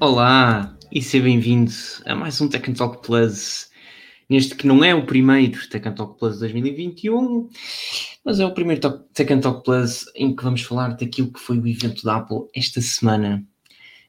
[0.00, 1.72] Olá e seja bem-vindo
[2.06, 3.68] a mais um Tech Talk Plus.
[4.30, 7.48] Neste que não é o primeiro Tech Talk Plus 2021,
[8.24, 8.80] mas é o primeiro
[9.12, 12.80] Tech Talk Plus em que vamos falar daquilo que foi o evento da Apple esta
[12.80, 13.44] semana.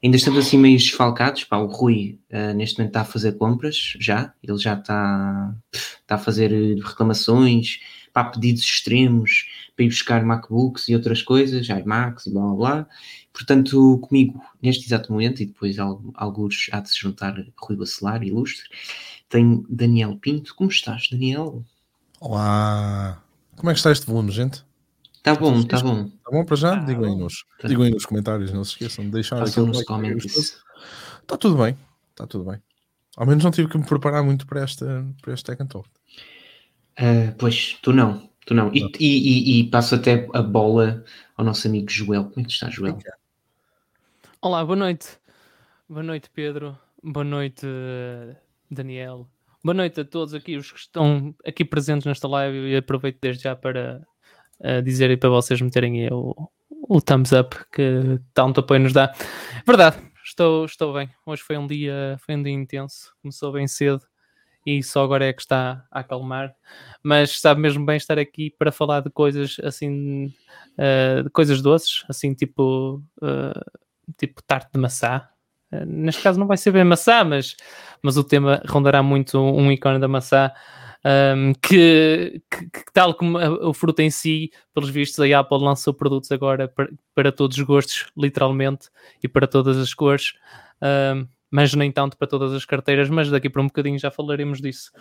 [0.04, 1.44] Ainda estamos assim meio desfalcados.
[1.46, 4.32] Pá, o Rui uh, neste momento está a fazer compras, já.
[4.44, 6.52] Ele já está, está a fazer
[6.84, 7.80] reclamações,
[8.24, 12.88] pá, pedidos extremos para ir buscar MacBooks e outras coisas, iMacs e blá blá blá.
[13.32, 18.68] Portanto, comigo, neste exato momento, e depois alguns há de se juntar Rui Bacelar, ilustre,
[19.30, 20.54] tenho Daniel Pinto.
[20.56, 21.64] Como estás, Daniel?
[22.20, 23.24] Olá!
[23.56, 24.64] Como é que está este volume, gente?
[25.14, 26.06] Está bom, está bom.
[26.06, 26.74] Está bom para já?
[26.74, 27.68] Ah, digam, aí nos, tá.
[27.68, 30.62] digam aí nos comentários, não se esqueçam de deixar aquele nos comentários.
[31.22, 31.78] Está tudo bem,
[32.12, 32.62] está tudo bem.
[33.16, 35.90] Ao menos não tive que me preparar muito para, esta, para este Tech Talk.
[36.98, 38.72] Uh, pois, tu não, tu não.
[38.74, 41.04] E, e, e, e, passo até a bola
[41.38, 42.26] ao nosso amigo Joel.
[42.26, 42.98] Como é que está, Joel?
[44.42, 45.18] Olá, boa noite.
[45.88, 46.78] Boa noite, Pedro.
[47.04, 47.66] Boa noite,
[48.70, 49.28] Daniel.
[49.64, 53.44] Boa noite a todos aqui, os que estão aqui presentes nesta live e aproveito desde
[53.44, 54.02] já para
[54.60, 56.34] uh, dizer para vocês meterem aí o,
[56.70, 59.14] o thumbs up que tanto apoio nos dá.
[59.66, 61.10] Verdade, estou, estou bem.
[61.26, 64.09] Hoje foi um dia, foi um dia intenso, começou bem cedo
[64.78, 66.54] e só agora é que está a acalmar.
[67.02, 70.34] Mas sabe mesmo bem estar aqui para falar de coisas assim,
[70.78, 73.82] uh, de coisas doces, assim tipo, uh,
[74.18, 75.28] tipo tarte de maçã.
[75.72, 77.56] Uh, neste caso não vai ser bem maçã, mas,
[78.02, 80.52] mas o tema rondará muito um ícone da maçã.
[81.04, 85.94] Um, que, que, que, tal como o fruto em si, pelos vistos, a Apple lançou
[85.94, 88.90] produtos agora para, para todos os gostos, literalmente,
[89.24, 90.34] e para todas as cores.
[90.82, 94.62] Um, mas nem tanto para todas as carteiras, mas daqui para um bocadinho já falaremos
[94.62, 94.92] disso.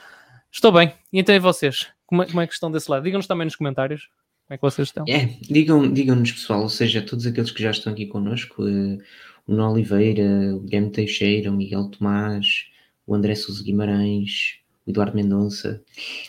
[0.51, 0.93] Estou bem.
[1.13, 1.89] E então e vocês?
[2.07, 3.03] Como é, como é que estão desse lado?
[3.03, 4.09] Digam-nos também nos comentários
[4.49, 5.05] como é que vocês estão.
[5.07, 8.99] É, digam, digam-nos pessoal, ou seja, todos aqueles que já estão aqui connosco, uh,
[9.47, 12.65] o Nuno Oliveira, o Guilherme Teixeira, o Miguel Tomás,
[13.07, 15.83] o André Sousa Guimarães, o Eduardo Mendonça,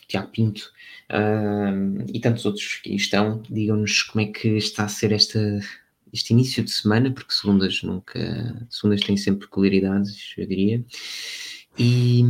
[0.03, 0.69] o Tiago Pinto
[1.09, 5.39] uh, e tantos outros que estão, digam-nos como é que está a ser esta
[6.13, 8.67] este início de semana, porque segundas nunca.
[8.69, 10.85] Segundas têm sempre peculiaridades, eu diria.
[11.77, 12.23] E,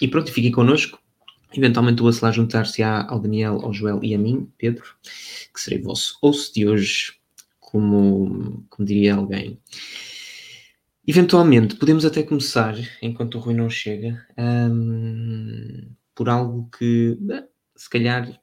[0.00, 0.98] e pronto, fiquem connosco.
[1.54, 6.18] Eventualmente o lá juntar-se ao Daniel, ao Joel e a mim, Pedro, que serei vosso
[6.22, 7.14] host de hoje,
[7.58, 9.58] como, como diria alguém.
[11.06, 17.16] Eventualmente, podemos até começar, enquanto o Rui não chega, um, por algo que,
[17.74, 18.38] se calhar,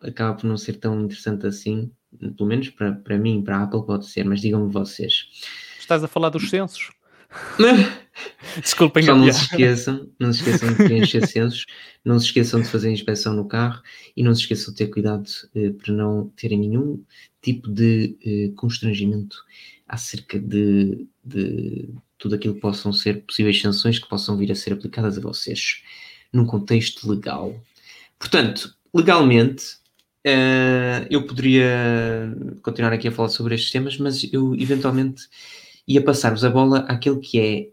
[0.00, 3.84] acaba por não ser tão interessante assim, pelo menos para, para mim, para a Apple
[3.84, 5.28] pode ser, mas digam-me vocês.
[5.78, 6.90] Estás a falar dos censos?
[8.60, 11.66] Desculpem, Só não se esqueçam, não se esqueçam de preencher censos,
[12.04, 13.82] não se esqueçam de fazer inspeção no carro
[14.16, 17.04] e não se esqueçam de ter cuidado eh, para não terem nenhum
[17.42, 19.36] tipo de eh, constrangimento
[19.86, 24.72] acerca de, de tudo aquilo que possam ser possíveis sanções que possam vir a ser
[24.72, 25.82] aplicadas a vocês
[26.32, 27.54] num contexto legal.
[28.18, 29.76] Portanto, legalmente,
[30.26, 35.28] Uh, eu poderia continuar aqui a falar sobre estes temas, mas eu eventualmente
[35.86, 37.68] ia passar-vos a bola àquele que é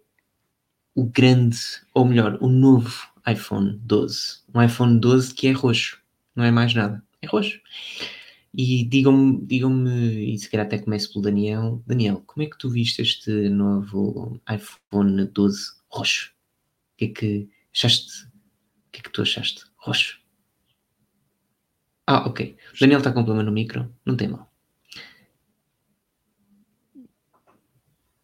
[0.93, 1.57] o grande,
[1.95, 4.43] ou melhor, o novo iPhone 12.
[4.53, 5.99] Um iPhone 12 que é roxo,
[6.35, 7.59] não é mais nada, é roxo.
[8.53, 11.81] E digam-me, digam-me, e se calhar até começo pelo Daniel.
[11.87, 16.31] Daniel, como é que tu viste este novo iPhone 12 roxo?
[16.93, 18.25] O que é que achaste?
[18.25, 19.63] O que é que tu achaste?
[19.77, 20.22] Roxo?
[22.05, 22.57] Ah, ok.
[22.75, 24.51] O Daniel está com problema no micro, não tem mal.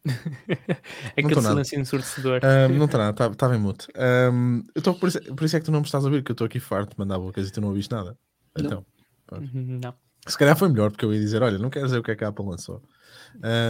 [1.15, 2.41] é aquele silêncio ensurdecedor.
[2.43, 3.87] Um, não está nada, estava tá, em mute.
[4.31, 6.23] Um, eu tô, por, isso, por isso é que tu não me estás a ouvir,
[6.23, 8.17] que eu estou aqui farto de mandar bocas e tu não ouviste nada.
[8.57, 8.85] Então,
[9.31, 9.93] uhum, não.
[10.27, 12.15] Se calhar foi melhor, porque eu ia dizer: olha, não quero dizer o que é
[12.15, 12.81] que a Apple lançou.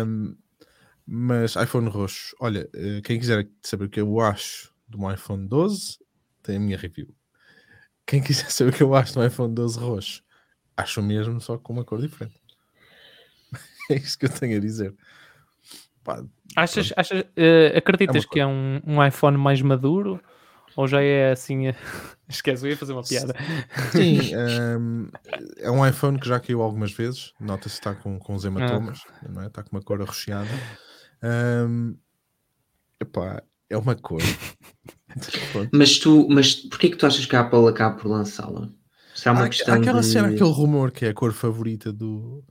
[0.06, 0.36] Um,
[1.06, 5.48] mas iPhone roxo, olha, eh, quem quiser saber o que eu acho de um iPhone
[5.48, 5.98] 12,
[6.44, 7.08] tem a minha review.
[8.10, 10.24] Quem quiser saber o que eu acho do iPhone 12 roxo,
[10.76, 12.42] acho mesmo, só com uma cor diferente.
[13.88, 14.96] é isso que eu tenho a dizer.
[16.04, 16.24] Pá,
[16.56, 20.20] achas, achas uh, acreditas é que é um, um, iPhone mais maduro?
[20.76, 21.66] Ou já é assim?
[22.28, 23.36] Esquece, eu ia fazer uma piada.
[23.92, 24.40] Sim, um,
[25.06, 25.10] ehm,
[25.58, 27.36] é um iPhone que já caiu algumas vezes.
[27.40, 29.30] Nota-se que está com, com os hematomas, ah.
[29.30, 29.48] não é?
[29.48, 30.50] está com uma cor arroxeada.
[31.22, 31.96] Um, ehm,
[33.00, 34.22] epá, é uma cor.
[35.72, 38.70] Mas tu, mas porquê que tu achas que a Apple acaba por lançá-la?
[39.14, 40.08] Será uma Há, questão aquela de...
[40.08, 42.44] cena, aquele rumor que é a cor favorita do,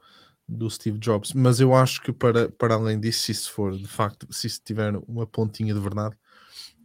[0.46, 3.86] do Steve Jobs, mas eu acho que para, para além disso, se isso for de
[3.86, 6.16] facto, se isso tiver uma pontinha de verdade,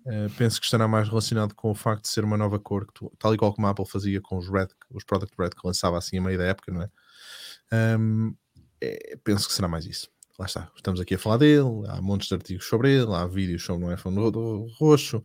[0.06, 2.94] uh, penso que estará mais relacionado com o facto de ser uma nova cor, que
[2.94, 5.66] tu, tal e qual como a Apple fazia com os Red, os Product Red que
[5.66, 6.90] lançava assim a meio da época, não é?
[7.98, 8.36] Um,
[8.80, 10.10] é penso que será mais isso.
[10.38, 13.64] lá está, estamos aqui a falar dele, há montes de artigos sobre ele, há vídeos
[13.64, 15.24] sobre um iPhone ro- ro- roxo,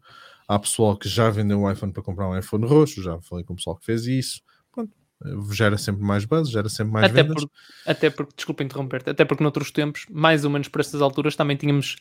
[0.49, 3.53] há pessoal que já vendeu um iPhone para comprar um iPhone roxo, já falei com
[3.53, 4.41] o pessoal que fez isso,
[4.73, 4.91] pronto,
[5.25, 7.45] eh, gera sempre mais buzz, gera sempre mais Até, vendas.
[7.45, 7.51] por,
[7.87, 11.57] até porque, desculpa interromper-te, até porque noutros tempos, mais ou menos por estas alturas, também
[11.57, 11.97] tínhamos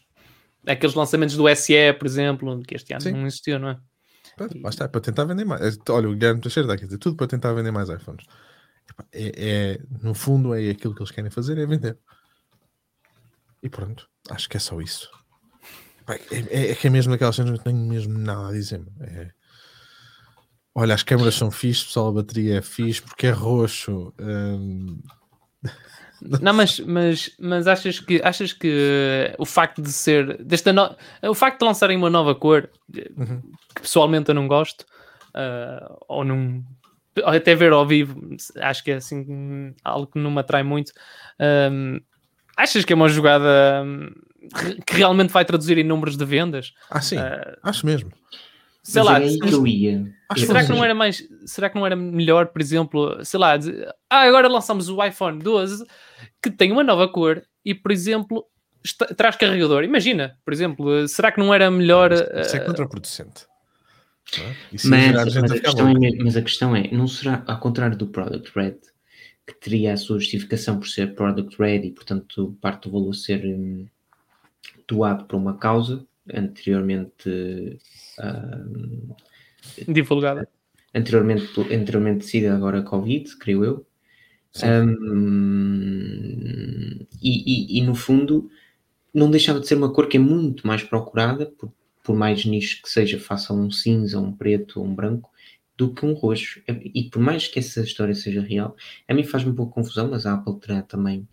[0.65, 3.11] aqueles lançamentos do SE, por exemplo, que este ano Sim.
[3.11, 3.79] não existiu, não é?
[4.35, 5.61] Pronto, lá está, é para tentar vender mais.
[5.61, 8.25] É, Olha, o Guilherme Teixeira está aqui a dizer tudo para tentar vender mais iPhones.
[9.11, 11.97] É, é- no fundo, é aquilo que eles querem fazer, é vender.
[13.61, 15.09] E pronto, acho que é só isso.
[16.07, 18.81] É, é- é que é mesmo aquelas cenas que não tenho mesmo nada a dizer.
[19.01, 19.31] É-
[20.75, 24.13] Olha, as câmeras são fixe, pessoal, a bateria é fixe porque é roxo.
[24.19, 24.99] hum,
[26.41, 31.33] Não, mas, mas, mas achas que achas que o facto de ser desta no- o
[31.35, 32.69] facto de lançarem uma nova cor
[33.17, 33.41] Uhum.
[33.75, 34.83] que pessoalmente eu não gosto
[35.35, 36.63] ah, ou não
[37.23, 38.19] ou até ver ao vivo
[38.57, 40.91] acho que é assim hum, algo que não me atrai muito
[41.71, 41.99] Hum,
[42.55, 44.11] achas que é uma jogada re-
[44.85, 48.11] que realmente vai traduzir em números de vendas Ah, sim, Ah, acho mesmo.
[48.83, 50.13] sei Mas lá era aí que eu ia.
[50.29, 51.23] Acho Será que não era mais.
[51.45, 55.39] Será que não era melhor, por exemplo, sei lá, dizer, ah, agora lançamos o iPhone
[55.39, 55.85] 12
[56.41, 58.45] que tem uma nova cor e, por exemplo,
[58.83, 59.83] está- traz carregador.
[59.83, 62.11] Imagina, por exemplo, será que não era melhor.
[62.13, 63.45] Isso é eh, contraproducente.
[64.37, 64.53] É?
[64.73, 68.75] Mas, mas, a é, mas a questão é, não será, ao contrário do Product Red,
[69.47, 73.45] que teria a sua justificação por ser Product Red e, portanto, parte do valor ser
[73.45, 73.87] hum,
[74.87, 77.79] doado para uma causa, anteriormente,
[78.19, 79.09] hum,
[79.87, 80.47] divulgada.
[80.93, 83.85] anteriormente, anteriormente decidida, agora Covid, creio eu.
[84.63, 85.85] Hum,
[87.21, 88.49] e, e- e, no fundo
[89.13, 91.71] não deixava de ser uma cor que é muito mais procurada, por,
[92.03, 95.29] por mais nicho que seja, faça um cinza, um preto ou um branco,
[95.77, 96.61] do que um roxo.
[96.95, 98.75] E por mais que essa história seja real,
[99.07, 101.27] a mim faz-me um pouco confusão, mas a Apple terá também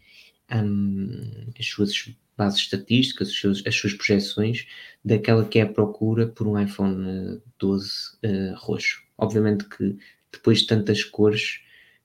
[0.52, 1.92] hum, as suas
[2.36, 4.66] bases estatísticas, os seus- as suas projeções
[5.04, 9.02] daquela que é a procura por um iPhone eh, 12 eh, roxo.
[9.19, 9.96] Obviamente que
[10.32, 11.60] depois de tantas cores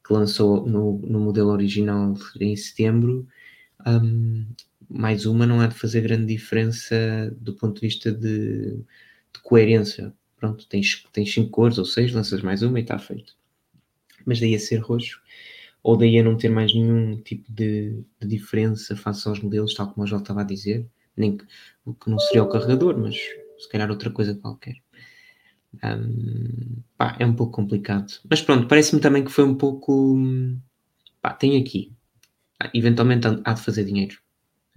[0.05, 3.27] que lançou no, no modelo original em setembro,
[3.87, 4.45] hum,
[4.89, 6.95] mais uma não há de fazer grande diferença
[7.39, 10.13] do ponto de vista de, de coerência.
[10.37, 13.35] Pronto, tens, tens cinco cores ou seis, lanças mais uma e está feito.
[14.25, 15.21] Mas daí a ser roxo,
[15.83, 19.87] ou daí a não ter mais nenhum tipo de, de diferença face aos modelos, tal
[19.93, 20.87] como eu já estava a dizer,
[21.17, 21.45] nem que,
[21.85, 23.15] o que não seria o carregador, mas
[23.59, 24.75] se calhar outra coisa qualquer.
[25.83, 28.11] Hum, pá, é um pouco complicado.
[28.29, 30.15] Mas pronto, parece-me também que foi um pouco.
[31.21, 31.93] Pá, tem aqui.
[32.59, 34.17] Ah, Eventualmente há- de fazer dinheiro.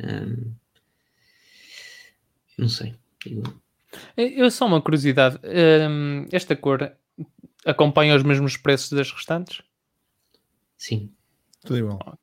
[0.03, 0.55] Hum,
[2.59, 2.95] não sei.
[4.17, 4.51] eu.
[4.51, 5.39] Só uma curiosidade:
[5.89, 6.93] hum, esta cor
[7.67, 9.63] acompanha os mesmos preços das restantes?
[10.83, 11.13] Sim.
[11.65, 12.19] Tudo igual.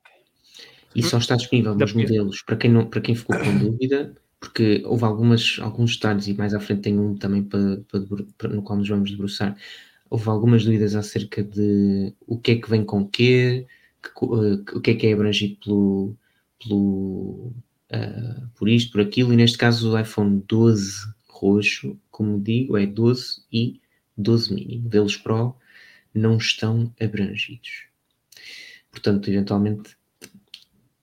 [0.94, 2.42] E só está disponível nos modelos.
[2.42, 6.52] Para quem, não, para quem ficou com dúvida, porque houve algumas, alguns detalhes e mais
[6.52, 8.00] à frente tem um também para, para
[8.36, 9.56] para- no qual nos vamos debruçar.
[10.10, 13.66] Houve algumas dúvidas acerca de o que é que vem com o quê,
[14.02, 16.16] que eh, o que é que é abrangido pelo,
[16.62, 17.52] pelo,
[17.90, 22.84] ah, por isto, por aquilo, e neste caso o iPhone 12 roxo, como digo, é
[22.84, 23.80] 12 e
[24.18, 24.80] 12 mini.
[24.80, 25.56] Modelos Pro
[26.14, 27.89] não estão abrangidos.
[28.90, 29.96] Portanto, eventualmente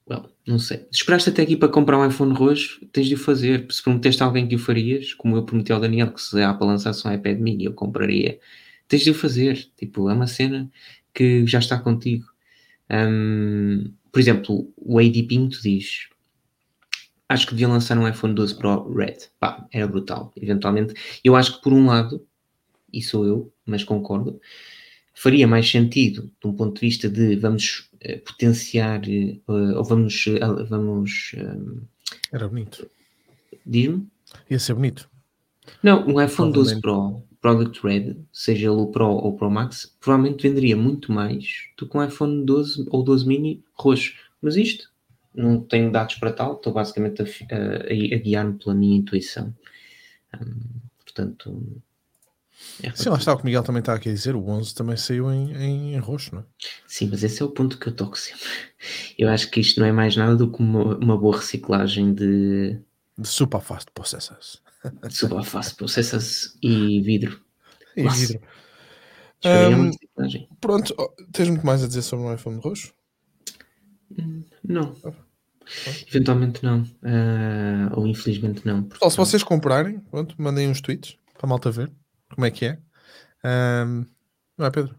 [0.09, 0.87] Well, não sei.
[0.91, 3.67] Se esperaste até aqui para comprar um iPhone roxo, tens de o fazer.
[3.69, 6.51] Se prometeste a alguém que o farias, como eu prometi ao Daniel, que se a
[6.51, 8.39] Apple lançasse um iPad mini eu compraria,
[8.87, 9.69] tens de o fazer.
[9.75, 10.71] Tipo, é uma cena
[11.13, 12.25] que já está contigo.
[12.89, 16.07] Hum, por exemplo, o AD Pinto diz:
[17.27, 19.17] Acho que devia lançar um iPhone 12 Pro Red.
[19.39, 20.31] Pá, era brutal.
[20.37, 22.25] Eventualmente, eu acho que por um lado,
[22.93, 24.39] e sou eu, mas concordo,
[25.19, 30.25] faria mais sentido de um ponto de vista de vamos eh, potenciar eh, ou vamos,
[30.27, 31.35] eh, vamos
[32.31, 32.89] Era bonito.
[33.65, 34.07] diz-me?
[34.49, 35.09] Ia ser bonito.
[35.81, 36.81] Não, um iPhone 12 Provavelmente.
[36.81, 41.45] Pro Product Red, seja ele o Pro ou o Pro Max, provavelmente venderia muito mais
[41.77, 44.13] do que um iPhone 12 ou 12 mini roxo.
[44.41, 44.89] Mas isto,
[45.33, 49.53] não tenho dados para tal, estou basicamente a, a- a- guiar-me pela minha intuição.
[50.35, 50.59] Hum,
[51.03, 51.81] portanto,
[52.83, 54.35] é Sim, lá está o que o Miguel também está aqui a dizer.
[54.35, 56.45] O 11 também saiu em, em, em roxo, não é?
[56.85, 58.45] Sim, mas esse é o ponto que eu toco sempre.
[59.17, 62.79] Eu acho que isto não é mais nada do que uma, uma boa reciclagem de,
[63.17, 64.61] De super fast processors.
[65.07, 67.41] de superfast processors e vidro.
[67.95, 68.19] E Nossa.
[68.19, 68.41] vidro.
[69.45, 70.49] Hum, reciclagem.
[70.61, 70.95] Pronto,
[71.31, 72.93] tens muito mais a dizer sobre o iPhone roxo?
[74.63, 74.95] Não.
[76.07, 76.83] Eventualmente não.
[77.03, 78.83] Ah, ou infelizmente não.
[78.83, 81.91] Pessoal, se vocês comprarem, pronto, mandem uns tweets para a malta ver
[82.29, 82.79] como é que é.
[83.43, 84.05] Ahm,
[84.57, 84.95] não é, Pedro?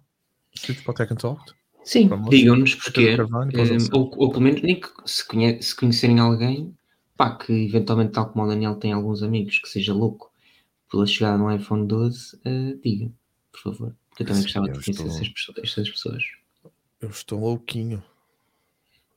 [0.54, 1.52] Os tweets para o Tech and Talk.
[1.84, 3.16] Sim, digam-nos porquê.
[3.54, 3.88] Eh, ouvintes.
[3.92, 6.76] ou, ou pelo menos nem que se, conhe- se conhecerem alguém,
[7.16, 10.30] pá, que eventualmente, tal como o Daniel tem alguns amigos, que seja louco
[10.90, 13.12] pela chegada no iPhone 12, eh, digam,
[13.52, 13.96] por favor.
[14.10, 16.24] Porque eu também Sim, gostava eu de conhecer estou- essas, pessoas- essas pessoas.
[17.00, 18.02] Eu estou louquinho.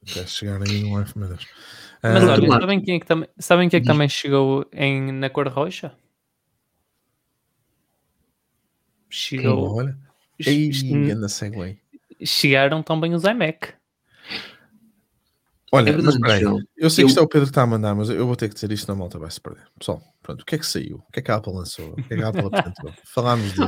[0.09, 1.47] Até chegar aí no iPhone, meu Deus.
[2.03, 4.65] Mas Ah, outro olha, sabem quem é que, também, sabem quem é que também chegou
[4.73, 5.95] em, na cor roxa?
[9.11, 9.75] Chegou.
[9.77, 9.97] olha.
[10.39, 10.71] Ei,
[11.29, 11.79] segue
[12.25, 13.73] chegaram também os iMac.
[15.73, 16.41] Olha, É mas verdade, espera aí.
[16.41, 16.59] João.
[16.75, 18.35] Eu sei Eu- que isto é o Pedro que está a mandar, mas eu vou
[18.35, 19.63] ter que dizer isto na malta vai se perder.
[19.79, 20.97] Pessoal, pronto, o que é que saiu?
[21.07, 21.91] O que é que a Apple lançou?
[21.91, 22.93] O que é que a Apple apresentou?
[23.05, 23.59] Falámos de.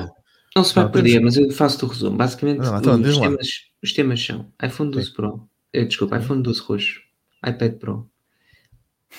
[0.56, 2.18] Não se vai Não, perder, mas eu faço-te o resumo.
[2.18, 3.48] Basicamente, Não, então, os, temas,
[3.82, 6.24] os temas são iPhone 12 Pro, eh, desculpa, Sim.
[6.26, 7.02] iPhone 12 roxo,
[7.48, 8.10] iPad Pro,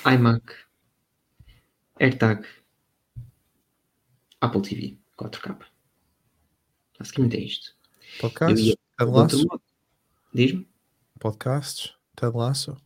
[0.06, 0.44] iMac,
[1.98, 2.46] AirTag,
[4.40, 5.56] Apple TV 4K.
[7.04, 7.70] Basicamente é isto.
[8.18, 8.58] Podcasts?
[8.66, 9.60] ia- Ted outro Lasso?
[10.32, 10.66] Diz-me?
[11.20, 11.92] Podcasts?
[12.16, 12.76] Ted Lasso?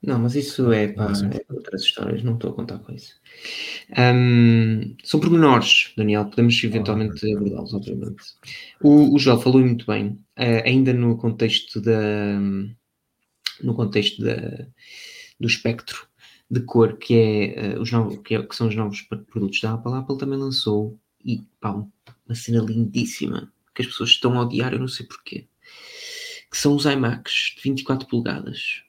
[0.00, 3.16] Não, mas isso é para é para outras histórias, não estou a contar com isso.
[3.96, 8.22] Ahm, são pormenores, Daniel, podemos eventualmente abordá-los, obviamente.
[8.80, 12.38] O, o João falou muito bem, eh, ainda no contexto da
[13.60, 14.36] no contexto da,
[15.40, 16.06] do espectro
[16.48, 19.72] de cor que, é, eh, os novos, que, é- que são os novos produtos da
[19.74, 19.92] Apple.
[19.94, 24.72] A Apple também lançou e pá, uma cena lindíssima que as pessoas estão a odiar,
[24.72, 25.46] eu não sei porquê.
[26.50, 28.82] Que são os iMacs de 24 polegadas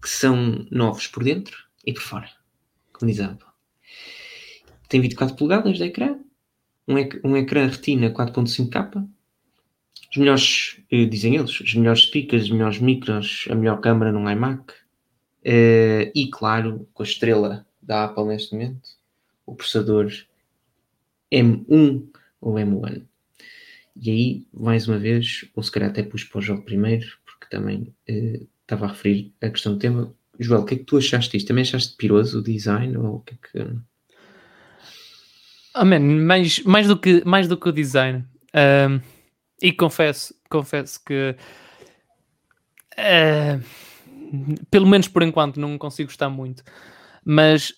[0.00, 2.30] que são novos por dentro e por fora,
[2.92, 3.48] como diz a Apple.
[4.88, 6.18] Tem 24 polegadas de ecrã,
[6.86, 9.08] um, ec- um ecrã retina 4.5K,
[10.10, 14.30] os melhores, eh, dizem eles, os melhores speakers, os melhores micros, a melhor câmera num
[14.30, 14.72] iMac,
[15.44, 18.88] eh, e claro, com a estrela da Apple neste momento,
[19.44, 20.10] o processador
[21.32, 22.08] M1
[22.40, 23.02] ou M1.
[24.00, 27.46] E aí, mais uma vez, ou se calhar até pus para o jogo primeiro, porque
[27.50, 30.14] também eh, estava a referir a questão do tema.
[30.38, 31.48] Joel, o que é que tu achaste disto?
[31.48, 32.96] Também achaste piroso o design?
[32.96, 33.76] Ou o que é que...
[35.74, 38.24] Ah, man, mais, mais, do que, mais do que o design.
[39.60, 41.34] E confesso, confesso que
[42.98, 43.60] ah,
[44.70, 46.64] pelo menos por enquanto não consigo gostar muito.
[47.24, 47.74] Mas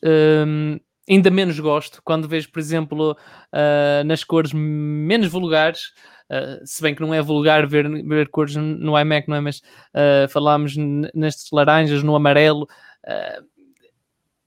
[1.11, 3.17] ainda menos gosto quando vejo, por exemplo,
[3.52, 5.93] ah, nas cores menos vulgares.
[6.31, 9.40] ah, se bem que não é vulgar ver, ver cores no iMac, não é?
[9.40, 9.61] Mas
[9.95, 10.76] ah, falámos
[11.14, 12.67] nestes laranjas, no amarelo.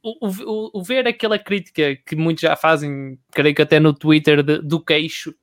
[0.02, 4.44] o, o- o ver aquela crítica que muitos já fazem, creio que até no Twitter,
[4.44, 5.34] de- do queixo,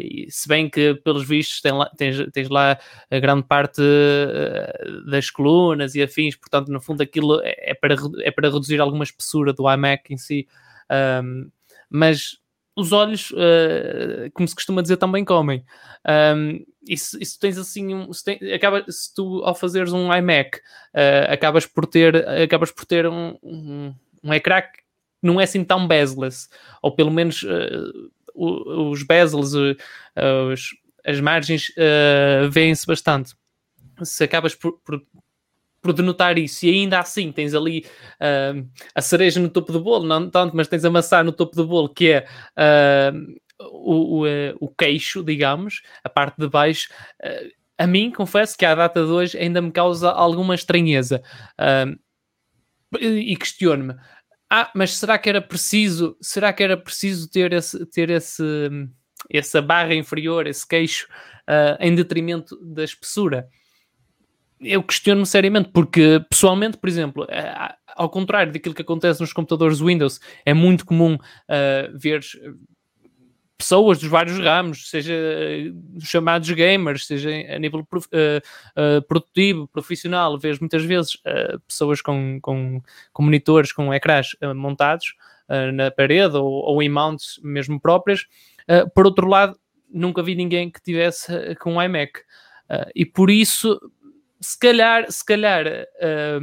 [0.00, 2.78] e se bem que pelos vistos tem lá- tens, tens lá
[3.10, 7.94] a grande parte ah, das colunas e afins, portanto, no fundo, aquilo é, é para,
[8.22, 10.46] é para reduzir alguma espessura do iMac em si,
[10.88, 11.50] Ahm,
[11.90, 12.38] mas
[12.76, 15.64] os olhos, ah, como se costuma dizer, também comem.
[16.04, 19.92] Ahm, e se, e se tens assim, um, se, tem- acaba, se tu ao fazeres
[19.92, 20.58] um iMac
[20.94, 24.80] uh, acabas por ter, acabas por ter um, um, um ecrã que
[25.20, 26.48] não é assim tão bezel-less,
[26.80, 29.76] ou pelo menos uh, os bezels, uh,
[30.52, 30.70] os-
[31.04, 33.34] as margens uh, vêem-se bastante.
[34.02, 35.02] Se acabas por, por,
[35.80, 37.86] por denotar isso e ainda assim tens ali
[38.20, 41.54] uh, a cereja no topo do bolo, não tanto, mas tens a maçã no topo
[41.56, 42.26] do bolo, que é
[42.58, 44.26] uh, o, o,
[44.60, 46.88] o queixo, digamos, a parte de baixo.
[47.78, 51.22] a mim, confesso que à data de hoje ainda me causa alguma estranheza.
[53.00, 53.94] E questiono-me.
[54.50, 58.44] Ah, mas será que era preciso, será que era preciso ter esse, ter esse,
[59.30, 61.08] essa barra inferior, esse queixo,
[61.46, 63.48] ah, em detrimento da espessura?
[64.60, 69.80] Eu questiono-me seriamente, porque pessoalmente, por exemplo, ah, ao contrário daquilo que acontece nos computadores
[69.80, 72.20] Windows, é muito comum ah, ver
[73.58, 78.42] pessoas dos vários ramos, seja eh, chamados gamers, seja a nível prof- eh,
[78.76, 82.82] eh, produtivo, profissional, vês muitas vezes eh, pessoas com, com,
[83.12, 85.14] com monitores, com ecrãs montados
[85.74, 88.26] na parede ou, ou em mounts mesmo próprias.
[88.96, 89.56] Por outro lado,
[89.88, 92.20] nunca vi ninguém que tivesse com um iMac.
[92.96, 93.80] E por isso,
[94.40, 96.38] se calhar, se calhar, eh,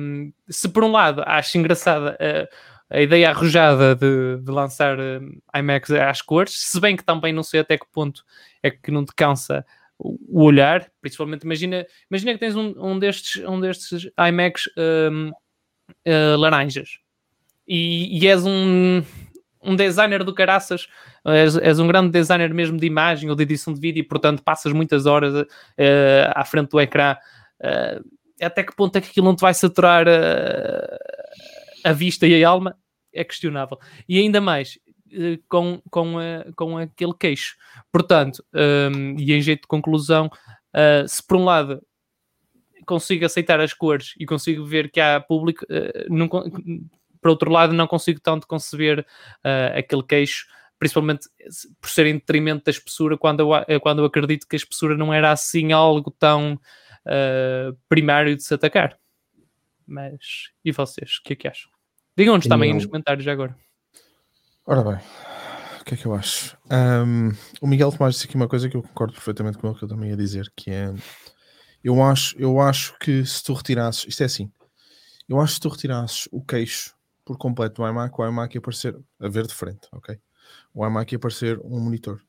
[0.47, 2.17] se por um lado acho engraçada
[2.89, 5.19] a ideia arrojada de, de lançar eh,
[5.55, 8.23] iMacs às cores, se bem que também não sei até que ponto
[8.61, 9.65] é que não te cansa
[9.97, 15.31] o olhar, principalmente imagina, imagina que tens um, um destes, um destes iMacs hum,
[16.05, 16.99] eh, laranjas
[17.67, 19.03] e, e és um,
[19.61, 20.87] um designer do caraças,
[21.25, 24.43] és, és um grande designer mesmo de imagem ou de edição de vídeo e portanto
[24.43, 25.45] passas muitas horas
[25.77, 27.15] eh, à frente do ecrã
[27.61, 28.01] eh,
[28.41, 30.05] até que ponto é que aquilo não te vai saturar
[31.83, 32.77] a vista e a alma
[33.11, 33.77] é questionável.
[34.07, 34.79] E ainda mais
[35.11, 37.55] eh, com, com, a- com aquele queixo.
[37.91, 41.81] Portanto, hum, e em jeito de conclusão, uh, se por um lado
[42.85, 47.73] consigo aceitar as cores e consigo ver que há público, uh, não, por outro lado,
[47.73, 50.47] não consigo tanto conceber uh, aquele queixo,
[50.79, 51.29] principalmente
[51.79, 55.13] por ser em detrimento da espessura, quando eu, quando eu acredito que a espessura não
[55.13, 56.59] era assim algo tão
[57.87, 58.97] primário de se atacar.
[59.85, 61.17] Mas e vocês?
[61.17, 61.72] O que é que acham?
[62.15, 63.57] Digam-nos também nos comentários já agora.
[64.65, 64.99] Ora bem,
[65.81, 66.55] o que é que eu acho?
[66.71, 67.29] Um,
[67.59, 69.89] o Miguel Tomás disse aqui uma coisa que eu concordo perfeitamente com ele que eu
[69.89, 70.93] também ia dizer, que é
[71.83, 74.49] eu acho, eu acho que se tu retirasses, isto é assim,
[75.27, 78.59] eu acho que se tu retirasses o queixo por completo do iMac, o iMac ia
[78.59, 80.17] aparecer a ver de frente, ok?
[80.73, 82.21] O iMac ia aparecer um monitor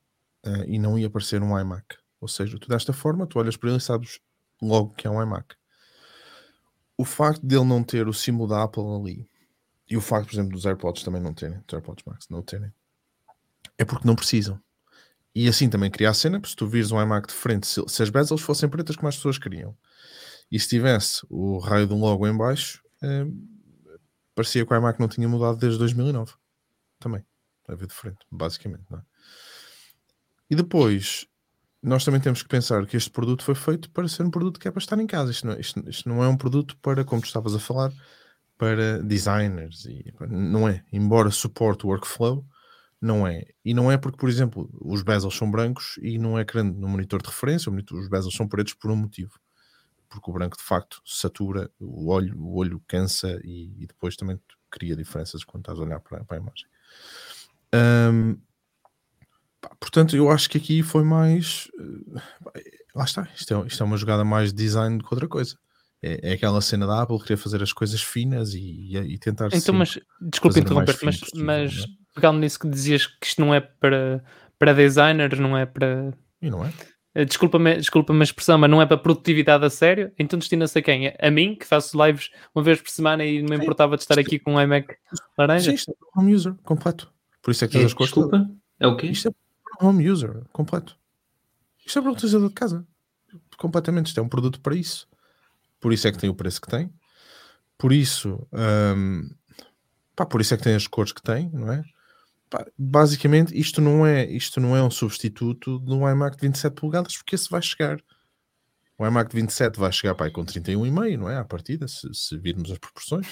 [0.47, 1.85] uh, e não ia aparecer um iMac.
[2.21, 4.19] Ou seja, tu desta forma, tu olhas para ele e sabes
[4.61, 5.55] logo que é um iMac.
[6.97, 9.29] O facto dele não ter o símbolo da Apple ali
[9.89, 12.73] e o facto, por exemplo, dos AirPods também não terem, dos AirPods Max não terem,
[13.79, 14.61] é porque não precisam.
[15.35, 18.03] E assim também cria a cena, se tu vires um iMac de frente, se, se
[18.03, 19.77] as bezels fossem pretas como as pessoas queriam,
[20.51, 23.27] e se tivesse o raio de um logo em baixo, eh,
[24.35, 26.33] parecia que o iMac não tinha mudado desde 2009.
[26.99, 27.25] Também.
[27.67, 28.85] A ver de frente, basicamente.
[28.93, 29.01] É?
[30.51, 31.27] E depois,
[31.83, 34.69] nós também temos que pensar que este produto foi feito para ser um produto que
[34.69, 35.31] é para estar em casa.
[35.31, 37.93] Isto não, isto, isto não é um produto para, como tu estavas a falar,
[38.57, 39.85] para designers.
[39.87, 40.85] E, não é.
[40.93, 42.45] Embora suporte o workflow,
[43.01, 43.45] não é.
[43.65, 46.89] E não é porque, por exemplo, os bezels são brancos e não é grande no
[46.89, 49.39] monitor de referência, os bezels são pretos por um motivo
[50.15, 54.41] porque o branco de facto satura o olho, o olho cansa e, e depois também
[54.71, 56.67] cria diferenças quando estás a olhar para, para a imagem.
[57.75, 58.39] Um,
[59.81, 61.69] portanto, eu acho que aqui foi mais.
[61.79, 62.21] Uh,
[62.95, 65.59] lá está, isto é, isto é uma jogada mais de design do que outra coisa.
[66.07, 69.49] É, é aquela cena da Apple querer fazer as coisas finas e, e, e tentar.
[69.55, 71.87] Então, mas desculpa interromper, mas, possível, mas é?
[72.15, 74.23] pegando nisso que dizias que isto não é para,
[74.59, 76.13] para designers, não é para.
[76.43, 76.71] E não é?
[77.15, 80.83] Eh, desculpa-me desculpa a expressão, mas não é para produtividade a sério, então destina-se a
[80.83, 81.15] quem?
[81.19, 84.19] A mim, que faço lives uma vez por semana e não me importava de estar
[84.19, 84.95] aqui com um iMac
[85.39, 85.71] laranja?
[85.71, 87.11] Sim, isto é para home user, completo.
[87.41, 88.23] Por isso é que tens é, as costas.
[88.23, 89.07] Desculpa, é o quê?
[89.07, 89.31] Isto é
[89.79, 90.99] para home user, completo.
[91.87, 92.87] Isto é para o utilizador de casa.
[93.57, 94.09] Completamente.
[94.09, 95.09] Isto é um produto para isso.
[95.85, 96.91] Por isso é que tem o preço que tem.
[97.77, 99.29] Por isso, um,
[100.17, 101.85] pá, por isso é que tem as cores que tem, não é?
[102.79, 107.17] basicamente isto não é isto não é um substituto de um iMac de 27 polegadas
[107.19, 108.01] porque esse vai chegar.
[108.97, 111.37] O iMac de 27 vai chegar para aí com 31,5 não é?
[111.37, 113.27] À partida se, se virmos as proporções.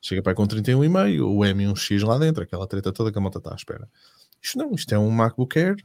[0.00, 3.38] Chega para aí com 31,5 o M1X lá dentro aquela treta toda que a moto
[3.38, 3.88] está à espera.
[4.42, 5.76] Isto não, isto é um MacBook Air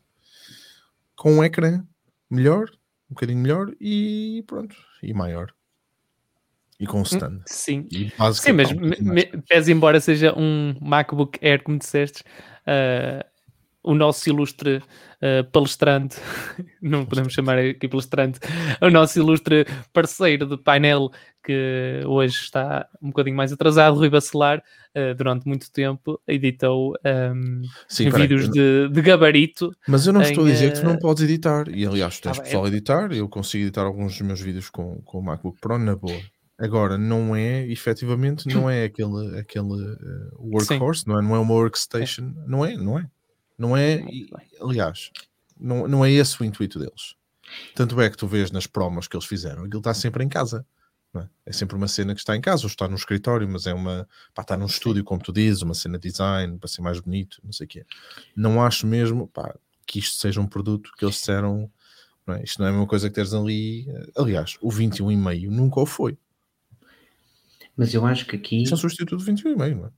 [1.16, 1.86] com um ecrã
[2.28, 2.72] melhor
[3.08, 5.54] um bocadinho melhor e pronto, e maior
[6.80, 7.42] e com stand.
[7.46, 8.40] Sim, Sim mas
[9.48, 12.24] pese embora seja um MacBook Air, como disseste,
[12.68, 13.26] uh,
[13.84, 16.18] o nosso ilustre uh, palestrante,
[16.82, 18.40] não podemos chamar aqui palestrante,
[18.82, 21.10] o nosso ilustre parceiro de painel
[21.44, 24.62] que hoje está um bocadinho mais atrasado, Rui Bacelar,
[24.94, 26.96] uh, durante muito tempo editou
[27.34, 29.72] um, Sim, vídeos de, de, gabarito.
[29.88, 32.24] Mas eu não em, estou a dizer que tu não podes editar, e aliás, tu
[32.24, 35.24] tens ah, pessoal a editar, eu consigo editar alguns dos meus vídeos com, com o
[35.24, 36.20] MacBook Pro na boa.
[36.58, 41.54] Agora, não é, efetivamente, não é aquele, aquele uh, workhorse, não é, não é uma
[41.54, 42.48] workstation, é.
[42.48, 43.10] não é, não é.
[43.58, 44.28] Não é, e,
[44.60, 45.12] aliás,
[45.60, 47.16] não, não é esse o intuito deles.
[47.76, 50.66] Tanto é que tu vês nas promos que eles fizeram, aquilo está sempre em casa.
[51.16, 51.28] É?
[51.48, 51.54] é?
[51.54, 54.08] sempre uma cena que está em casa, ou está no escritório, mas é uma.
[54.34, 57.40] Pá, está num estúdio, como tu dizes, uma cena de design, para ser mais bonito,
[57.44, 57.86] não sei o quê.
[58.36, 61.72] Não acho mesmo pá, que isto seja um produto que eles disseram.
[62.26, 62.44] Não é?
[62.44, 63.90] Isto não é a mesma coisa que teres ali.
[63.90, 66.18] Eh, aliás, o 21,5 nunca o foi.
[67.78, 68.64] Mas eu acho que aqui.
[68.64, 69.92] Isso é um substituto de 21,5, não é?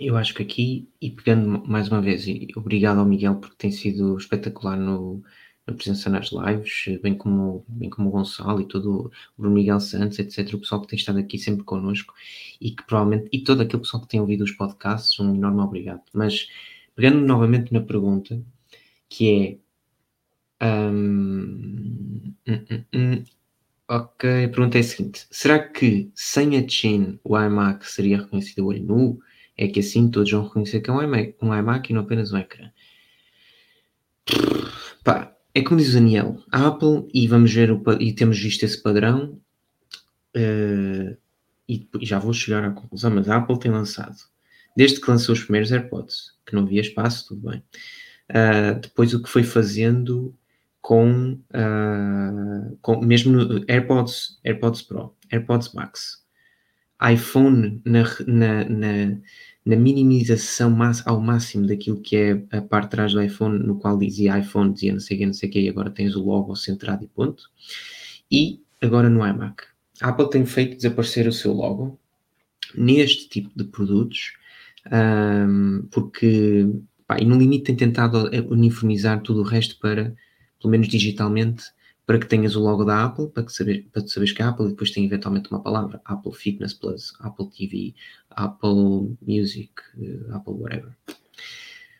[0.00, 3.70] Eu acho que aqui, e pegando mais uma vez, e obrigado ao Miguel porque tem
[3.70, 5.22] sido espetacular no,
[5.66, 9.78] na presença nas lives, bem como, bem como o Gonçalo e todo o Bruno Miguel
[9.78, 10.54] Santos, etc.
[10.54, 12.14] O pessoal que tem estado aqui sempre connosco
[12.60, 16.02] e que provavelmente, e todo aquele pessoal que tem ouvido os podcasts, um enorme obrigado.
[16.12, 16.48] Mas
[16.96, 18.42] pegando novamente na pergunta,
[19.08, 19.66] que é.
[20.58, 23.24] Um, um, um,
[23.88, 28.62] Ok, a pergunta é a seguinte: será que sem a chain o iMac seria reconhecido
[28.62, 29.20] a olho nu?
[29.56, 32.32] É que assim todos vão reconhecer que é um iMac, um iMac e não apenas
[32.32, 32.70] um ecrã.
[35.04, 38.64] Pá, é como diz o Daniel, a Apple, e vamos ver, o, e temos visto
[38.64, 39.40] esse padrão,
[40.36, 41.16] uh,
[41.68, 44.16] e já vou chegar à conclusão, mas a Apple tem lançado,
[44.76, 47.62] desde que lançou os primeiros AirPods, que não havia espaço, tudo bem.
[48.28, 50.34] Uh, depois o que foi fazendo
[50.86, 56.24] com, uh, com mesmo AirPods, AirPods Pro, AirPods Max,
[57.12, 59.18] iPhone na, na, na,
[59.64, 63.98] na minimização ao máximo daquilo que é a parte de trás do iPhone, no qual
[63.98, 66.22] dizia iPhone, dizia não sei o que, não sei o que, e agora tens o
[66.22, 67.50] logo centrado e ponto.
[68.30, 69.64] E agora no iMac.
[70.00, 71.98] A Apple tem feito desaparecer o seu logo
[72.76, 74.34] neste tipo de produtos,
[74.92, 76.64] um, porque
[77.08, 80.14] pá, e no limite tem tentado uniformizar tudo o resto para,
[80.60, 81.64] pelo menos digitalmente,
[82.06, 84.44] para que tenhas o logo da Apple, para, que saber, para tu saberes que é
[84.44, 87.94] Apple, e depois tem eventualmente uma palavra, Apple Fitness Plus, Apple TV,
[88.30, 90.96] Apple Music, uh, Apple whatever.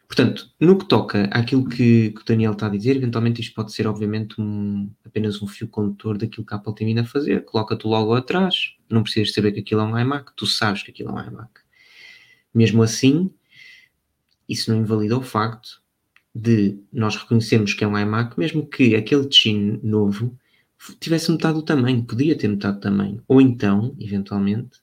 [0.06, 3.72] Portanto, no que toca àquilo que, que, o Daniel está a dizer, eventualmente isto pode
[3.72, 7.44] ser, obviamente, um, apenas um fio condutor daquilo que a Apple tem vindo a fazer.
[7.44, 11.10] Coloca-te logo atrás, não precisas saber que aquilo é um iMac, tu sabes que aquilo
[11.10, 11.50] é um iMac.
[12.54, 13.30] Mesmo assim,
[14.48, 15.82] isso não invalida o facto
[16.36, 20.38] de nós reconhecermos que é um iMac, mesmo que aquele chin novo
[21.00, 24.82] tivesse metade do tamanho, podia ter metade do tamanho, ou então, eventualmente,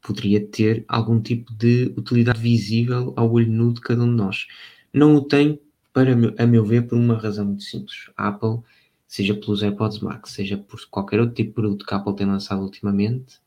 [0.00, 4.46] poderia ter algum tipo de utilidade visível ao olho nu de cada um de nós.
[4.92, 5.60] Não o tem,
[5.92, 8.08] para, a meu ver, por uma razão muito simples.
[8.16, 8.60] A Apple,
[9.08, 12.26] seja pelos AirPods Max, seja por qualquer outro tipo de produto que a Apple tem
[12.26, 13.40] lançado ultimamente,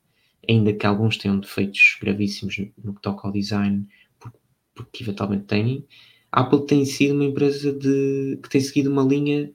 [0.48, 3.88] ainda que alguns tenham defeitos gravíssimos no que toca ao design,
[4.20, 4.38] porque,
[4.74, 5.86] porque eventualmente têm,
[6.36, 9.50] a Apple tem sido uma empresa de, que tem seguido uma linha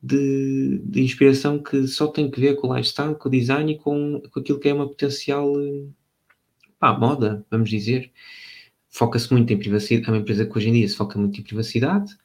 [0.00, 3.78] de, de, inspiração que só tem que ver com o lifestyle, com o design e
[3.78, 5.52] com, com aquilo que é uma potencial
[6.78, 8.12] pá, moda, vamos dizer.
[8.88, 11.42] Foca-se muito em privacidade, é uma empresa que hoje em dia se foca muito em
[11.42, 12.16] privacidade,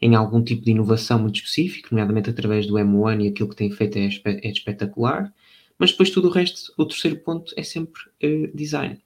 [0.00, 3.72] em algum tipo de inovação muito específico, nomeadamente através do M1 e aquilo que tem
[3.72, 5.34] feito é, é espetacular,
[5.76, 9.00] mas depois tudo o resto, o terceiro ponto é sempre uh, design.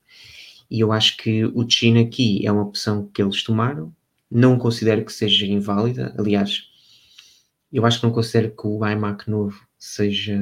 [0.70, 3.94] E eu acho que o China aqui é uma opção que eles tomaram,
[4.31, 6.15] não considero que seja inválida.
[6.19, 6.65] Aliás,
[7.73, 10.39] eu acho que não considero que o iMac novo seja,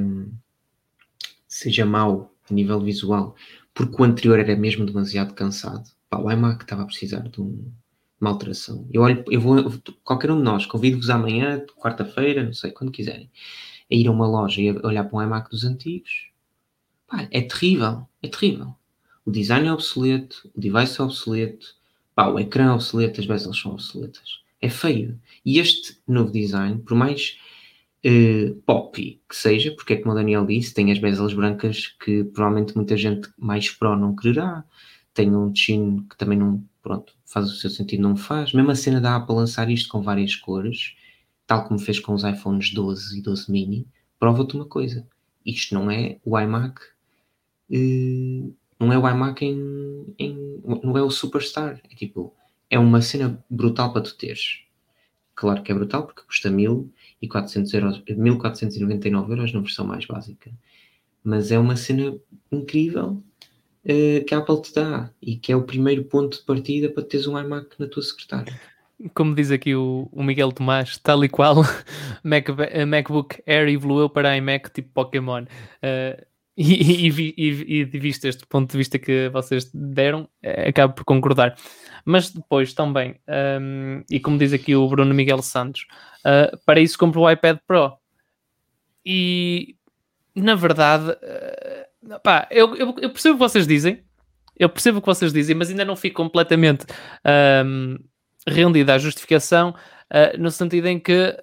[1.46, 3.34] seja mau a nível visual,
[3.72, 5.90] porque o anterior era mesmo demasiado cansado.
[6.08, 7.72] Pá, o iMac estava a precisar de um,
[8.20, 8.86] uma alteração.
[8.92, 9.56] Eu olho, eu vou,
[10.02, 13.30] qualquer um de nós, convido-vos amanhã, quarta-feira, não sei, quando quiserem,
[13.90, 16.30] a ir a uma loja e olhar para um iMac dos antigos.
[17.06, 18.74] Pá, é terrível, é terrível.
[19.24, 21.74] O design é obsoleto, o device é obsoleto,
[22.14, 24.40] Pá, o ecrã é obsoleto, as bezels são obsoletas.
[24.60, 25.20] É feio.
[25.44, 27.36] E este novo design, por mais
[28.04, 32.24] uh, poppy que seja, porque é como o Daniel disse, tem as bezels brancas que
[32.24, 34.64] provavelmente muita gente mais pro não quererá.
[35.12, 38.52] Tem um chin que também não, pronto, faz o seu sentido, não faz.
[38.52, 40.94] Mesmo a cena da Apple lançar isto com várias cores,
[41.46, 43.86] tal como fez com os iPhones 12 e 12 mini,
[44.18, 45.06] prova-te uma coisa.
[45.44, 46.80] Isto não é o iMac
[47.70, 51.80] uh, não é o iMac em, em, não é o Superstar.
[51.90, 52.34] É tipo,
[52.70, 54.60] é uma cena brutal para tu teres.
[55.34, 60.50] Claro que é brutal porque custa 1400 euros, 1499 euros na versão mais básica.
[61.22, 62.14] Mas é uma cena
[62.52, 63.22] incrível
[63.84, 67.02] uh, que a Apple te dá e que é o primeiro ponto de partida para
[67.02, 68.60] teres um iMac na tua secretária.
[69.12, 71.56] Como diz aqui o, o Miguel Tomás, tal e qual,
[72.22, 72.46] Mac,
[72.86, 75.42] MacBook Air evoluiu para iMac tipo Pokémon.
[75.42, 76.24] Uh,
[76.56, 81.04] e, e, e, e visto este ponto de vista que vocês deram, eh, acabo por
[81.04, 81.56] concordar.
[82.04, 83.18] Mas depois também,
[83.60, 85.86] um, e como diz aqui o Bruno Miguel Santos,
[86.20, 87.92] uh, para isso compro o iPad Pro.
[89.04, 89.76] E
[90.34, 94.04] na verdade, uh, pá, eu, eu, eu, percebo o que vocês dizem,
[94.56, 96.86] eu percebo o que vocês dizem, mas ainda não fico completamente
[97.64, 97.96] um,
[98.46, 101.36] rendido à justificação, uh, no sentido em que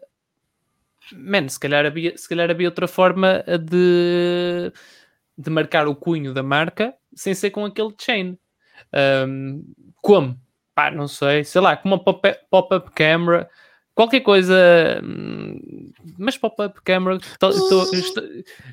[1.13, 4.71] man, se calhar havia, se calhar havia outra forma de
[5.37, 8.37] de marcar o cunho da marca sem ser com aquele chain.
[9.27, 9.63] Um,
[10.01, 10.39] como?
[10.73, 13.49] Pá, não sei, sei lá, com uma pop-up camera,
[13.93, 14.55] qualquer coisa,
[15.03, 17.17] hum, mas pop-up camera.
[17.39, 18.23] Tô, tô, estou,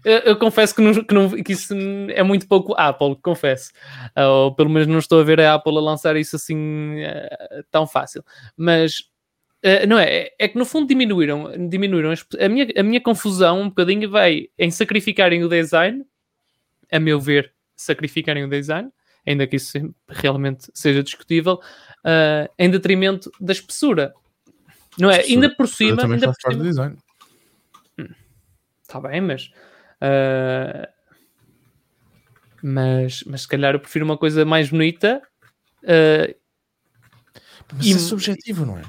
[0.05, 1.75] eu, eu, confesso que, não, que, não, que, isso
[2.11, 3.73] é muito pouco Apple, confesso.
[4.17, 7.87] Ou pelo menos não estou a ver a Apple a lançar isso assim uh, tão
[7.87, 8.25] fácil.
[8.57, 9.05] Mas
[9.89, 10.31] não é?
[10.39, 14.71] É que no fundo diminuíram, diminuíram a minha, a minha confusão um bocadinho vai em
[14.71, 16.05] sacrificarem o design
[16.91, 18.91] a meu ver, sacrificarem o design,
[19.27, 19.73] ainda que isso
[20.09, 21.61] realmente seja discutível,
[22.05, 24.15] uh, em detrimento da espessura.
[24.99, 25.21] Não é?
[25.21, 26.03] Ainda por cima.
[26.03, 26.65] Ainda por cima...
[26.65, 26.97] design.
[28.83, 29.51] Está hum, bem, mas.
[30.03, 30.89] Uh,
[32.63, 35.23] mas, mas se calhar eu prefiro uma coisa mais bonita.
[35.85, 36.35] Uh,
[37.75, 37.93] mas e...
[37.93, 38.83] é subjetivo, não é?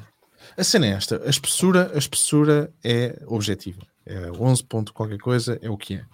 [0.58, 3.82] A cena é esta: a espessura, a espessura é objetiva.
[4.06, 6.06] É 11 ponto qualquer coisa, é o que é.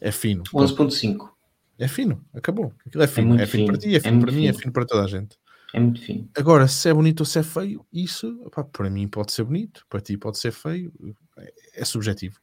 [0.00, 0.08] É?
[0.08, 0.44] é fino.
[0.44, 1.30] 11.5.
[1.78, 2.74] É fino, acabou.
[2.86, 3.38] Aquilo é, é fino.
[3.38, 4.50] É, é fino, para ti, é fino é para mim, fino.
[4.50, 5.38] é fino para toda a gente.
[5.72, 6.28] É muito fino.
[6.36, 10.00] Agora, se é bonito ou se é feio, isso para mim pode ser bonito, para
[10.00, 10.92] ti pode ser feio,
[11.38, 12.38] é, é subjetivo.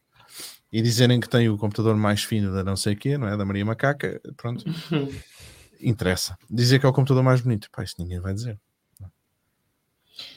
[0.71, 3.37] e dizerem que tem o computador mais fino da não sei quê, não é?
[3.37, 4.65] Da Maria Macaca, pronto,
[5.79, 6.37] interessa.
[6.49, 8.59] Dizer que é o computador mais bonito, pá, isso ninguém vai dizer.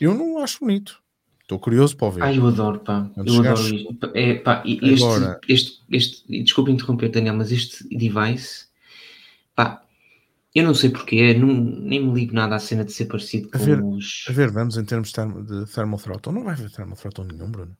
[0.00, 0.99] Eu não acho bonito.
[1.50, 2.22] Estou curioso para ouvir.
[2.22, 3.10] Ai, eu adoro, pá.
[3.12, 4.10] Quando eu chegares- adoro isto.
[4.14, 8.66] É, pá, este, Agora- este, este, e desculpa interromper, Daniel, mas este device,
[9.56, 9.82] pá,
[10.54, 13.58] eu não sei porquê, não, nem me ligo nada à cena de ser parecido A
[13.58, 14.26] com ver, os.
[14.28, 16.32] A ver, vamos em termos de, termo, de thermal throttle.
[16.32, 17.76] Não vai haver thermal throttle nenhum, Bruno.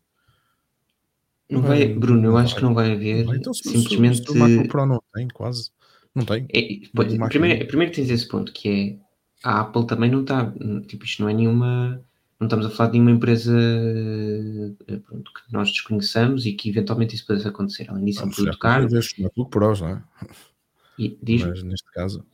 [1.49, 2.59] Não vai, Bruno, eu não acho vai.
[2.59, 3.25] que não vai haver.
[3.25, 4.17] Não, então, se, simplesmente.
[4.19, 5.71] se, se o Pro não tem, quase.
[6.13, 6.45] Não tem.
[6.53, 8.99] É, pois, primeiro, primeiro tens esse ponto que
[9.45, 10.53] é a Apple também não está,
[10.89, 12.05] tipo, isto não é nenhuma,
[12.41, 17.15] não estamos a falar de nenhuma empresa eh, pronto, que nós desconheçamos e que eventualmente
[17.15, 17.91] isso pudesse acontecer.
[17.91, 20.03] Além disso, é um produto caro ver os MacBook Pros, não é?
[20.99, 22.25] e diz Mas neste caso.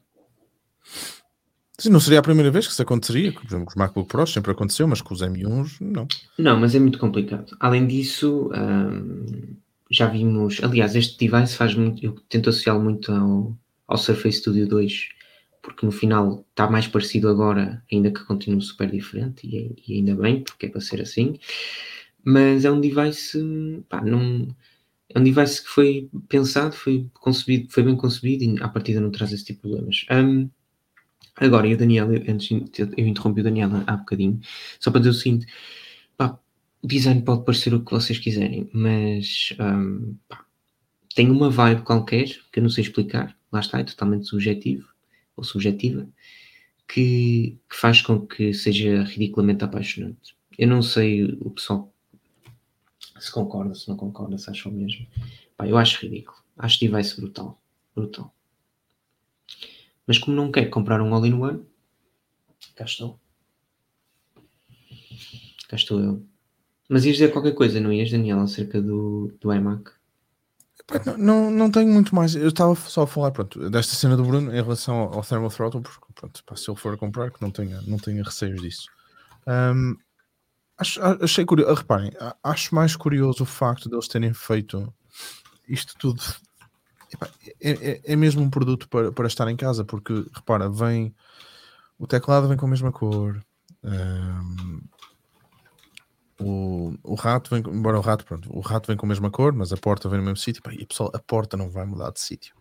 [1.79, 3.33] Sim, não seria a primeira vez que isso aconteceria.
[3.33, 6.07] Por exemplo, com os MacBook Pros sempre aconteceu, mas com os M1s, não.
[6.39, 7.57] Não, mas é muito complicado.
[7.61, 9.57] Além disso, hum,
[9.91, 10.63] já vimos.
[10.63, 12.05] Aliás, este device faz muito.
[12.05, 13.57] Eu tento associá-lo muito ao,
[13.89, 15.09] ao Surface Studio 2,
[15.67, 20.15] porque no final está mais parecido agora, ainda que continue super diferente, e, e ainda
[20.15, 21.41] bem, porque é para ser assim.
[22.25, 23.41] Mas é um device.
[23.89, 24.01] Pá.
[25.09, 29.11] É um device que foi pensado, foi concebido, foi bem concebido e à partida não
[29.11, 30.05] traz esse tipo de problemas.
[30.11, 30.49] Hum,
[31.37, 34.41] agora, e o Daniel, eu, antes eu interrompi o Daniel há bocadinho,
[34.81, 35.47] só para dizer o seguinte:
[36.17, 36.39] pá,
[36.83, 40.45] o design pode parecer o que vocês quiserem, mas hum, pá,
[41.15, 44.96] tem uma vibe qualquer que eu não sei explicar, lá está, é totalmente subjetivo
[45.37, 46.09] ou subjetiva,
[46.89, 50.37] que, que faz com que seja ridiculamente apaixonante.
[50.59, 51.93] Eu não sei o pessoal
[53.19, 55.07] se concorda, se não concorda, se acha o mesmo.
[55.57, 56.39] Pá, eu acho ridículo.
[56.57, 57.61] Acho device brutal.
[57.95, 58.33] Brutal.
[60.07, 61.65] Mas como não quer comprar um all-in-one,
[62.75, 63.19] cá estou.
[65.69, 66.23] Cá estou eu.
[66.89, 69.91] Mas ias dizer qualquer coisa, não ias, Daniel, acerca do, do iMac?
[71.19, 72.37] Não, não, tenho muito mais.
[72.37, 75.83] Eu estava só a falar pronto, desta cena do Bruno em relação ao, Thermal Throttle,
[75.83, 78.89] porque pronto, pá, se ele for comprar, que não tenha, não tenha receios disso.
[79.47, 79.95] Ahm,
[80.79, 81.75] acho, achei curioso.
[81.75, 84.93] Reparem, a- acho mais curioso o facto de eles terem feito
[85.69, 86.23] isto tudo.
[87.61, 91.15] É, é, é mesmo um produto para, para estar em casa, porque repara, vem
[91.99, 93.41] o teclado vem com a mesma cor.
[93.83, 94.81] ahm,
[96.41, 99.53] o, o rato vem, embora o rato, pronto, o rato vem com a mesma cor,
[99.53, 100.63] mas a porta vem no mesmo sítio.
[100.73, 102.55] E pessoal, a porta não vai mudar de sítio.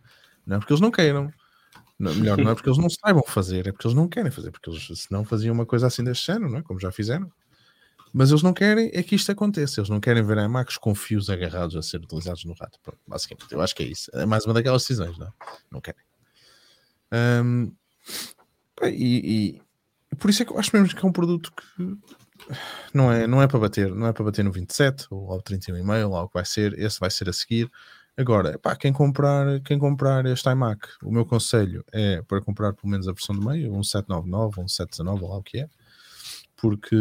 [0.45, 1.31] Não é porque eles não queiram.
[1.97, 4.51] Não, melhor, não é porque eles não saibam fazer, é porque eles não querem fazer,
[4.51, 6.61] porque eles senão faziam uma coisa assim deste género, não é?
[6.61, 7.31] Como já fizeram.
[8.13, 9.81] Mas eles não querem é que isto aconteça.
[9.81, 12.79] Eles não querem ver iMacs com fios agarrados a ser utilizados no rato.
[12.81, 14.09] Pronto, basicamente, eu acho que é isso.
[14.13, 15.31] É mais uma daquelas decisões, não é?
[15.69, 16.01] Não querem.
[18.75, 19.59] Pá, e,
[20.11, 21.97] e por isso é que eu acho mesmo que é um produto que
[22.93, 26.10] não é, não é para bater, não é para bater no 27 ou ao 31,5,
[26.10, 27.69] lá o que vai ser, esse vai ser a seguir.
[28.17, 32.89] Agora, pá, quem comprar, quem comprar este iMac, o meu conselho é para comprar pelo
[32.89, 35.69] menos a versão do meio, um 799 um 719, ou lá o que é,
[36.55, 36.95] porque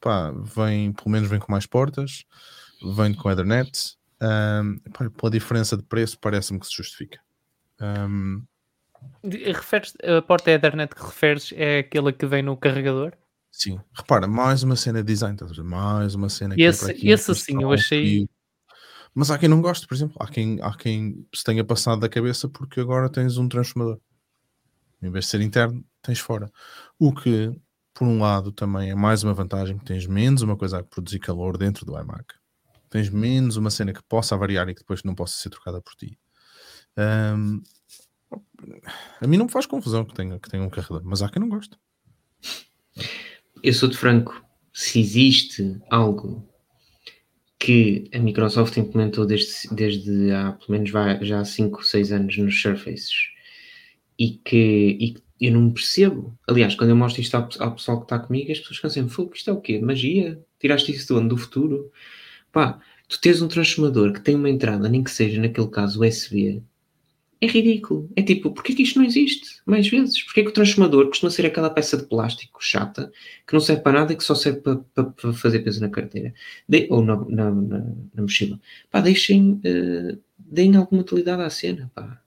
[0.00, 2.24] pá, vem, pelo menos vem com mais portas,
[2.96, 7.20] vem com Ethernet, ahm, pá, pela diferença de preço parece-me que se justifica.
[9.22, 13.12] De- Referes, a porta Ethernet que referes é aquela que vem no carregador?
[13.50, 17.34] Sim, repara, mais uma cena de design, mais uma cena que Esse- é aqui, esse
[17.34, 18.28] sim, eu um achei-.
[19.14, 22.08] Mas há quem não goste, por exemplo, há quem, há quem se tenha passado da
[22.08, 24.00] cabeça porque agora tens um transformador.
[25.02, 26.50] Em vez de ser interno, tens fora.
[26.98, 27.50] O que,
[27.94, 31.18] por um lado, também é mais uma vantagem, que tens menos uma coisa a produzir
[31.18, 32.34] calor dentro do iMac.
[32.88, 35.94] Tens menos uma cena que possa variar e que depois não possa ser trocada por
[35.94, 36.18] ti.
[36.96, 37.62] Ahm,
[39.20, 41.40] a mim não me faz confusão que tenha, que tenha um carregador, mas há quem
[41.40, 41.76] não goste.
[43.62, 44.42] Eu sou de franco.
[44.72, 46.46] Se existe algo
[47.58, 50.90] que a Microsoft implementou desde, desde há pelo menos
[51.26, 53.10] já há 5, 6 anos nos Surfaces
[54.18, 56.38] e que, e eu não percebo.
[56.48, 59.12] Aliás, quando eu mostro isto ao, ao pessoal que está comigo, as pessoas ficam sempre,
[59.12, 59.78] fogo, isto é o quê?
[59.78, 60.42] Magia?
[60.58, 61.90] Tiraste isso do ano do futuro?
[62.52, 66.62] Pá, tu tens um transformador que tem uma entrada, nem que seja naquele caso USB,
[67.40, 68.10] é ridículo.
[68.16, 70.22] É tipo, porquê que isto não existe mais vezes?
[70.24, 73.10] Porquê que o transformador costuma ser aquela peça de plástico chata
[73.46, 75.88] que não serve para nada e que só serve para, para- para fazer peso na
[75.88, 76.34] carteira
[76.68, 78.60] De- ou na, na, na- na mochila?
[78.90, 81.90] Pá, deixem, eh, deem alguma utilidade à cena.
[81.94, 82.20] Pá.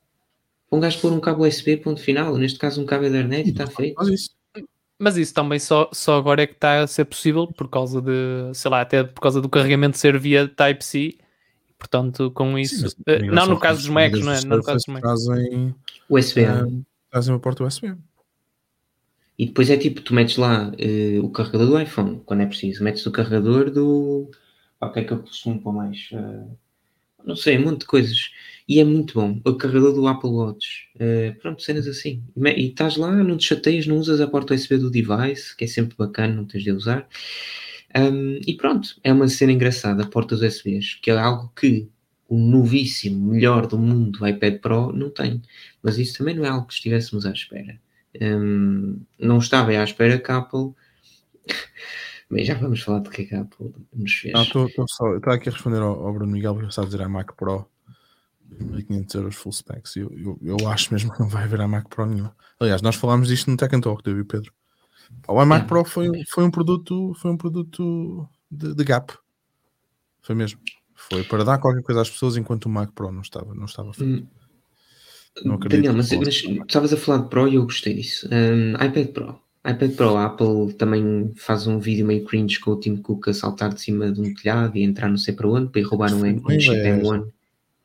[0.72, 2.36] Um gajo pôr um cabo USB, ponto final.
[2.36, 3.96] Neste caso, um cabo Ethernet e está feito.
[3.96, 4.30] Faz isso.
[5.00, 8.52] Mas isso também só, só agora é que está a ser possível por causa de,
[8.54, 11.18] sei lá, até por causa do carregamento ser via Type-C.
[11.84, 12.90] Portanto, com isso.
[12.90, 14.42] Sim, mas eh, não no caso dos Macs, não é?
[14.46, 15.02] Não no caso dos Macs.
[15.02, 15.76] Trazem,
[16.10, 16.46] USB.
[16.46, 16.66] ah,
[17.12, 17.94] trazem uma porta USB.
[19.38, 22.82] E depois é tipo, tu metes lá eh, o carregador do iPhone, quando é preciso.
[22.86, 24.32] Metes o carregador do.
[24.80, 26.08] O que é que eu costumo pôr mais?
[26.14, 26.48] Eh,
[27.26, 28.32] não sei, um monte de coisas.
[28.66, 29.42] E é muito bom.
[29.44, 30.88] O carregador do Apple Watch.
[30.96, 32.24] Uh, pronto, cenas assim.
[32.38, 35.68] E estás lá, não te chateias, não usas a porta USB do device, que é
[35.68, 37.08] sempre bacana, não tens de usar.
[37.96, 41.90] Um, e pronto, é uma cena engraçada, portas USBs, que é algo que
[42.28, 45.42] o novíssimo, melhor do mundo iPad Pro não tem.
[45.82, 47.80] Mas isso também não é algo que estivéssemos à espera.
[48.20, 50.72] Um, não estava à espera que a Apple.
[52.32, 54.34] Bem, já vamos falar do que, é que a Apple nos fez.
[54.36, 54.66] Estou
[55.28, 57.68] aqui a responder ao, ao Bruno Miguel, porque está a dizer a Mac Pro
[58.60, 59.96] 1500 euros full specs.
[59.96, 62.30] Eu, eu, eu, acho mesmo que não vai haver a Mac Pro nenhum.
[62.60, 64.52] Aliás, nós falámos disto no Tech Talk, eu e Pedro.
[65.28, 69.14] O iMac é, Pro foi, foi um produto, foi um produto de, de, gap.
[70.22, 70.60] Foi mesmo.
[70.96, 73.94] Foi para dar qualquer coisa às pessoas enquanto o Mac Pro não estava, não estava
[73.94, 74.24] feito.
[74.24, 74.28] Hum.
[75.44, 78.30] Não Daniel, mas, mas estavas a falar de Pro e eu gostei disso.
[78.32, 79.40] Um, iPad Pro.
[79.68, 83.34] iPad Pro, a Apple também faz um vídeo meio cringe com o Tim Cook a
[83.34, 86.14] saltar de cima de um telhado e entrar não sei para onde para ir roubar
[86.14, 87.28] um, um chip M1.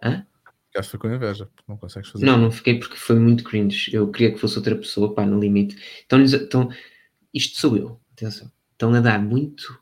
[0.03, 0.27] Hã?
[0.67, 2.27] Ficaste foi com inveja, não consegues fazer.
[2.27, 3.91] Não, não fiquei porque foi muito cringe.
[3.95, 5.77] Eu queria que fosse outra pessoa, pá, no limite.
[6.05, 6.69] Então, então
[7.39, 8.51] isto sou eu, atenção.
[8.73, 9.81] Estão a dar muito,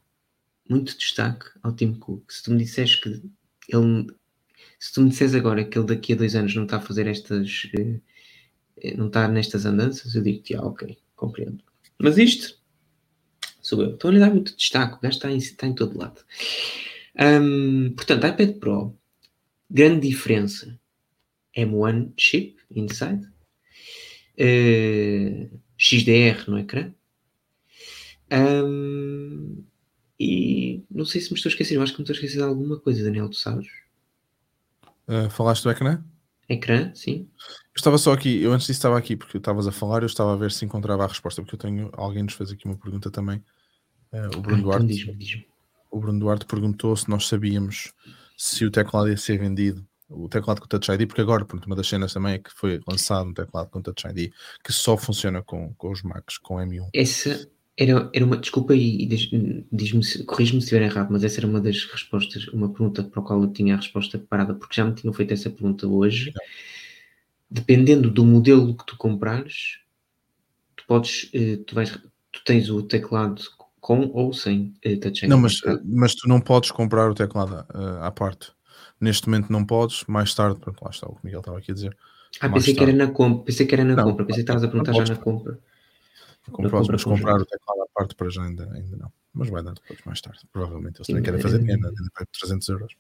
[0.69, 2.31] muito destaque ao Tim Cook.
[2.31, 3.09] Se tu me disseres que
[3.69, 4.07] ele.
[4.79, 7.07] Se tu me disseres agora que ele daqui a dois anos não está a fazer
[7.07, 7.67] estas.
[7.75, 11.63] Eh, não está nestas andanças, eu digo-te, ah, ok, compreendo.
[11.99, 12.59] Mas isto
[13.63, 13.95] sou eu.
[13.95, 16.23] Estão a lhe dar muito destaque, o gajo está em, está em todo lado.
[17.19, 18.97] Um, portanto, iPad Pro,
[19.71, 20.79] grande diferença.
[21.57, 23.27] M1 chip inside,
[24.39, 26.93] uh, XDR no ecrã,
[28.33, 29.65] um,
[30.19, 32.39] e não sei se me estou a esquecer, eu acho que me estou a esquecer
[32.39, 33.69] de alguma coisa, Daniel, tu sabes?
[35.07, 36.03] Uh, falaste do ecrã?
[36.49, 37.29] Ecrã, sim.
[37.39, 40.33] Eu estava só aqui, eu antes disso estava aqui porque estavas a falar, eu estava
[40.33, 43.11] a ver se encontrava a resposta, porque eu tenho, alguém nos fez aqui uma pergunta
[43.11, 43.43] também,
[44.13, 44.85] uh, o Bruno ah, Duarte.
[44.85, 45.47] Então diz-me, diz-me.
[45.91, 47.93] O Bruno Duarte perguntou se nós sabíamos
[48.37, 51.75] se o teclado ia ser vendido, o teclado com Touch ID, porque agora, pronto, uma
[51.75, 55.43] das cenas também é que foi lançado um teclado com Touch ID que só funciona
[55.43, 56.91] com, com os Macs, com M1.
[56.95, 61.61] Essa, era, era uma, desculpa e, diz-me, corrijo-me se estiver errado, mas essa era uma
[61.61, 64.95] das respostas, uma pergunta para a qual eu tinha a resposta preparada, porque já me
[64.95, 66.33] tinham feito essa pergunta hoje.
[67.51, 69.81] Dependendo do modelo que tu comprares,
[70.75, 71.91] tu podes, eh, tu vais,
[72.33, 73.43] tu tens o teclado
[73.79, 77.65] com ou sem uh, touch Não, mas, mas tu não podes comprar o teclado
[78.01, 78.51] à parte.
[79.01, 81.71] Neste momento não podes, mais tarde, pronto, lá está o que o Miguel estava aqui
[81.71, 81.97] a dizer.
[82.41, 84.65] Ah, pensei que, era na compra, pensei que era na não, compra, pensei que estavas
[84.65, 85.59] a perguntar já na compra.
[86.51, 89.13] Comprar, mas comprar o teclado à parte para já ainda, ainda não.
[89.35, 90.41] Mas vai dar depois, mais tarde.
[90.53, 92.95] Provavelmente eles também querem fazer dinheiro, ainda para 300 euros.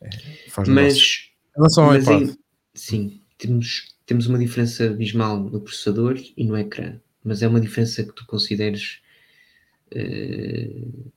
[0.00, 0.10] É,
[0.48, 2.22] faz mas, em relação ao iPad.
[2.22, 2.38] Em,
[2.74, 7.00] sim, temos, temos uma diferença abismal no processador e no ecrã.
[7.22, 9.00] Mas é uma diferença que tu consideres
[9.94, 11.12] uh,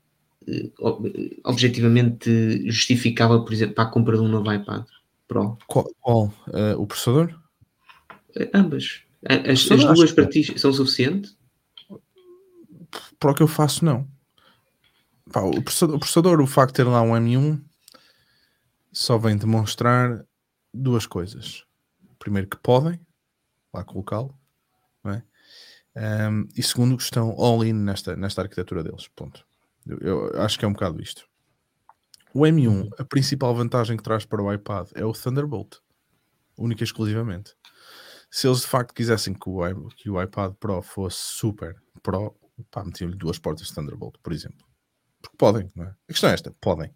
[1.44, 4.86] objetivamente justificável, por exemplo, para a compra de um novo iPad
[5.28, 5.58] Pro.
[5.68, 5.90] Qual?
[6.02, 6.34] qual?
[6.48, 7.40] Uh, o processador?
[8.54, 9.04] ambas.
[9.26, 11.38] As, as duas para ti são suficientes?
[13.20, 14.08] Para o que eu faço, não.
[15.32, 17.64] Pá, o, processador, o, processador, o facto de ter lá um M1,
[18.92, 20.26] só vem demonstrar
[20.74, 21.64] duas coisas.
[22.20, 23.00] Primeiro, que podem
[23.74, 24.38] lá colocá-lo,
[25.06, 26.30] é?
[26.30, 29.08] um, e segundo, que estão all-in nesta, nesta arquitetura deles.
[29.16, 29.46] Ponto.
[29.86, 31.28] Eu, eu, acho que é um bocado isto.
[32.34, 35.78] O M1, a principal vantagem que traz para o iPad é o Thunderbolt,
[36.58, 37.56] única e exclusivamente
[38.34, 42.36] se eles de facto quisessem que o, que o iPad Pro fosse super Pro,
[42.72, 44.66] pá, metiam-lhe duas portas Thunderbolt, por exemplo.
[45.22, 45.90] Porque podem, não é?
[45.90, 46.92] A questão é esta, podem.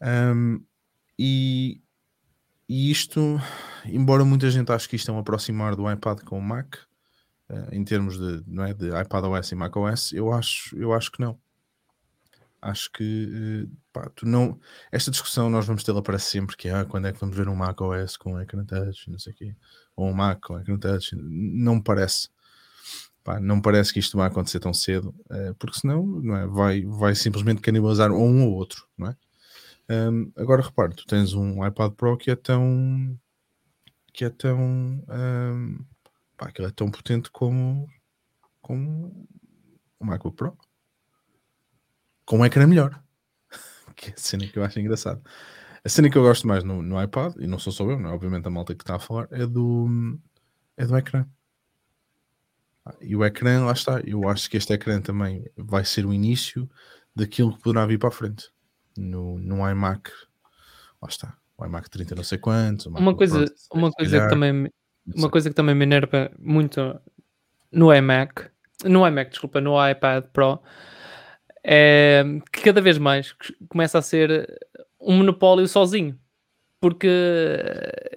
[0.00, 0.64] Um,
[1.18, 1.82] e,
[2.66, 3.38] e, isto,
[3.84, 6.76] embora muita gente ache que isto é um aproximar do iPad com o Mac,
[7.50, 10.94] uh, em termos de, não é, de iPad OS e Mac OS, eu acho, eu
[10.94, 11.38] acho que não.
[12.64, 14.58] Acho que uh, pá, tu não.
[14.90, 17.48] Esta discussão nós vamos tê-la para sempre, que é ah, quando é que vamos ver
[17.48, 19.56] um Mac OS com ecrã touch, não sei o quê
[19.96, 22.28] ou um Mac com ecrã touch, não me parece.
[23.22, 26.84] Pá, não parece que isto vai acontecer tão cedo, uh, porque senão não é, vai,
[26.84, 29.16] vai simplesmente canibalizar um ou outro, não é?
[29.88, 33.18] Um, agora repare, tu tens um iPad Pro que é tão
[34.12, 35.78] que é tão um,
[36.36, 37.86] pá, que é tão potente como,
[38.62, 39.26] como
[39.98, 40.56] o MacBook Pro
[42.24, 43.00] com um ecrã melhor
[43.96, 45.22] que é a cena que eu acho engraçado
[45.84, 48.08] a cena que eu gosto mais no, no iPad, e não sou só eu, não
[48.08, 48.12] é?
[48.14, 50.18] obviamente a malta que está a falar, é do,
[50.78, 51.26] é do ecrã.
[53.02, 54.00] E o ecrã, lá está.
[54.00, 56.68] Eu acho que este ecrã também vai ser o início
[57.14, 58.50] daquilo que poderá vir para a frente.
[58.96, 60.10] No, no iMac,
[61.02, 61.36] lá está.
[61.56, 62.86] O iMac 30 não sei quantos.
[62.86, 64.70] Uma coisa, uma coisa que também
[65.14, 66.98] uma coisa que também me enerva muito
[67.70, 68.50] no iMac,
[68.84, 70.60] no iMac, desculpa, no iPad Pro,
[71.64, 73.34] é que cada vez mais
[73.68, 74.46] começa a ser
[75.00, 76.18] um monopólio sozinho.
[76.80, 77.08] Porque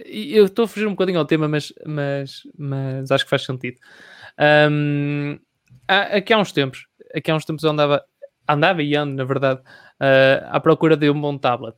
[0.05, 3.77] eu estou a fugir um bocadinho ao tema, mas, mas, mas acho que faz sentido.
[4.69, 5.39] Um,
[5.87, 6.85] aqui há uns tempos,
[7.15, 8.03] aqui há uns tempos eu andava,
[8.47, 11.77] andava e ando, na verdade, uh, à procura de um bom tablet.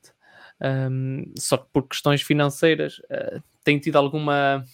[0.62, 4.66] Um, só que por questões financeiras uh, tenho tido alguma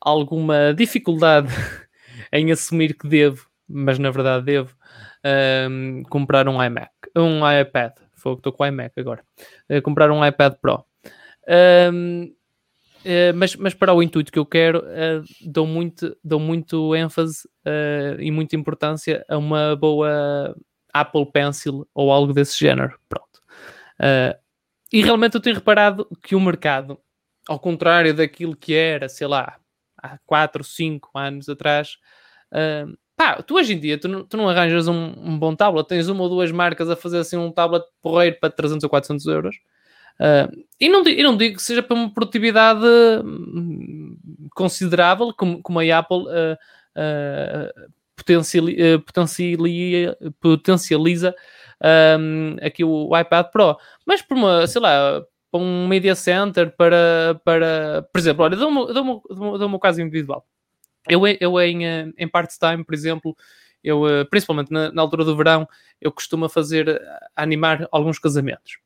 [0.00, 1.52] alguma dificuldade
[2.32, 4.74] em assumir que devo, mas na verdade devo
[5.70, 7.92] um, comprar um iMac, um iPad.
[8.14, 9.22] Foi que estou com o iMac agora.
[9.70, 10.84] Uh, comprar um iPad Pro.
[11.92, 12.32] Um,
[13.04, 17.48] Uh, mas, mas para o intuito que eu quero, uh, dou, muito, dou muito ênfase
[17.64, 20.54] uh, e muita importância a uma boa
[20.92, 22.98] Apple Pencil ou algo desse género.
[23.08, 23.40] Pronto.
[24.92, 26.98] e realmente eu tenho reparado que o mercado,
[27.48, 29.56] ao contrário daquilo que era, sei lá,
[29.96, 31.98] há 4, 5 anos atrás,
[33.18, 36.08] pá, tu hoje em dia tu não, tu não arranjas um, um, bom tablet, tens
[36.08, 39.56] uma ou duas marcas a fazer assim um tablet porreiro para 300 ou 400 euros.
[40.20, 42.84] Uh, e, não, não digo que seja para uma produtividade
[43.24, 44.16] hum,
[44.54, 46.56] considerável, como, como a Apple uh,
[46.96, 49.02] uh, potencializa,
[50.40, 51.34] potencializa
[52.18, 57.40] um, aqui o, iPad Pro, mas por uma, sei lá, para um media center, para,
[57.44, 60.46] para por exemplo, olha, dou-me dou dou dou caso individual.
[61.08, 61.84] Eu, eu em,
[62.16, 63.36] em part-time, por exemplo,
[63.82, 65.68] eu, principalmente na, na, altura do verão,
[66.00, 67.00] eu costumo fazer,
[67.36, 68.78] animar alguns casamentos.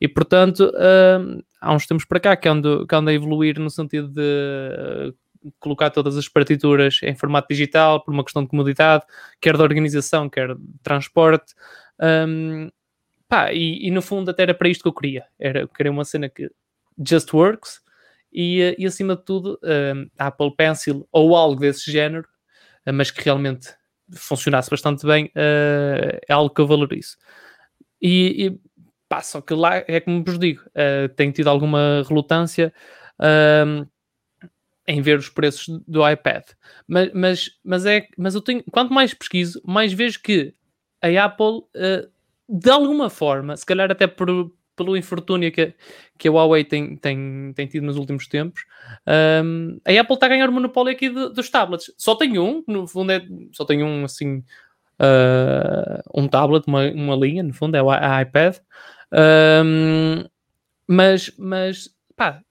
[0.00, 3.70] E portanto, uh, há uns tempos para cá que ando, que ando a evoluir no
[3.70, 5.14] sentido de
[5.58, 9.04] colocar todas as partituras em formato digital por uma questão de comodidade,
[9.40, 11.54] quer da organização, quer de transporte.
[12.00, 12.70] Um,
[13.28, 15.26] pá, e, e, no fundo até era para isto que eu queria.
[15.38, 16.50] Era, eu queria uma cena que
[17.06, 17.80] just works
[18.34, 19.58] e, eh, e acima de tudo
[20.18, 22.26] a Apple Pencil ou algo desse género,
[22.84, 23.68] eh, mas que realmente
[24.16, 27.16] funcionasse bastante bem, uh, é algo que eu valorizo.
[28.02, 28.60] E, e
[29.08, 30.62] Pá, só que lá é como vos digo,
[31.14, 32.72] tenho tido alguma relutância
[33.20, 33.86] uh,
[34.88, 36.42] em ver os preços do iPad.
[36.88, 40.54] Mas, mas, mas, é, mas eu tenho, quanto mais pesquiso, mais vejo que
[41.02, 41.60] a Apple,
[42.48, 45.74] de alguma forma, se calhar até por, pelo infortúnio que,
[46.18, 48.64] que a Huawei tem, tem, tem tido nos últimos tempos,
[49.44, 51.92] um, a Apple está a ganhar o monopólio aqui de, dos tablets.
[51.96, 53.22] Só tem um, no fundo é,
[53.52, 54.38] só tem um assim,
[55.00, 58.56] uh, um tablet, uma, uma linha, no fundo é a iPad,
[59.64, 60.24] um,
[60.86, 62.42] mas, mas pá,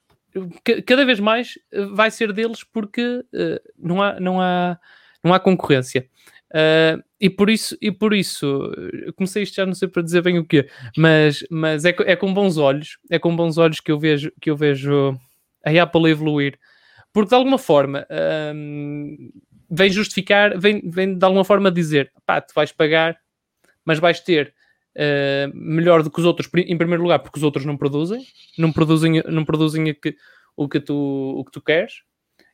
[0.86, 1.58] cada vez mais
[1.92, 4.78] vai ser deles porque uh, não, há, não, há,
[5.22, 6.08] não há concorrência.
[6.54, 8.70] Uh, e por isso, e por isso
[9.16, 12.32] comecei isto já não sei para dizer bem o quê, mas, mas é, é com
[12.32, 15.18] bons olhos, é com bons olhos que eu vejo, que eu vejo
[15.66, 16.56] a Apple evoluir,
[17.12, 18.06] porque de alguma forma
[19.68, 23.18] vem justificar, vem, vem de alguma forma dizer pá, tu vais pagar,
[23.84, 24.54] mas vais ter
[24.96, 28.24] uh, melhor do que os outros, em primeiro lugar, porque os outros não produzem,
[28.56, 30.16] não produzem, não produzem o, que,
[30.56, 30.94] o, que tu,
[31.36, 32.02] o que tu queres.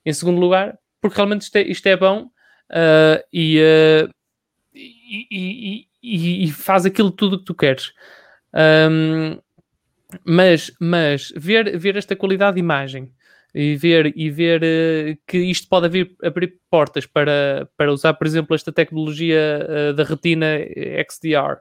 [0.04, 2.30] Em segundo lugar, porque realmente isto é, isto é bom
[2.70, 4.10] uh, e, uh,
[4.74, 7.92] e, e, e, faz aquilo tudo que tu queres.
[8.54, 9.38] Um,
[10.24, 13.12] mas mas ver, ver esta qualidade de imagem
[13.54, 18.26] e ver, e ver uh, que isto pode abrir, abrir portas para, para usar, por
[18.26, 20.58] exemplo, esta tecnologia uh, da retina
[21.08, 21.60] XDR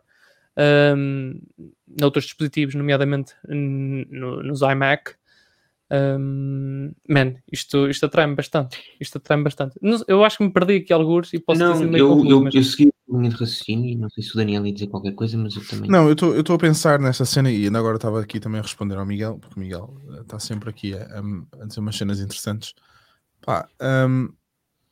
[0.59, 1.39] um,
[1.99, 5.15] noutros dispositivos, nomeadamente no, nos iMac.
[5.91, 8.77] Um, man, isto, isto atrai-me bastante.
[8.99, 9.79] Isto atrai-me bastante.
[10.07, 12.41] Eu acho que me perdi aqui alguns e posso não, dizer meio eu, confuso, eu,
[12.41, 12.55] mas...
[12.55, 15.13] eu segui a linha de raciocínio e não sei se o Daniel ia dizer qualquer
[15.13, 15.89] coisa, mas eu também.
[15.89, 18.97] Não, eu estou a pensar nessa cena e ainda agora estava aqui também a responder
[18.97, 21.21] ao Miguel, porque o Miguel está eh, sempre aqui a,
[21.59, 22.75] a, dizer umas cenas interessantes.
[23.41, 24.29] Pá, um,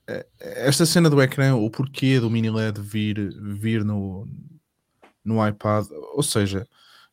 [0.07, 4.27] eh, esta cena do ecrã, o porquê do mini LED vir, vir no,
[5.23, 5.85] no iPad.
[6.15, 6.67] Ou seja,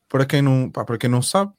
[0.08, 1.52] para quem não, pá, para quem não sabe,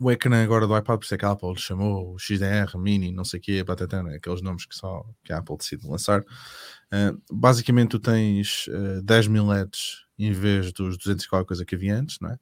[0.00, 3.12] o ecrã agora do iPad, por isso é que a Apple chamou o XDR, Mini,
[3.12, 6.20] não sei o que, Batatana, aqueles nomes que só que a Apple decide lançar.
[6.20, 11.64] Uh, basicamente, tu tens uh, 10 mil LEDs em vez dos 200 e qualquer coisa
[11.64, 12.38] que havia antes, não é?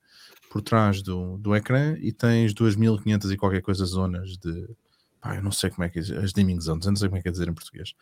[0.51, 4.69] Por trás do, do ecrã e tens 2500 e qualquer coisa zonas de.
[5.21, 7.19] Pá, eu não sei como é que é, as dimming zones, eu não sei como
[7.19, 7.95] é que é dizer em português.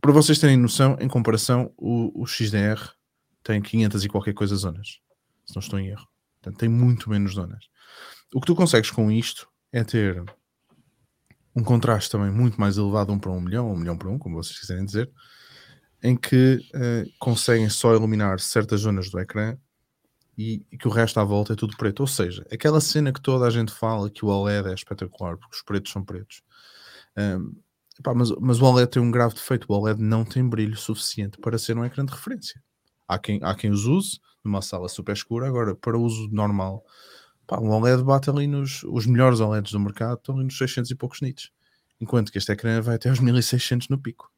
[0.00, 2.80] Para vocês terem noção, em comparação, o, o XDR
[3.42, 5.00] tem 500 e qualquer coisa zonas,
[5.44, 6.06] se não estou em erro.
[6.40, 7.68] Portanto, tem muito menos zonas.
[8.34, 10.22] O que tu consegues com isto é ter
[11.54, 14.36] um contraste também muito mais elevado, um para um milhão, um milhão para um, como
[14.36, 15.10] vocês quiserem dizer,
[16.02, 19.56] em que uh, conseguem só iluminar certas zonas do ecrã
[20.36, 22.00] e, e, que o resto à volta é tudo preto.
[22.00, 25.56] Ou seja, aquela cena que toda a gente fala que o OLED é espetacular, porque
[25.56, 26.42] os pretos são pretos.
[27.16, 27.56] Um,
[28.14, 31.58] mas, mas o OLED tem um grave defeito: o OLED não tem brilho suficiente para
[31.58, 32.62] ser um ecrã de referência.
[33.08, 36.84] há quem, há quem os use numa sala super escura, agora para uso normal,
[37.48, 40.90] pá, um OLED bate ali nos, os melhores OLEDs do mercado estão ali nos 600
[40.90, 41.50] e poucos nits,
[41.98, 44.30] enquanto que este ecrã vai até aos 1600 no pico.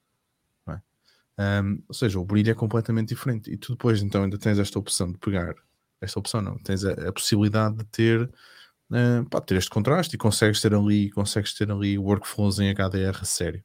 [0.69, 1.61] É?
[1.61, 3.53] Um, ou seja, o brilho é completamente diferente.
[3.53, 5.55] E tu depois então ainda tens esta opção de pegar,
[6.01, 10.19] esta opção não, tens a, a possibilidade de ter, uh, pá, ter este contraste e
[10.19, 13.63] consegues ter ali, consegues ter ali workflows em HDR sério.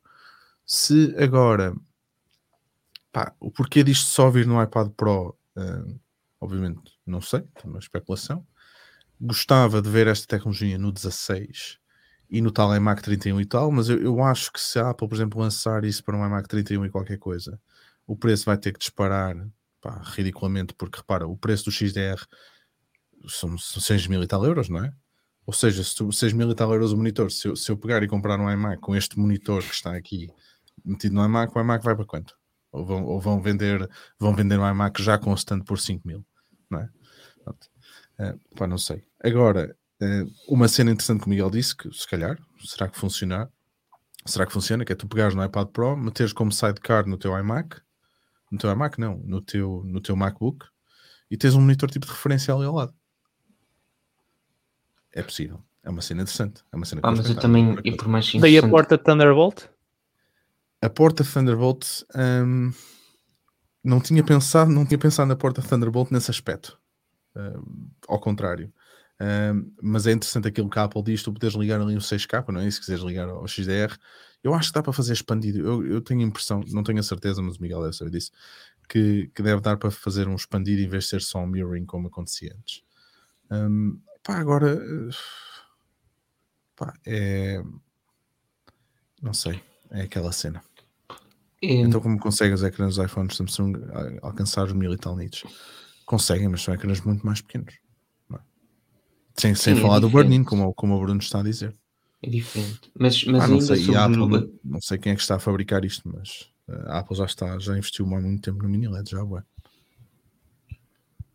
[0.66, 1.76] Se agora
[3.12, 6.00] pá, o porquê disto só vir no iPad Pro, uh,
[6.42, 8.44] obviamente não sei, é uma especulação.
[9.20, 11.78] Gostava de ver esta tecnologia no 16
[12.30, 15.08] e no tal iMac 31 e tal, mas eu, eu acho que se a Apple,
[15.08, 17.60] por exemplo, lançar isso para um iMac 31 e qualquer coisa,
[18.06, 19.36] o preço vai ter que disparar
[19.82, 22.22] pá, ridiculamente, porque repara, o preço do XDR
[23.28, 24.92] são, são 6 mil e tal euros, não é?
[25.46, 27.78] Ou seja, se tu, 6 mil e tal euros o monitor, se eu, se eu
[27.78, 30.28] pegar e comprar um iMac com este monitor que está aqui
[30.84, 32.36] metido no iMac, o iMac vai para quanto?
[32.72, 33.88] Ou vão, ou vão vender
[34.20, 36.26] vão vender um iMac já stand por 5 mil,
[36.70, 36.90] não é?
[38.20, 39.04] Uh, pá, não sei.
[39.24, 43.50] Agora, uh, uma cena interessante que o Miguel disse, que se calhar, será que funcionar?
[44.26, 44.84] Será que funciona?
[44.84, 47.80] Que é tu pegares no iPad Pro, meteres como sidecar no teu iMac,
[48.52, 50.66] no teu iMac não, no teu, no teu MacBook,
[51.30, 52.94] e tens um monitor tipo de referência ali ao lado.
[55.14, 55.64] É possível.
[55.84, 56.64] É uma cena interessante.
[56.72, 59.66] É uma cena ah, mas eu também, e por mais Daí a porta Thunderbolt?
[60.82, 62.72] A porta Thunderbolt um,
[63.84, 66.80] não tinha pensado, não tinha pensado na porta Thunderbolt nesse aspecto.
[67.36, 68.72] Um, ao contrário.
[69.20, 72.52] Um, mas é interessante aquilo que a Apple diz: tu podes ligar ali um 6K,
[72.52, 72.68] não é?
[72.68, 73.96] E se quiseres ligar ao XDR,
[74.44, 75.60] eu acho que dá para fazer expandido.
[75.60, 78.32] Eu, eu tenho a impressão, não tenho a certeza, mas o Miguel deve saber disso,
[78.90, 81.86] que, que deve dar para fazer um expandido em vez de ser só um mirroring
[81.86, 82.84] como acontecia antes.
[83.52, 84.80] Um, pá, agora
[86.76, 87.62] pá, é
[89.22, 90.62] não sei, é aquela cena.
[91.88, 93.74] Então, como conseguem os ecrãs dos iPhones Samsung
[94.22, 95.44] alcançar os mil e tal nits?
[96.06, 97.74] Conseguem, mas são ecrãs muito mais pequenos.
[98.34, 98.38] É?
[99.36, 101.74] Sem, sem Sim, é falar é do burn-in, como, como o Bruno está a dizer.
[102.22, 102.92] É diferente.
[102.98, 104.00] Mas, mas ah, não, sei, sobre...
[104.00, 107.26] Apple, não sei quem é que está a fabricar isto, mas eh, a Apple já,
[107.26, 109.44] está, já investiu há muito tempo no mini LED, já é.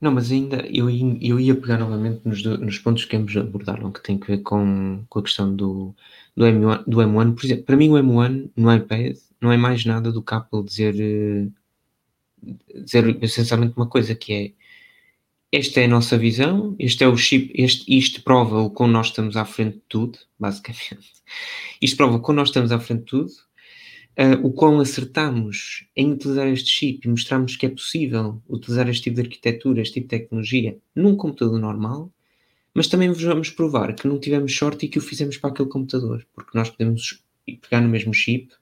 [0.00, 0.88] Não, mas ainda eu,
[1.20, 5.04] eu ia pegar novamente nos, nos pontos que ambos abordaram, que tem que ver com,
[5.08, 5.94] com a questão do,
[6.34, 7.34] do, M1, do M1.
[7.34, 10.64] Por exemplo, para mim o M1 no iPad não é mais nada do que Apple
[10.64, 11.48] dizer, eh,
[12.82, 14.52] dizer essencialmente uma coisa que é
[15.52, 19.08] esta é a nossa visão, este é o chip, este, isto prova o quão nós
[19.08, 21.12] estamos à frente de tudo, basicamente.
[21.82, 23.30] Isto prova o quão nós estamos à frente de tudo,
[24.18, 29.04] uh, o quão acertamos em utilizar este chip e mostramos que é possível utilizar este
[29.04, 32.12] tipo de arquitetura, este tipo de tecnologia num computador normal,
[32.72, 35.68] mas também vos vamos provar que não tivemos sorte e que o fizemos para aquele
[35.68, 37.24] computador, porque nós podemos
[37.60, 38.52] pegar no mesmo chip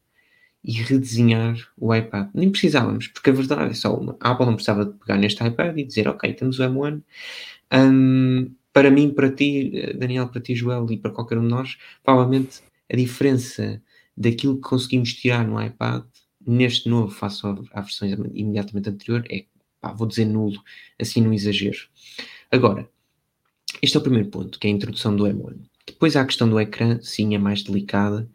[0.68, 2.28] e redesenhar o iPad.
[2.34, 4.14] Nem precisávamos, porque a verdade é só uma.
[4.20, 7.02] A Apple não precisava de pegar neste iPad e dizer, ok, temos o M1.
[7.72, 11.78] Um, para mim, para ti, Daniel, para ti, Joel e para qualquer um de nós,
[12.04, 12.60] provavelmente
[12.92, 13.82] a diferença
[14.14, 16.04] daquilo que conseguimos tirar no iPad
[16.46, 17.40] neste novo face
[17.72, 19.46] à versão imediatamente anterior é,
[19.80, 20.62] pá, vou dizer nulo,
[21.00, 21.78] assim no exagero.
[22.50, 22.86] Agora,
[23.80, 25.56] este é o primeiro ponto, que é a introdução do M1.
[25.86, 28.28] Depois há a questão do ecrã, sim, é mais delicada,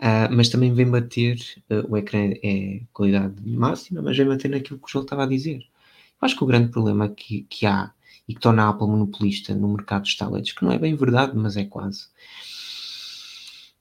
[0.00, 1.38] Uh, mas também vem bater,
[1.70, 5.26] uh, o ecrã é qualidade máxima, mas vem bater naquilo que o João estava a
[5.26, 5.58] dizer.
[5.58, 7.92] Eu acho que o grande problema que, que há
[8.28, 11.32] e que torna a Apple monopolista no mercado dos tablets, que não é bem verdade,
[11.34, 12.06] mas é quase,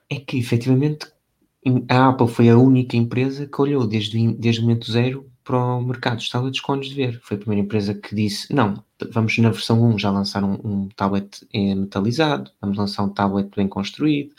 [0.09, 1.07] é que efetivamente
[1.89, 5.81] a Apple foi a única empresa que olhou desde, desde o momento zero para o
[5.81, 7.19] mercado dos tablets com olhos de ver.
[7.21, 10.89] Foi a primeira empresa que disse: não, vamos na versão 1 já lançar um, um
[10.95, 14.33] tablet eh, metalizado, vamos lançar um tablet bem construído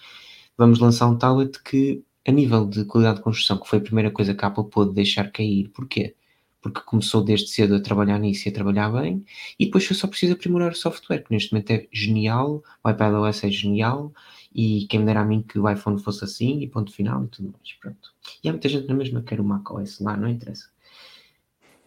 [0.59, 4.11] vamos lançar um tablet que, a nível de qualidade de construção, que foi a primeira
[4.11, 5.69] coisa que a Apple pôde deixar cair.
[5.69, 6.17] Porquê?
[6.61, 9.25] Porque começou desde cedo a trabalhar nisso e a trabalhar bem,
[9.59, 13.51] e depois só preciso aprimorar o software, que neste momento é genial, o iPadOS é
[13.51, 14.13] genial,
[14.53, 17.29] e quem me dera a mim que o iPhone fosse assim, e ponto final, e
[17.29, 18.13] tudo mais, pronto.
[18.43, 20.69] E há muita gente na mesma que quer o macOS lá, não interessa.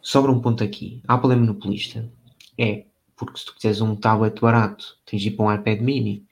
[0.02, 2.10] Sobra um ponto aqui, a Apple é monopolista.
[2.58, 2.86] É,
[3.18, 6.26] porque se tu quiseres um tablet barato, tens de ir para um iPad mini,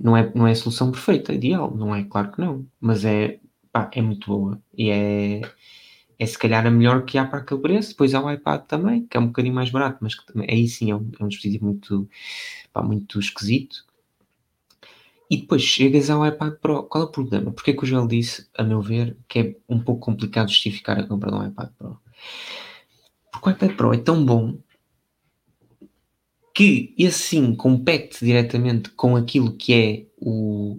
[0.00, 2.04] não é, não é a solução perfeita, ideal, não é?
[2.04, 3.38] Claro que não, mas é,
[3.72, 5.42] pá, é muito boa e é,
[6.18, 7.90] é se calhar a melhor que há para aquele preço.
[7.90, 10.66] Depois há o iPad também, que é um bocadinho mais barato, mas que também, aí
[10.68, 12.08] sim é um, é um dispositivo muito,
[12.72, 13.84] pá, muito esquisito.
[15.30, 16.82] E depois chegas ao iPad Pro.
[16.84, 17.52] Qual é o problema?
[17.52, 20.98] Porque é que o Joel disse, a meu ver, que é um pouco complicado justificar
[20.98, 22.00] a compra de um iPad Pro?
[23.32, 24.58] Porque o iPad Pro é tão bom
[26.54, 30.78] que esse sim compete diretamente com aquilo que é o.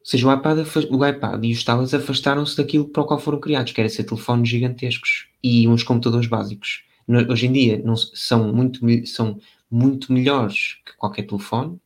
[0.00, 0.58] Ou seja, o iPad,
[0.90, 4.04] o iPad e os tablets afastaram-se daquilo para o qual foram criados, que era ser
[4.04, 6.82] telefones gigantescos e uns computadores básicos.
[7.28, 9.38] Hoje em dia não, são, muito, são
[9.70, 11.78] muito melhores que qualquer telefone,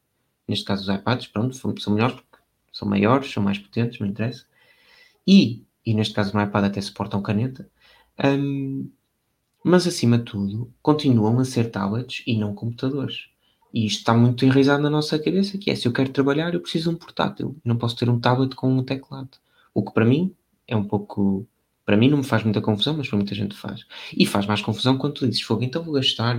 [0.46, 2.38] neste caso os iPads, pronto, são, melhores porque
[2.72, 4.44] são maiores, são mais potentes, não interessa.
[5.26, 7.68] E, e neste caso no iPad até suportam caneta.
[8.22, 8.88] Hum,
[9.64, 13.28] mas acima de tudo, continuam a ser tablets e não computadores.
[13.74, 16.60] E isto está muito enraizado na nossa cabeça, que é, se eu quero trabalhar, eu
[16.60, 17.56] preciso de um portátil.
[17.64, 19.30] Não posso ter um tablet com um teclado.
[19.74, 20.34] O que para mim
[20.66, 21.46] é um pouco...
[21.84, 23.84] Para mim não me faz muita confusão, mas para muita gente faz.
[24.16, 26.36] E faz mais confusão quando tu dizes, fogo, então vou gastar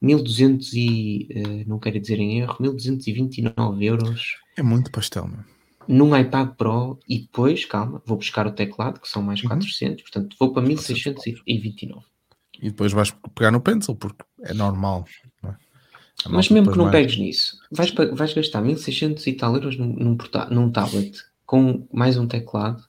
[0.00, 1.28] 1200 e...
[1.30, 5.44] eh, não quero dizer em erro, 1229 euros É muito pastel, meu.
[5.88, 9.48] num iPad Pro e depois, calma, vou buscar o teclado, que são mais Uhum.
[9.48, 12.06] 400, portanto vou para 1629.
[12.60, 15.04] E depois vais pegar no pencil, porque é normal.
[15.44, 15.48] é?
[16.24, 19.78] A Mas mesmo que não mais- pegues nisso, vais, vais gastar 1600 e tal euros
[19.78, 20.18] num, num,
[20.50, 22.82] num tablet com mais um teclado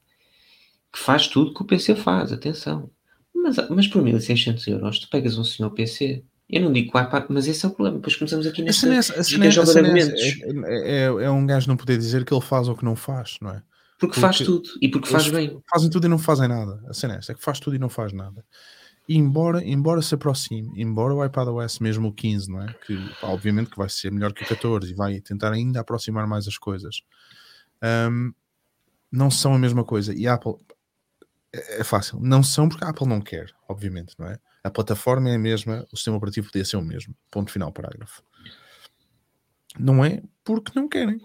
[0.92, 2.90] que faz tudo que o PC faz, atenção.
[3.34, 6.24] Mas, mas por 1600 euros tu pegas um senhor PC.
[6.50, 7.98] Eu não digo que mas esse é o problema.
[7.98, 10.22] Depois começamos aqui A nesta cena é essa- cena é- de é argumentos.
[10.22, 12.96] essa, é- é- é um gajo não poder dizer que ele faz ou que não
[12.98, 13.64] faz, não é?
[13.98, 15.62] Porque faz porque tudo e porque faz bem.
[15.72, 16.84] Fazem tudo e não fazem nada.
[16.90, 18.44] A cena é esta, é que faz tudo e não faz nada.
[19.14, 22.74] Embora, embora se aproxime, embora o iPadOS, mesmo o 15, não é?
[22.86, 26.48] Que obviamente que vai ser melhor que o 14 e vai tentar ainda aproximar mais
[26.48, 27.02] as coisas,
[28.10, 28.34] hum,
[29.12, 30.14] não são a mesma coisa.
[30.14, 30.56] E a Apple
[31.54, 34.40] é, é fácil, não são porque a Apple não quer, obviamente, não é?
[34.64, 37.16] A plataforma é a mesma, o sistema operativo podia ser o mesmo.
[37.32, 38.24] Ponto final, parágrafo.
[39.80, 41.20] Não é porque não querem.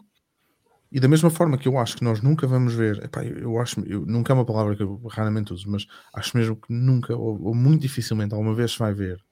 [0.91, 3.81] E da mesma forma que eu acho que nós nunca vamos ver, epá, eu, acho,
[3.81, 7.43] eu, nunca é uma palavra que eu raramente uso, mas acho mesmo que nunca, ou,
[7.43, 9.23] ou muito dificilmente, alguma vez se vai ver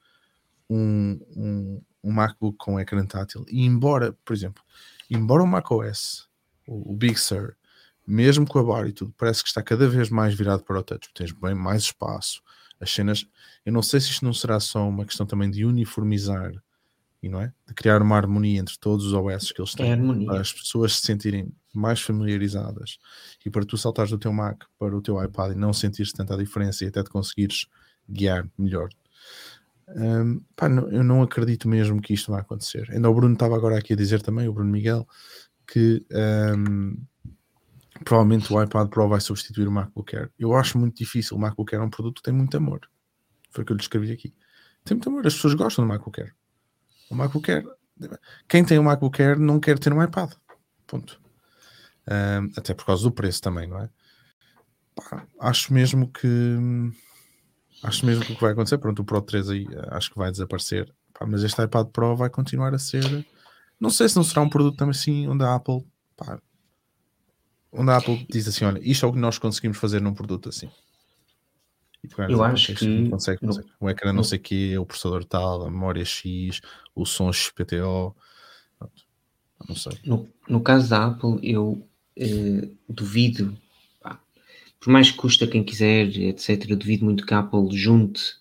[0.68, 3.44] um, um, um MacBook com ecrã tátil.
[3.48, 4.62] E embora, por exemplo,
[5.08, 6.28] embora o macOS,
[6.66, 7.54] o, o Big Sur,
[8.06, 10.82] mesmo com a bar e tudo, parece que está cada vez mais virado para o
[10.82, 12.42] touch, tens bem mais espaço.
[12.80, 13.26] As cenas,
[13.64, 16.52] eu não sei se isto não será só uma questão também de uniformizar
[17.24, 17.52] e não é?
[17.66, 20.26] De criar uma harmonia entre todos os OS que eles É têm harmonia.
[20.26, 22.98] para as pessoas se sentirem mais familiarizadas
[23.44, 26.36] e para tu saltares do teu Mac para o teu iPad e não sentires tanta
[26.36, 27.66] diferença e até te conseguires
[28.08, 28.88] guiar melhor.
[29.88, 32.88] Hum, pá, não- eu não acredito mesmo que isto vai acontecer.
[32.90, 35.06] Ainda o Bruno estava agora aqui a dizer também, o Bruno Miguel,
[35.66, 36.04] que
[36.56, 36.96] hum,
[38.04, 40.30] provavelmente o iPad Pro vai substituir o MacBook Air.
[40.38, 41.36] Eu acho muito difícil.
[41.36, 42.80] O MacBook Air é um produto que tem muito amor.
[43.50, 44.34] Foi o que eu lhe escrevi aqui.
[44.84, 45.26] Tem muito amor.
[45.26, 46.34] As pessoas gostam do MacBook Air.
[47.14, 47.64] MacBook Air,
[48.48, 50.32] quem tem o MacBook Air não quer ter um iPad.
[50.86, 51.20] Ponto.
[52.08, 53.88] Um, até por causa do preço também, não é?
[54.94, 56.58] Pá, acho mesmo que
[57.82, 60.16] acho mesmo que o que vai acontecer, pronto, o Pro 3 aí eh, acho que
[60.16, 63.26] vai desaparecer, Pá, mas este iPad Pro vai continuar a ser
[63.80, 65.84] não sei se não será um produto também assim onde a Apple
[66.16, 66.38] pá,
[67.74, 70.48] onde a Apple diz assim, olha, isto é o que nós conseguimos fazer num produto
[70.48, 70.70] assim.
[72.28, 74.86] Eu acho "Ok, isto não que consegue fazer." o ecrã não sei o quê, o
[74.86, 76.60] processador tal, a memória X,
[76.94, 78.14] o som XPTO,
[78.78, 79.02] pronto.
[79.68, 79.92] não sei.
[80.04, 81.86] No, no caso da Apple, eu
[82.16, 83.56] eh, duvido,
[84.00, 84.20] pá,
[84.80, 88.34] por mais que custa quem quiser, etc., eu duvido muito que a Apple junte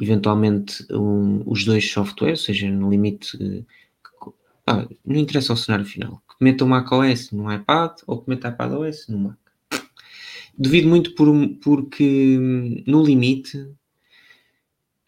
[0.00, 3.62] eventualmente um- os dois softwares, ou seja, no limite, eh,
[4.02, 4.30] que-
[4.64, 8.48] pá, não interessa o cenário final, que meta o macOS no iPad ou que meta
[8.48, 9.36] o iPadOS no Mac.
[10.56, 11.28] Duvido muito por,
[11.62, 13.68] porque, hum, no limite,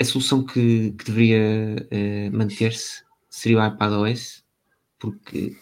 [0.00, 4.44] a solução que, que deveria eh, manter-se seria o iPadOS,
[4.98, 5.56] porque,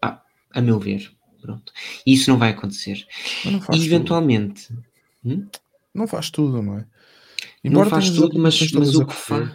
[0.00, 0.22] pá,
[0.52, 1.10] a meu ver,
[1.40, 1.72] pronto.
[2.06, 3.06] E isso não vai acontecer.
[3.44, 4.72] Não E eventualmente,
[5.24, 5.46] hum?
[5.94, 6.86] não faz tudo, não é?
[7.64, 9.50] não faz tudo, mas, mas o que faz,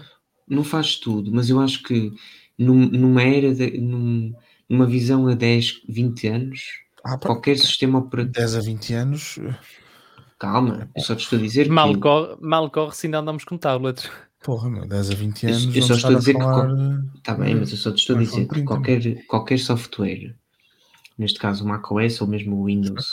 [0.48, 2.12] não faz tudo, mas eu acho que
[2.58, 4.34] num- numa era, de, num-
[4.68, 6.62] numa visão a 10, 20 anos,
[7.04, 9.40] ah, pá, qualquer sistema operativo, 10 a 20 anos,
[10.40, 13.44] calma, eu só te estou a dizer Mal que corre, mal corre se ainda andamos
[13.44, 14.10] com tablets.
[14.44, 16.70] porra, meu, 10 a 20 Eu- eu anos, só estou a dizer que falar,
[17.18, 20.36] Está bem, mas eu só te estou a dizer que 30, qualquer, qualquer software,
[21.18, 23.12] neste caso o macOS ou mesmo o Windows,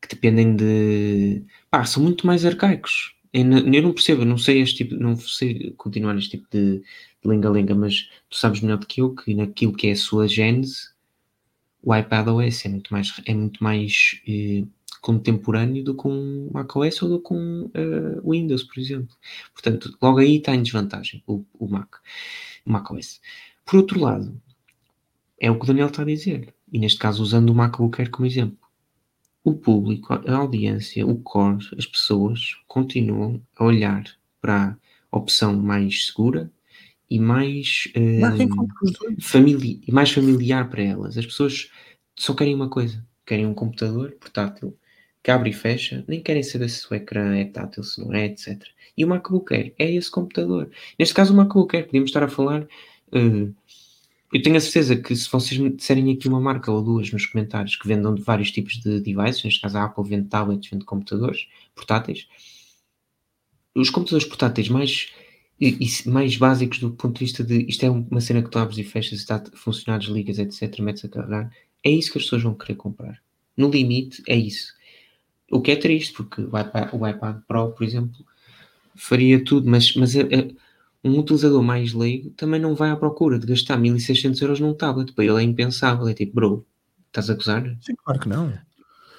[0.00, 1.44] que dependem de.
[1.70, 3.14] pá, são muito mais arcaicos.
[3.32, 6.80] Eu não, eu percebo, eu não sei este tipo, não sei continuar este tipo de,
[6.80, 6.84] de
[7.24, 10.91] lenga-lenga, mas tu sabes melhor do que eu que naquilo que é a sua gênese,
[11.82, 14.64] o iPadOS é muito mais, é muito mais eh,
[15.00, 19.16] contemporâneo do que um macOS ou do que um eh, Windows, por exemplo.
[19.52, 21.96] Portanto, logo aí está em desvantagem o, o Mac,
[22.64, 23.20] o macOS.
[23.66, 24.40] Por outro lado,
[25.40, 28.10] é o que o Daniel está a dizer, e neste caso usando o MacBook Air
[28.10, 28.58] como exemplo.
[29.44, 34.04] O público, a audiência, o core, as pessoas continuam a olhar
[34.40, 34.78] para
[35.10, 36.48] a opção mais segura
[37.14, 37.88] e mais,
[39.00, 39.24] dois.
[39.24, 41.16] famili- e mais familiar para elas.
[41.18, 41.70] As pessoas
[42.16, 44.76] só querem uma coisa: querem um computador portátil
[45.22, 48.26] que abre e fecha, nem querem saber se o ecrã é tátil, se não é,
[48.26, 48.60] etc.
[48.96, 50.70] E o MacBook Air é esse computador.
[50.98, 52.62] Neste caso, o MacBook Air, podíamos estar a falar.
[53.14, 53.54] Uh,
[54.32, 57.26] eu tenho a certeza que se vocês me disserem aqui uma marca ou duas nos
[57.26, 60.84] comentários que vendam de vários tipos de devices, neste caso a Apple vende tablets, vende
[60.86, 62.26] computadores portáteis,
[63.74, 65.12] os computadores portáteis mais,
[65.60, 68.58] e, e mais básicos do ponto de vista de isto é uma cena que tu
[68.58, 71.50] abres e fechas, está a funcionar, desligas, etc., metes a carregar,
[71.84, 73.20] é isso que as pessoas vão querer comprar.
[73.56, 74.72] No limite, é isso.
[75.50, 78.24] O que é triste, porque o iPad, o iPad Pro, por exemplo,
[78.94, 80.48] faria tudo, mas, mas é, é,
[81.04, 85.12] um utilizador mais leigo também não vai à procura de gastar 1600 euros num tablet.
[85.12, 86.08] Para ele é impensável.
[86.08, 86.66] É tipo, bro,
[87.08, 87.64] estás a gozar?
[87.80, 88.52] Sim, claro que não.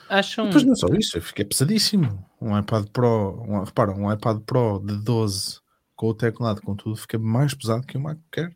[0.09, 0.45] Acham...
[0.45, 2.25] Depois não é só isso, fiquei pesadíssimo.
[2.41, 5.62] Um iPad Pro, um, repara, um iPad Pro de 12
[5.95, 8.55] com o teclado, com tudo, fica mais pesado que o MacBook Air.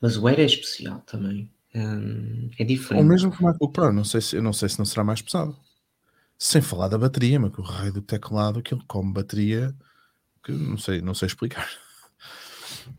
[0.00, 1.50] Mas o Air é especial também.
[1.74, 3.02] Hum, é diferente.
[3.02, 5.02] Ou mesmo que o MacBook Pro, não sei se, eu não sei se não será
[5.02, 5.56] mais pesado.
[6.38, 9.74] Sem falar da bateria, mas que o raio do teclado, aquilo come bateria
[10.44, 11.68] que não sei, não sei explicar.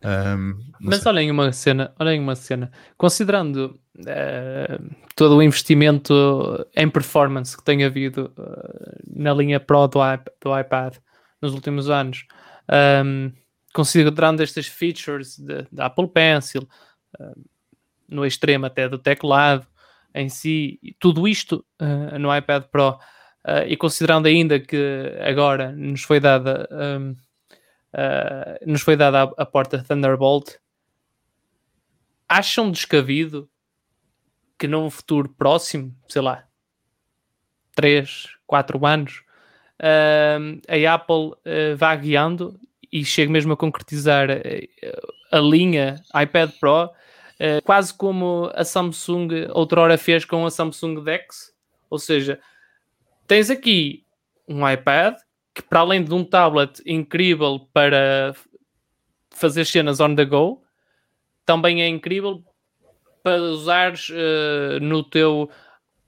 [0.03, 1.11] Um, mas sei.
[1.11, 2.71] olhem uma cena, olhem uma cena.
[2.97, 6.13] Considerando uh, todo o investimento
[6.75, 10.95] em performance que tem havido uh, na linha Pro do, iP do, iPad
[11.41, 12.25] nos últimos anos,
[13.03, 13.31] um,
[13.75, 15.37] considerando estas features
[15.71, 16.67] da Apple Pencil,
[17.19, 17.43] uh,
[18.07, 19.67] no extremo até do teclado
[20.13, 21.65] em si, tudo isto
[22.17, 22.97] no iPad Pro,
[23.67, 27.15] e considerando ainda que agora nos foi dada um,
[27.95, 30.57] uh, nos foi dada a, a, porta Thunderbolt,
[32.27, 33.49] acham descabido
[34.57, 36.47] que num futuro próximo, sei lá,
[37.75, 39.23] 3, 4 anos,
[39.79, 42.59] uh, a Apple uh, vá guiando
[42.95, 44.29] e chegue mesmo a concretizar
[45.29, 46.89] a linha iPad Pro,
[47.65, 51.53] quase como a Samsung outrora fez com a Samsung Dex,
[51.89, 52.39] ou seja,
[53.27, 54.05] tens aqui
[54.47, 55.15] um iPad
[55.53, 58.33] que para além de um tablet incrível para
[59.29, 60.63] fazer cenas on the go,
[61.45, 62.41] também é incrível
[63.21, 65.49] para usares uh, no teu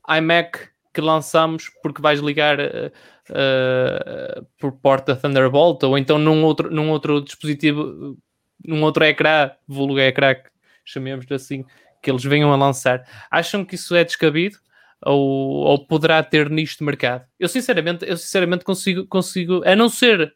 [0.08, 6.90] iMac que lançamos porque vais ligar uh, por porta Thunderbolt ou então num outro, num
[6.90, 8.18] outro dispositivo,
[8.66, 10.36] num outro ecrã, vulgo ecrã,
[10.84, 11.64] chamemos assim,
[12.02, 13.04] que eles venham a lançar.
[13.30, 14.58] Acham que isso é descabido?
[15.06, 17.24] ou, ou poderá ter de mercado.
[17.40, 20.36] Eu sinceramente, eu sinceramente consigo, consigo a não ser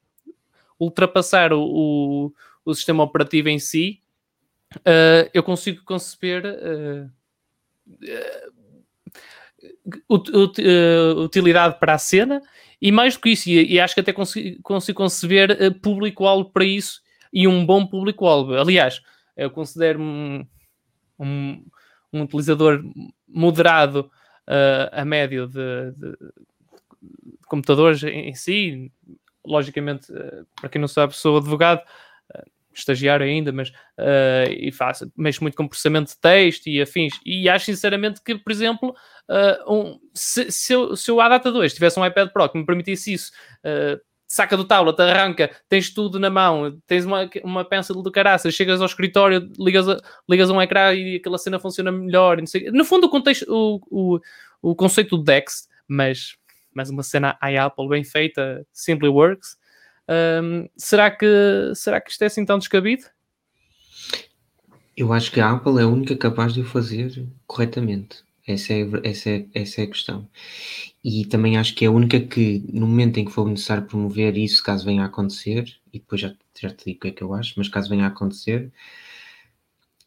[0.79, 2.33] ultrapassar o, o,
[2.63, 3.99] o sistema operativo em si,
[4.77, 6.45] uh, eu consigo conceber
[10.09, 12.41] utilidade para a cena
[12.81, 17.01] e mais do que isso, e, acho que até consigo, consigo conceber público-alvo para isso
[17.31, 18.55] e um bom público-alvo.
[18.55, 19.01] Aliás,
[19.37, 20.45] eu considero um,
[21.19, 21.65] um,
[22.11, 22.83] um utilizador
[23.27, 24.11] moderado
[24.47, 26.17] uh, a médio de, de, de,
[27.47, 28.91] computadores em si.
[29.45, 31.81] Logicamente, uh, para quem não sabe, sou advogado,
[32.73, 33.71] estagiário ainda, mas
[34.49, 37.13] e faço, mexo muito com processamento de texto e afins.
[37.25, 38.95] E acho sinceramente que, por exemplo,
[39.67, 42.65] um, se, se, eu, se eu à data 2 tivesse um iPad Pro que me
[42.65, 43.31] permitisse isso
[44.31, 48.79] saca do tablet, arranca, tens tudo na mão, tens uma, uma pencil do caraças, chegas
[48.79, 49.97] ao escritório, ligas, a,
[50.29, 52.37] ligas um ecrã e aquela cena funciona melhor.
[52.71, 54.19] No fundo, o, contexto, o, o,
[54.61, 56.37] o conceito do Dex, mas,
[56.73, 59.57] mas uma cena iApple bem feita, simply works.
[60.11, 63.03] Um, será, que, será que isto é assim tão descabido?
[64.97, 68.23] Eu acho que a Apple é a única capaz de o fazer corretamente.
[68.45, 70.27] Essa é, essa, é, essa é a questão.
[71.03, 74.37] E também acho que é a única que, no momento em que for necessário promover
[74.37, 77.23] isso, caso venha a acontecer, e depois já, já te digo o que é que
[77.23, 78.71] eu acho, mas caso venha a acontecer,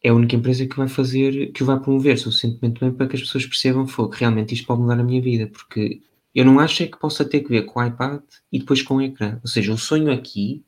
[0.02, 3.16] é a única empresa que vai fazer, que o vai promover suficientemente bem para que
[3.16, 6.02] as pessoas percebam que realmente isto pode mudar a minha vida, porque
[6.34, 8.20] eu não acho é que possa ter que ver com o iPad
[8.50, 9.38] e depois com o ecrã.
[9.42, 10.64] Ou seja, o sonho aqui,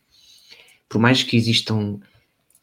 [0.88, 2.00] por mais que existam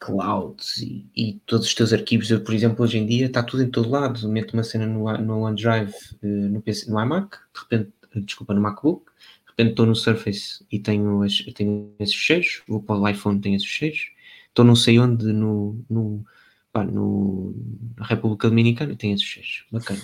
[0.04, 2.30] clouds e, e, todos os teus arquivos.
[2.30, 4.28] Eu, por exemplo, hoje em dia está tudo em todo lado.
[4.28, 8.60] Meto uma cena no, no OneDrive, uh, no, PC, no iMac, de repente, desculpa, no
[8.60, 13.08] MacBook, de repente estou no Surface e tenho, as, tenho esses cheiros, vou para o
[13.08, 14.10] iPhone tenho esses cheiros,
[14.48, 16.24] estou não sei onde no, no,
[16.72, 17.54] pá, no
[17.96, 19.64] na República Dominicana tenho esses cheiros.
[19.72, 20.00] Bacana.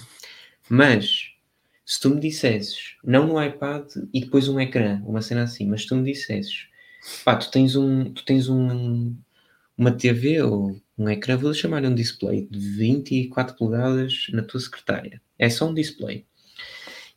[0.69, 1.30] Mas
[1.91, 3.85] se tu me dissesses, não no iPad
[4.15, 6.69] e depois um ecrã, uma cena assim, mas se tu me dissesses,
[7.25, 9.13] pá, tu tens um, tu tens um,
[9.77, 15.21] uma TV ou um ecrã, vou chamar um display de 24 polegadas na tua secretária.
[15.37, 16.25] É só um display.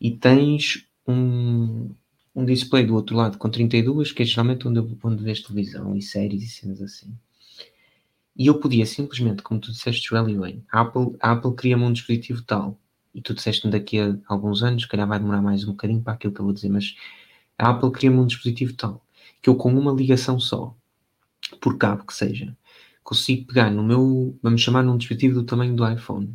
[0.02, 1.92] E tens um,
[2.34, 6.02] um display do outro lado com 32, que é geralmente onde, onde vês televisão e
[6.02, 7.16] séries e cenas assim.
[8.36, 11.84] E eu podia simplesmente, como tu disseste, Joel e bem, a Apple, a Apple cria-me
[11.84, 12.80] um dispositivo tal
[13.14, 16.34] e tu disseste-me daqui a alguns anos, calhar vai demorar mais um bocadinho para aquilo
[16.34, 16.96] que eu vou dizer, mas
[17.58, 19.04] a Apple cria-me um dispositivo tal
[19.42, 20.74] que eu com uma ligação só,
[21.60, 22.56] por cabo que seja,
[23.04, 26.34] consigo pegar no meu, vamos chamar num dispositivo do tamanho do iPhone,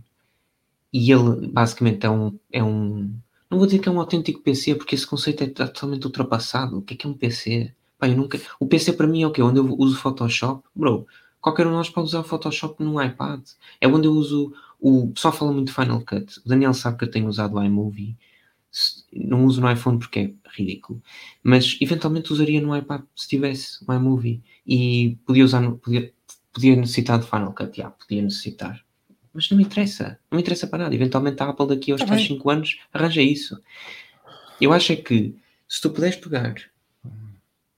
[0.93, 3.19] e ele basicamente é um, é um
[3.51, 6.79] não vou dizer que é um autêntico PC, porque esse conceito é totalmente ultrapassado.
[6.79, 7.75] O que é que é um PC?
[7.99, 8.39] Pá, eu nunca...
[8.61, 9.41] O PC para mim é o quê?
[9.41, 10.63] Onde eu uso Photoshop?
[10.77, 11.07] Bro,
[11.41, 13.41] qualquer um de nós pode usar o Photoshop no iPad.
[13.81, 16.39] É onde eu uso o pessoal fala muito de Final Cut.
[16.45, 18.17] O Daniel sabe que eu tenho usado o iMovie.
[19.13, 21.03] Não uso no iPhone porque é ridículo.
[21.43, 24.43] Mas eventualmente usaria no iPad se tivesse o iMovie.
[24.67, 26.13] E podia usar, no, podia,
[26.53, 27.77] podia necessitar de Final Cut.
[27.77, 28.85] Já, podia necessitar.
[29.33, 30.19] Mas não me interessa.
[30.31, 30.95] Não me interessa para nada.
[30.95, 33.61] Eventualmente a Apple daqui aos 3, 5 anos arranja isso.
[34.61, 35.35] Eu acho é que
[35.69, 36.55] se tu puderes pegar.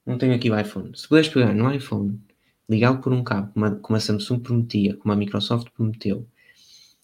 [0.05, 0.97] Não tenho aqui o iPhone.
[0.97, 2.21] Se puderes pegar no iPhone,
[2.69, 6.27] ligá-lo por um cabo, como a Samsung prometia, como a Microsoft prometeu,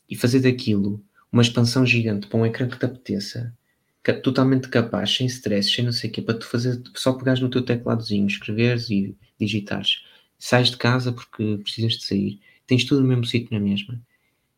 [0.09, 3.55] e fazer daquilo uma expansão gigante para um ecrã que te apeteça,
[4.03, 7.41] que, totalmente capaz, sem stress, sem não sei o quê, para tu fazer, só pegares
[7.41, 10.05] no teu tecladozinho, escreveres e digitares.
[10.39, 12.41] Sais de casa porque precisas de sair.
[12.67, 14.01] Tens tudo no mesmo sítio na mesma.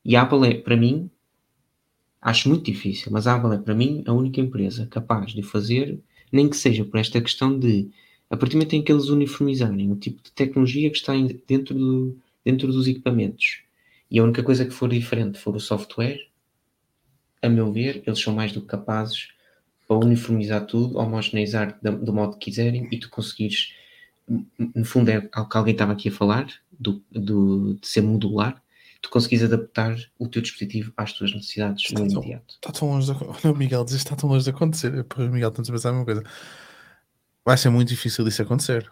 [0.05, 1.11] E a Apple é, para mim,
[2.21, 5.99] acho muito difícil, mas a Apple é, para mim, a única empresa capaz de fazer,
[6.31, 7.91] nem que seja por esta questão de,
[8.31, 11.13] a partir do momento em que eles uniformizarem o tipo de tecnologia que está
[11.47, 13.63] dentro, do, dentro dos equipamentos,
[14.11, 16.19] e a única coisa que for diferente for o software,
[17.43, 19.29] a meu ver, eles são mais do que capazes
[19.87, 23.75] para uniformizar tudo, homogeneizar do modo que quiserem e tu conseguires,
[24.75, 26.47] no fundo é algo que alguém estava aqui a falar,
[26.79, 28.63] do, do, de ser modular,
[29.01, 32.55] tu conseguis adaptar o teu dispositivo às tuas necessidades está no imediato.
[32.55, 35.07] Está tão longe de, olha, o Miguel diz está tão longe de acontecer.
[35.17, 36.23] O Miguel, estamos a pensar a mesma coisa.
[37.45, 38.91] Vai ser muito difícil isso acontecer.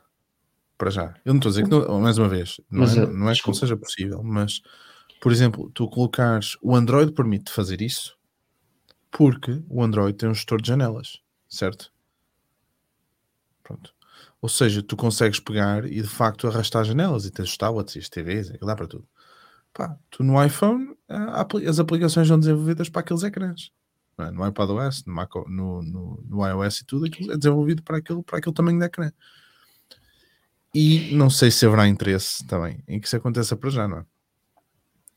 [0.78, 1.14] Para já.
[1.24, 3.34] Eu não estou a dizer que, não, mais uma vez, não mas, é, não é
[3.34, 4.60] que não seja possível, mas
[5.20, 8.16] por exemplo, tu colocares o Android permite fazer isso
[9.10, 11.92] porque o Android tem um gestor de janelas, certo?
[13.62, 13.94] Pronto.
[14.40, 17.98] Ou seja, tu consegues pegar e de facto arrastar janelas e tens os tablets e
[17.98, 19.08] as TVs, dá para tudo.
[19.72, 20.96] Pá, tu no iPhone,
[21.66, 23.72] as aplicações são desenvolvidas para aqueles ecrãs.
[24.18, 24.30] É?
[24.30, 28.22] No iPadOS, no, Mac, no, no, no, iOS e tudo, aquilo é desenvolvido para aquele,
[28.22, 29.12] para aquele tamanho de ecrã.
[30.74, 34.06] E não sei se haverá interesse também em que isso aconteça para já, não é?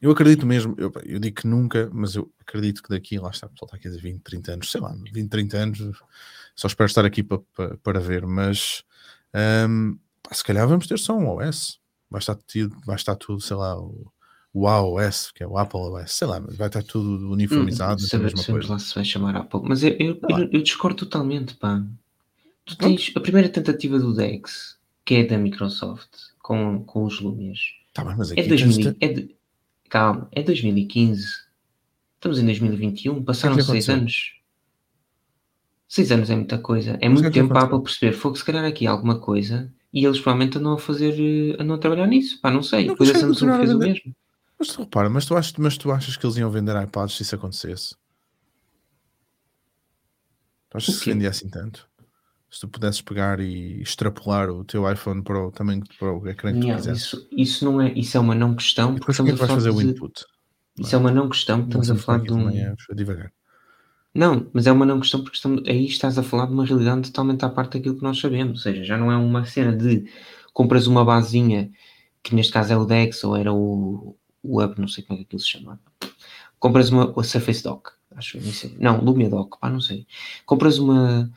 [0.02, 3.48] Eu acredito mesmo, eu, eu, digo que nunca, mas eu acredito que daqui, lá está,
[3.48, 5.80] o pessoal está aqui a dizer 20, 30 anos, sei lá, 20, 30 anos,
[6.56, 8.84] só espero estar aqui para, para, para ver, mas
[9.68, 11.80] um, pá, se calhar vamos ter só um OS,
[12.10, 14.10] vai estar, tudo, vai estar tudo, sei lá, o,
[14.54, 18.44] o iOS, que é o Apple OS, sei lá, vai estar tudo uniformizado, hum, mesma
[18.44, 18.72] coisa.
[18.72, 21.84] lá se vai chamar Apple, mas eu, eu, eu, eu discordo totalmente, pá.
[22.66, 27.60] Tu tens a primeira tentativa do DeX, que é da Microsoft, com, com os Lumias.
[27.94, 29.36] Tá bem, mas é, 2000, é de,
[29.90, 31.26] Calma, é 2015.
[32.16, 34.36] Estamos em 2021, passaram é seis anos.
[35.88, 36.98] Seis anos é muita coisa.
[37.02, 38.14] É muito é tempo para a Apple perceber.
[38.14, 39.74] Fogo, se calhar aqui alguma coisa.
[39.92, 42.40] E eles provavelmente andam a fazer, eh, andam a trabalhar nisso.
[42.40, 42.86] Pá, não sei.
[42.86, 44.16] Não, Depois a Samsung fez o mesmo.
[44.60, 47.24] Mas tu repara, mas tu, achas, mas tu achas que eles iam vender iPads se
[47.24, 47.96] isso acontecesse?
[50.70, 51.89] Tu achas que se vendia assim tanto?
[52.52, 56.54] Se tu pudesses pegar e extrapolar o teu iPhone para o tamanho para o ecrã
[56.54, 59.40] que tu isso, isso não é isso é uma não questão porque estamos é que
[59.40, 60.26] vais fazer de, o input
[60.80, 60.98] isso é?
[60.98, 63.32] uma não questão estamos a falar de um é devagar.
[64.14, 67.04] Não mas é uma não questão porque estamos, aí estás a falar de uma realidade
[67.04, 68.60] totalmente à parte daquilo que nós sabemos.
[68.60, 70.06] Ou seja já não é uma cena de
[70.52, 71.70] compras uma basinha
[72.24, 75.22] que neste caso é o Dex ou era o, o Hub não sei como é
[75.22, 75.80] que aquilo se chama.
[76.58, 78.76] Compras uma a Surface Dock acho não sei.
[78.80, 80.08] Não Lumia Dock pá não sei.
[80.46, 81.32] Compras uma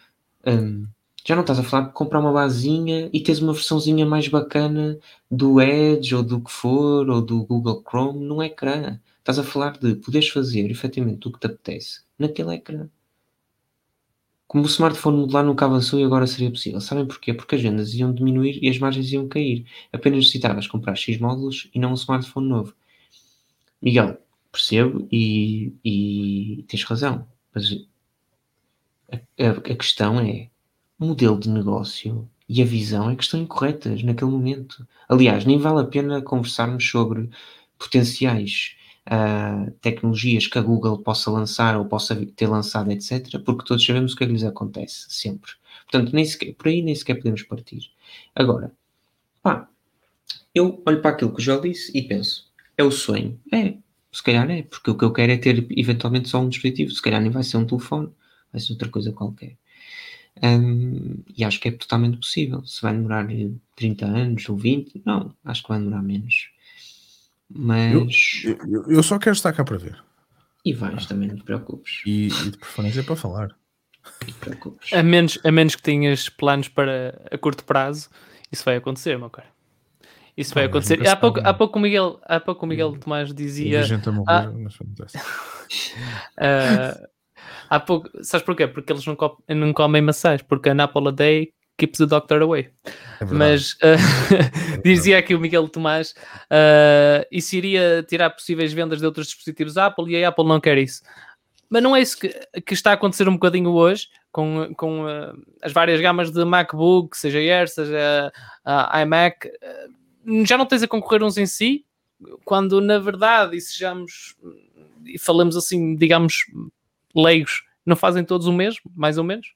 [0.47, 0.87] um,
[1.25, 4.99] já não estás a falar de comprar uma basinha e teres uma versãozinha mais bacana
[5.31, 9.01] do Edge ou do que for, ou do Google Chrome no ecrã.
[9.19, 12.89] Estás a falar de poderes fazer efetivamente o que te apetece naquele ecrã.
[14.49, 16.81] Como o smartphone modular nunca avançou e agora seria possível.
[16.81, 17.33] Sabem porquê?
[17.33, 19.65] Porque as vendas iam diminuir e as margens iam cair.
[19.93, 22.75] Apenas necessitavas comprar X módulos e não um smartphone novo.
[23.81, 24.19] Miguel,
[24.51, 27.27] percebo e, e tens razão.
[27.55, 27.73] Mas
[29.11, 30.51] a, a, a questão é
[31.03, 34.87] o modelo de negócio e a visão é que estão incorretas naquele momento.
[35.09, 37.29] Aliás, nem vale a pena conversarmos sobre
[37.77, 38.77] potenciais
[39.09, 44.13] uh, tecnologias que a Google possa lançar ou possa ter lançado, etc., porque todos sabemos
[44.13, 45.51] o que é que lhes acontece, sempre.
[45.91, 47.91] Portanto, nem sequer, por aí nem sequer podemos partir.
[48.35, 48.73] Agora,
[49.43, 49.69] pá,
[50.55, 52.49] eu olho para aquilo que Joel disse e penso,
[52.79, 53.41] é o sonho?
[53.53, 53.75] É,
[54.13, 57.03] se calhar é, porque o que eu quero é ter eventualmente só um dispositivo, se
[57.03, 58.09] calhar nem vai ser um telefone,
[58.53, 59.57] vai ser outra coisa qualquer.
[60.41, 62.65] Um, e acho que é totalmente possível.
[62.65, 63.27] Se vai demorar
[63.77, 66.51] 30 anos ou 20, não, acho que vai demorar menos.
[67.49, 68.43] Mas.
[68.45, 70.03] Eu, eu, eu só quero estar cá para ver.
[70.65, 72.03] E vais também, não te preocupes.
[72.07, 73.55] E, e de preferência para falar.
[74.93, 78.09] A menos, a menos que tenhas planos para a curto prazo,
[78.51, 79.49] isso vai acontecer, meu cara.
[80.37, 81.07] Isso vai acontecer.
[81.07, 83.81] Há pouco, há pouco o Miguel, há pouco o Miguel Tomás E dizia.
[83.81, 84.51] a gente a morrer, Ah.
[84.51, 85.19] mas acontece.
[86.39, 87.09] ah,
[87.69, 88.67] há pouco, sabes porquê?
[88.67, 92.43] Porque eles não, co- não comem maçãs, porque a Apple a day keeps the doctor
[92.43, 92.71] away.
[93.21, 93.25] É.
[93.25, 93.97] Mas ah,
[94.85, 96.15] dizia aqui o Miguel Tomás,
[96.51, 100.79] ah, isso iria tirar possíveis vendas de outros dispositivos Apple e a Apple não quer
[100.79, 101.03] isso.
[101.69, 102.29] Mas não é isso que,
[102.67, 107.17] que está a acontecer um bocadinho hoje com, com ah, as várias gamas de MacBook,
[107.17, 108.33] seja Air, seja
[108.65, 109.49] a iMac.
[109.63, 109.89] ah,
[110.45, 111.85] já não tens a concorrer uns em si,
[112.45, 114.37] quando na verdade, e sejamos,
[115.05, 116.45] e falamos assim, digamos,
[117.15, 119.55] leigos, não fazem todos o mesmo, mais ou menos,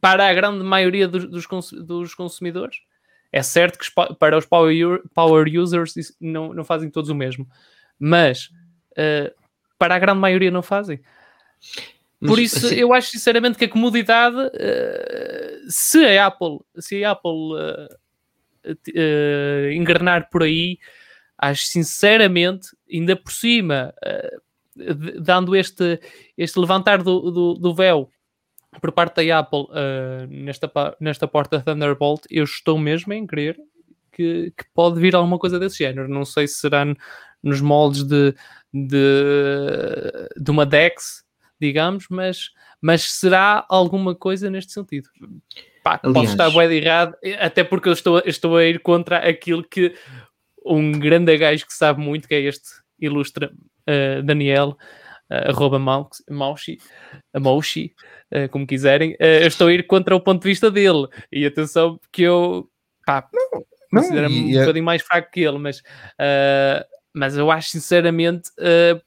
[0.00, 2.76] para a grande maioria dos, dos, cons- dos consumidores.
[3.32, 3.86] É certo que
[4.18, 5.02] para os power,
[5.58, 7.46] users não, não fazem todos o mesmo,
[7.98, 8.48] mas
[8.96, 9.34] eh,
[9.78, 11.00] para a grande maioria não fazem.
[12.20, 17.04] Mas, Por isso, assim, eu acho sinceramente que a comodidade, eh, se a Apple, se
[17.04, 17.54] a Apple
[18.94, 20.78] eh, engrenar por aí,
[21.36, 24.40] acho sinceramente, ainda por cima, d-
[25.20, 26.00] dando este,
[26.36, 28.10] este levantar do, do, do véu
[28.80, 30.70] por parte da Apple eh, nesta,
[31.00, 33.58] nesta porta Thunderbolt, eu estou mesmo em crer
[34.12, 36.08] que, que pode vir alguma coisa desse género.
[36.08, 36.84] Não sei se será
[37.42, 38.34] nos moldes de,
[38.72, 41.24] de, de uma DeX,
[41.60, 42.50] digamos, mas,
[42.80, 45.08] mas será alguma coisa neste sentido.
[45.82, 49.94] Pá, posso estar bem errado, até porque eu estou, estou a ir contra aquilo que
[50.64, 52.68] um grande gajo que sabe muito, que é este
[53.00, 53.50] ilustre
[53.88, 54.76] eh, Daniel,
[55.30, 56.78] uh, arroba Maushi,
[57.40, 57.94] Maushi,
[58.30, 61.08] eh, como quiserem, eu estou a ir contra o ponto de vista dele.
[61.32, 62.68] E atenção, que eu
[63.06, 65.82] pá, não, considero-me um é- bocadinho mais fraco que ele, mas,
[67.14, 68.50] mas eu acho sinceramente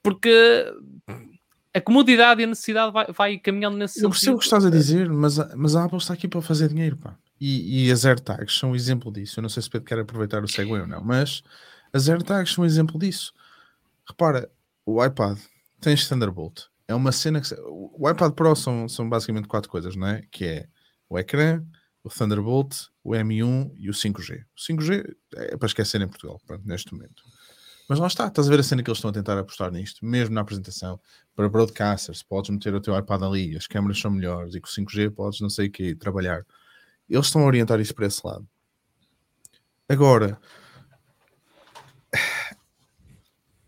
[0.02, 0.66] porque
[1.74, 4.70] a comodidade e a necessidade vai, vai caminhando nesse Eu percebo o que estás a
[4.70, 7.16] dizer, mas a, mas a Apple está aqui para fazer dinheiro, pá.
[7.40, 9.40] E, e as AirTags são um exemplo disso.
[9.40, 11.42] Eu não sei se Pedro quer aproveitar o segue ou não, mas
[11.94, 13.34] as AirTags são um exemplo disso.
[14.08, 14.50] Repara,
[14.86, 15.38] o iPad
[15.86, 16.64] este Thunderbolt.
[16.88, 17.48] É uma cena que...
[17.66, 20.22] O iPad Pro são, são basicamente quatro coisas, não é?
[20.30, 20.68] Que é
[21.10, 21.64] o ecrã,
[22.04, 24.44] o Thunderbolt, o M1 e o 5G.
[24.44, 27.24] O 5G é para esquecer em Portugal, pronto, neste momento.
[27.88, 30.06] Mas lá está, estás a ver a cena que eles estão a tentar apostar nisto,
[30.06, 31.00] mesmo na apresentação
[31.36, 35.12] para broadcasters, podes meter o teu iPad ali, as câmaras são melhores e com 5G
[35.12, 36.46] podes não sei o que trabalhar.
[37.10, 38.48] Eles estão a orientar isso para esse lado.
[39.90, 40.40] Agora,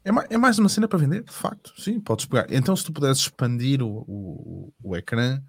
[0.04, 1.74] é, ma- é mais uma cena para vender, de facto.
[1.80, 2.48] Sim, podes pegar.
[2.52, 5.42] Então, se tu pudesses expandir o, o, o ecrã,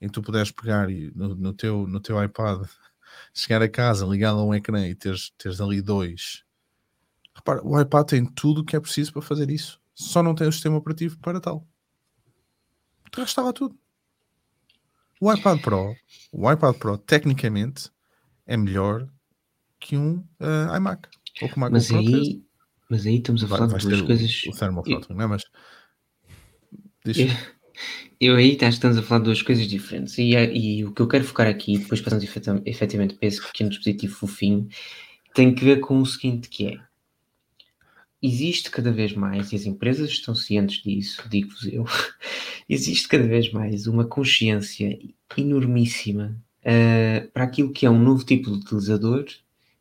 [0.00, 2.66] que tu puderes pegar e no, no teu, no teu iPad,
[3.34, 6.44] chegar a casa ligado a um ecrã e teres, teres ali dois.
[7.34, 9.80] Repara, o iPad tem tudo o que é preciso para fazer isso.
[9.94, 11.66] Só não tem o sistema operativo para tal.
[13.16, 13.76] Já estava tudo.
[15.20, 15.96] O iPad Pro,
[16.32, 17.90] o iPad Pro, tecnicamente,
[18.46, 19.08] é melhor
[19.80, 21.08] que um eh, iMac.
[21.42, 22.28] Ou que o MacBook mas Pro 3.
[22.28, 22.42] aí,
[22.88, 24.42] mas aí estamos a Vai- falar vais de duas o- coisas.
[24.46, 25.26] O, não é?
[25.26, 25.42] Mas.
[27.04, 27.26] Eu,
[28.20, 30.16] eu aí tá- estamos a falar de duas coisas diferentes.
[30.18, 33.40] E, é- e o que eu quero focar aqui, depois passamos efetiva- efetivamente para esse
[33.40, 34.68] pequeno dispositivo fofinho,
[35.34, 36.80] tem que ver com o seguinte que é.
[38.20, 41.84] Existe cada vez mais, e as empresas estão cientes disso, digo-vos eu,
[42.68, 44.98] existe cada vez mais uma consciência
[45.36, 49.24] enormíssima eh, para aquilo que é um novo tipo de utilizador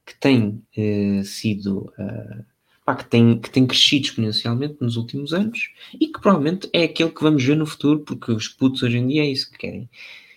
[0.06, 2.44] que tem eh, sido eh,
[2.88, 7.12] pá, que, tem, que tem crescido exponencialmente nos últimos anos e que provavelmente é aquele
[7.12, 9.90] que vamos ver no futuro, porque os putos hoje em dia é isso que querem,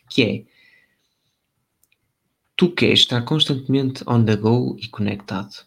[0.08, 0.44] que é
[2.56, 5.64] tu queres estar constantemente on the go e conectado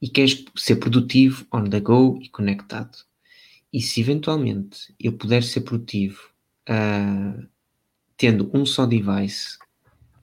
[0.00, 2.96] e queres ser produtivo on the go e conectado.
[3.72, 6.30] E se eventualmente eu puder ser produtivo
[6.68, 7.42] ah,
[8.16, 9.58] tendo um só device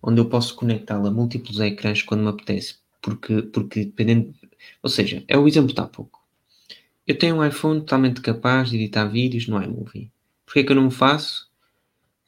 [0.02, 4.34] onde eu posso conectá-lo a múltiplos ecrãs quando me apetece porque, porque dependendo
[4.82, 6.22] ou seja, é o exemplo de há pouco
[7.08, 10.12] eu tenho um iPhone totalmente capaz de editar vídeos no iMovie
[10.46, 11.50] Porquê que eu não o faço?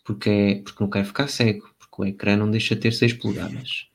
[0.06, 3.14] Porque, é- porque não quero ficar cego, porque o ecrã não deixa de ter 6
[3.14, 3.88] polegadas.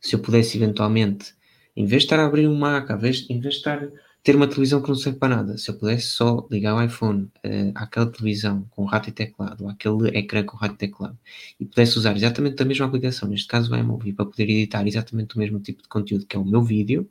[0.00, 1.34] Se eu pudesse eventualmente,
[1.76, 3.88] em vez de estar a abrir um Mac, em vez, em vez de estar
[4.24, 7.30] ter uma televisão que não serve para nada, se eu pudesse só ligar o iPhone
[7.44, 11.16] eh, àquela televisão com rato e teclado, ou àquele ecrã com rato e teclado,
[11.60, 15.36] e pudesse usar exatamente a mesma aplicação, neste caso o iMovie, para poder editar exatamente
[15.36, 17.08] o mesmo tipo de conteúdo que é o meu vídeo,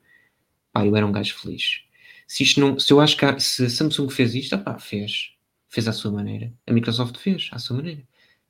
[0.76, 1.80] pá, eu era um gajo feliz.
[2.28, 5.32] Se isto não, se eu acho que há- se a Samsung fez isto, pá, fez.
[5.70, 6.52] Fez à sua maneira.
[6.68, 8.02] A Microsoft fez à sua maneira.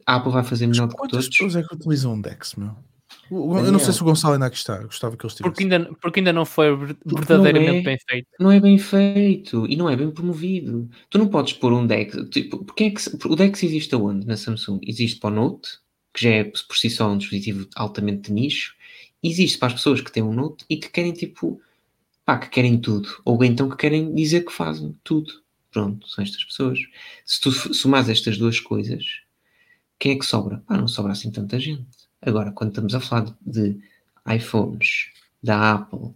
[0.08, 1.30] A Apple vai fazer melhor do que Quantas todos.
[1.30, 2.76] pessoas é que utilizam um Dex, meu?
[3.32, 4.78] Eu não sei se o Gonçalo ainda aqui está.
[4.84, 5.52] Gostava que ele estivesse.
[5.54, 7.82] Porque ainda, porque ainda não foi verdadeiramente não é.
[7.82, 8.28] bem feito.
[8.40, 10.90] Não é bem feito e não é bem promovido.
[11.10, 12.16] Tu não podes pôr um Dex.
[12.30, 14.80] Tipo, porque é que o Dex existe aonde na Samsung?
[14.84, 15.70] Existe para o Note,
[16.14, 18.76] que já é por si só um dispositivo altamente de nicho.
[19.24, 21.60] Existe para as pessoas que têm um Note e que querem tipo,
[22.26, 23.10] pá, que querem tudo.
[23.26, 25.32] Ou então que querem dizer que fazem tudo.
[25.72, 26.80] Pronto, são estas pessoas.
[27.26, 29.04] Se tu somares estas duas coisas,
[30.00, 30.60] quem é que sobra?
[30.68, 31.88] Pá, não sobra assim tanta gente.
[32.22, 33.78] Agora, quando estamos a falar de
[34.28, 35.12] iPhones,
[35.44, 36.16] da Apple,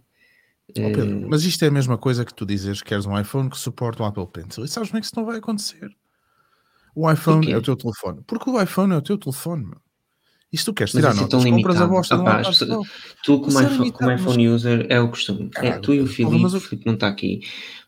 [0.78, 3.18] Oh, Pedro, eh, mas isto é a mesma coisa que tu dizes que queres um
[3.18, 4.64] iPhone que suporta um Apple Pencil.
[4.64, 5.90] E sabes bem que isso não vai acontecer.
[6.94, 8.22] O iPhone é o teu telefone.
[8.26, 9.80] Porque o iPhone é o teu telefone, meu.
[10.52, 12.82] E se tu queres tirar é notas, tão compras a bosta de um.
[13.22, 15.46] Tu, como, é iPhone, como iPhone user, é o costume.
[15.46, 17.40] É, Caralho, tu e o Filipe, o Filipe não está aqui.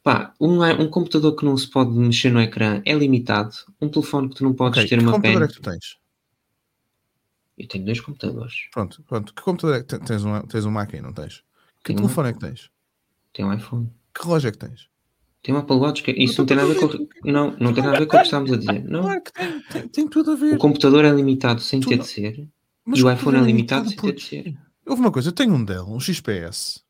[0.04, 3.52] Pá, um, um computador que não se pode mexer no ecrã é limitado.
[3.80, 5.44] Um telefone que tu não podes Ok, ter que uma computador pen.
[5.44, 5.96] é que tu tens?
[7.58, 8.54] Eu tenho dois computadores.
[8.72, 9.34] Pronto, pronto.
[9.34, 10.24] Que computador é que te- tens?
[10.24, 11.42] Um, tens um Mac aí, não tens?
[11.82, 12.70] Que Tenho um telefone é que tens?
[13.32, 13.92] Tenho um iPhone.
[14.14, 14.88] Que relógio é que tens?
[15.42, 16.02] Tenho um Apple Watch.
[16.02, 16.12] Que...
[16.12, 17.08] Isso não tem nada a ver com.
[17.30, 18.84] Não, não tem nada a ver com o que estávamos a dizer.
[18.84, 19.02] Não.
[19.02, 20.54] Claro que tem, tem, tem tudo a ver.
[20.54, 22.48] O computador é limitado sem Tu ter não- de ser.
[22.84, 24.58] Mas e o iPhone é computador limitado sem por ter de ser.
[24.86, 26.82] Houve uma coisa, eu tenho um Dell, um XPS,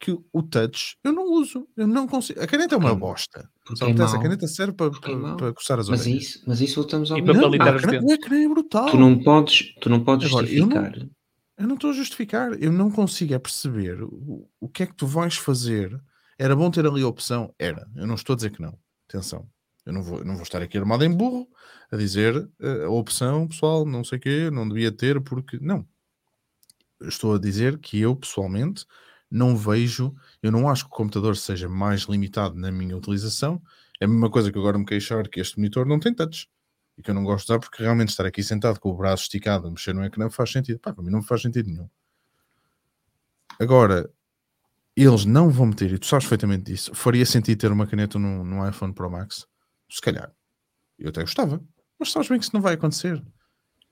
[0.00, 2.40] que o- touch eu não uso, eu não consigo.
[2.40, 3.48] A caneta é uma bosta.
[3.76, 6.22] Só é a caneta serve para, Porque é para, para coçar as Mas é orelhas.
[6.24, 7.40] isso, mas isso voltamos ao E mesmo.
[7.40, 8.90] para Não, a caneta- ecrã é brutal.
[8.90, 11.08] Tu não podes, tu não podes Agora, eu não- justificar.
[11.56, 14.94] Eu não estou a justificar, eu não consigo é perceber o, o que é que
[14.94, 15.96] tu vais fazer.
[16.38, 17.54] Era bom ter ali a opção?
[17.58, 17.88] Era.
[17.94, 18.78] Eu não estou a dizer que não.
[19.08, 19.48] Atenção.
[19.86, 21.48] Eu não vou, não vou estar aqui armado em burro
[21.92, 25.58] a dizer eh, a opção, pessoal, não sei o quê, não devia ter, porque.
[25.60, 25.86] Não.
[27.00, 28.86] Eu estou a dizer que eu, pessoalmente,
[29.30, 33.60] não vejo, eu não acho que o computador seja mais limitado na minha utilização.
[34.00, 36.48] É a mesma coisa que agora me queixar que este monitor não tem touch.
[36.96, 39.24] E que eu não gosto de usar porque realmente estar aqui sentado com o braço
[39.24, 40.78] esticado a mexer no ecrã faz sentido.
[40.78, 41.88] Pá, para mim não faz sentido nenhum.
[43.60, 44.10] Agora,
[44.96, 48.44] eles não vão meter, e tu sabes perfeitamente disso, faria sentido ter uma caneta no,
[48.44, 49.46] no iPhone Pro Max?
[49.90, 50.32] Se calhar.
[50.98, 51.60] Eu até gostava.
[51.98, 53.22] Mas sabes bem que isso não vai acontecer.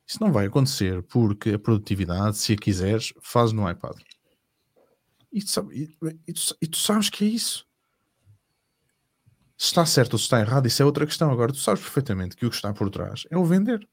[0.06, 3.96] Isso não vai acontecer porque a produtividade, se a quiseres, faz no iPad.
[5.32, 7.66] E tu, sabe- e- e tu- e tu sabes que é isso.
[9.56, 11.30] Se está certo ou se está errado, isso é outra questão.
[11.30, 13.88] Agora, tu sabes perfeitamente que o que está por trás é o vender.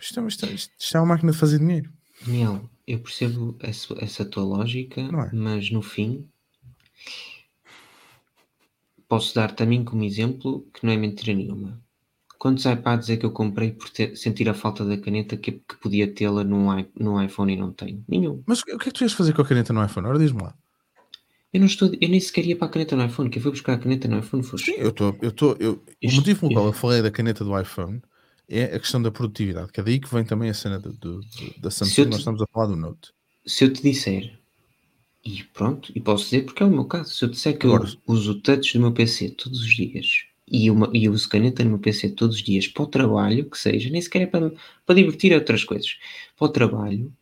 [0.00, 1.92] Isto é, isto é- isto é uma máquina de fazer dinheiro.
[2.24, 5.34] Daniel, eu percebo essa, essa tua lógica, é?
[5.34, 6.28] mas no fim
[9.08, 11.80] posso dar-te a mim como exemplo que não é mentira nenhuma.
[12.38, 15.76] Quantos iPads é que eu comprei por ter- sentir a falta da caneta que, que
[15.80, 16.70] podia tê-la num,
[17.24, 18.04] iPhone e não tenho?
[18.06, 18.42] Nenhum.
[18.46, 20.06] Mas o que é que tu ias fazer com a caneta no iPhone?
[20.06, 20.54] Ora, diz-me lá.
[21.52, 23.30] Eu, não estou, eu nem sequer ia para a caneta no iPhone.
[23.30, 25.16] Quem foi buscar a caneta no iPhone foi Sim, eu estou.
[25.20, 28.00] Eu tô, eu, o motivo pelo qual eu falei da caneta do iPhone
[28.48, 31.20] é a questão da produtividade, que é daí que vem também a cena do, do-
[31.60, 32.04] da Samsung.
[32.04, 33.12] te- Nós estamos a falar do Note.
[33.46, 34.38] se eu te disser,
[35.24, 37.66] e pronto, e posso dizer porque é o meu caso, se eu te disser que
[37.66, 41.12] Agora- eu uso o touch do meu PC todos os dias e, uma, e eu
[41.12, 44.22] uso caneta no meu PC todos os dias para o trabalho, que seja, nem sequer
[44.22, 44.52] é para,
[44.86, 45.98] para divertir outras coisas,
[46.36, 47.12] para o trabalho,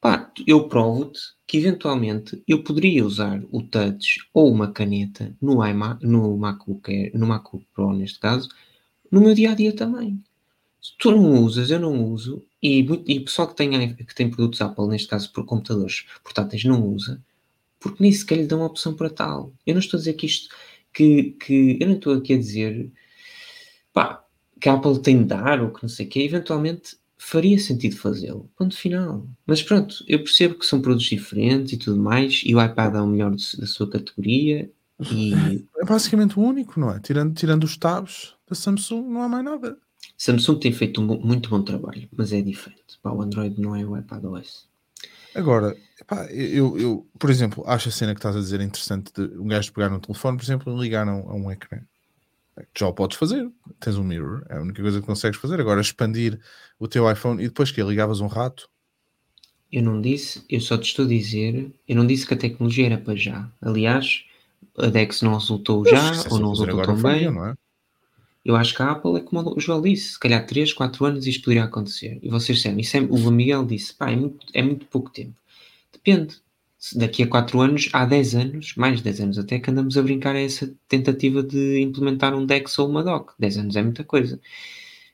[0.00, 6.04] pá, eu provo-te que eventualmente eu poderia usar o touch ou uma caneta no, iMac,
[6.06, 8.48] no, MacBook Air, no MacBook Pro neste caso,
[9.10, 10.22] no meu dia a dia também.
[10.80, 14.60] Se tu não usas, eu não uso, e, o pessoal que tem, que tem produtos
[14.60, 17.22] Apple, neste caso por computadores portáteis, não usa,
[17.80, 19.52] porque nem sequer lhe dão opção para tal.
[19.66, 20.54] Eu não estou a dizer que isto,
[20.92, 22.90] que, que eu não estou aqui a dizer,
[23.92, 24.24] pá,
[24.60, 27.96] que a Apple tem de dar ou que não sei o quê, eventualmente faria sentido
[27.96, 28.50] fazê-lo.
[28.56, 29.26] Ponto final.
[29.46, 33.00] Mas pronto, eu percebo que são produtos diferentes e tudo mais, e o iPad é
[33.00, 34.70] o melhor da sua categoria,
[35.12, 35.32] e
[35.80, 36.98] É basicamente o único, não é?
[36.98, 39.78] Tirando, tirando os tabs da Samsung, não há mais nada.
[40.18, 42.98] Samsung tem feito um muito bom trabalho, mas é diferente.
[43.02, 44.68] Pá, o Android não é o iPad OS.
[45.34, 49.38] Agora, epá, eu, eu, por exemplo, acho a cena que estás a dizer interessante de
[49.38, 51.80] um gajo pegar no telefone, por exemplo, e ligar a um, a um ecrã.
[52.58, 53.48] É Já o podes fazer,
[53.80, 55.60] tens um mirror, é a única coisa que consegues fazer.
[55.60, 56.40] Agora, expandir
[56.78, 58.68] o teu iPhone e depois que ligavas um rato,
[59.70, 62.86] Eu não disse, eu só te estou a dizer, eu não disse que a tecnologia
[62.86, 63.50] era para já.
[63.60, 64.24] Aliás,
[64.78, 67.30] a Dex não resultou já, ou não fazer resultou tão bem.
[67.30, 67.54] não é?
[68.44, 71.26] Eu acho que a Apple é como o Joel disse, se calhar 3, 4 anos
[71.26, 72.18] isto poderia acontecer.
[72.22, 75.34] E vocês disseram, isso é, o Miguel disse, pá, é muito, é muito pouco tempo.
[75.92, 76.40] Depende.
[76.78, 79.98] Se daqui a 4 anos, há 10 anos, mais de 10 anos até, que andamos
[79.98, 83.32] a brincar a essa tentativa de implementar um DeX ou uma dock.
[83.38, 84.40] 10 anos é muita coisa.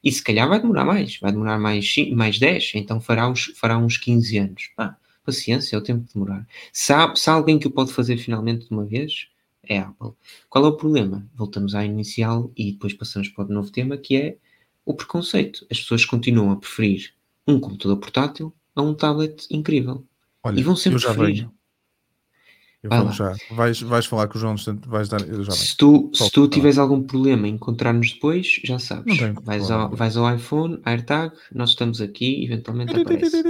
[0.02, 3.78] E se calhar vai demorar mais, vai demorar mais, mais 10, então fará uns, fará
[3.78, 4.70] uns 15 anos.
[4.76, 6.46] Pá, paciência, é o tempo de demorar.
[6.72, 9.28] Se há, se há alguém que o pode fazer finalmente de uma vez,
[9.68, 10.12] é a Apple.
[10.48, 11.26] Qual é o problema?
[11.34, 14.36] Voltamos à inicial e depois passamos para o novo tema, que é
[14.84, 15.66] o preconceito.
[15.70, 17.12] As pessoas continuam a preferir
[17.46, 20.04] um computador portátil a um tablet incrível.
[20.42, 21.36] Olha, e vão sempre eu já preferir.
[21.36, 21.54] venho.
[22.82, 23.34] Eu Vai já.
[23.50, 25.22] Vais, vais falar com o João, vais dar.
[25.22, 25.64] Eu já venho.
[25.64, 26.54] Se tu, se tu tá.
[26.54, 29.16] tiveres algum problema em encontrar-nos depois, já sabes.
[29.42, 33.42] Vais, ao, vais ao iPhone, AirTag, nós estamos aqui, eventualmente aparece.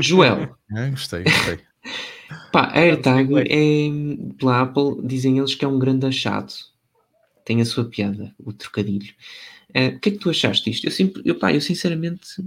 [0.00, 1.60] Joel, É, gostei, gostei.
[2.50, 6.52] Pá, a AirTag Vamos é, pela Apple, dizem eles que é um grande achado.
[7.44, 9.12] Tem a sua piada, o trocadilho.
[9.74, 10.86] Eh, o que é que tu achaste disto?
[10.86, 12.44] Eu, eu, pá, eu sinceramente,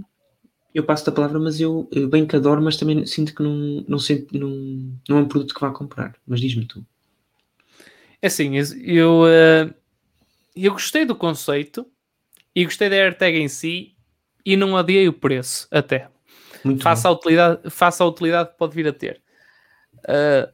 [0.74, 3.84] eu passo-te a palavra, mas eu, eu bem que adoro, mas também sinto que não,
[3.86, 4.50] não, sei, não,
[5.08, 6.14] não é um produto que vá comprar.
[6.26, 6.84] Mas diz-me tu.
[8.22, 8.52] É assim,
[8.82, 9.74] eu, eh,
[10.54, 11.86] eu gostei do conceito
[12.54, 13.94] e gostei da AirTag em si
[14.44, 16.08] e não adiei o preço até.
[16.64, 19.22] Muito Faça a utilidade, faça a utilidade que pode vir a ter.
[20.08, 20.52] Uh,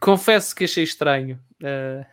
[0.00, 1.38] confesso que achei estranho.
[1.62, 2.04] uh,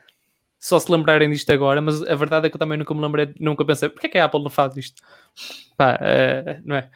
[0.59, 3.33] só se lembrarem disto agora, mas a verdade é que eu também nunca me lembrei,
[3.39, 5.01] nunca pensei, porque é que a Apple não faz isto?
[5.75, 6.89] Pá, uh, não é?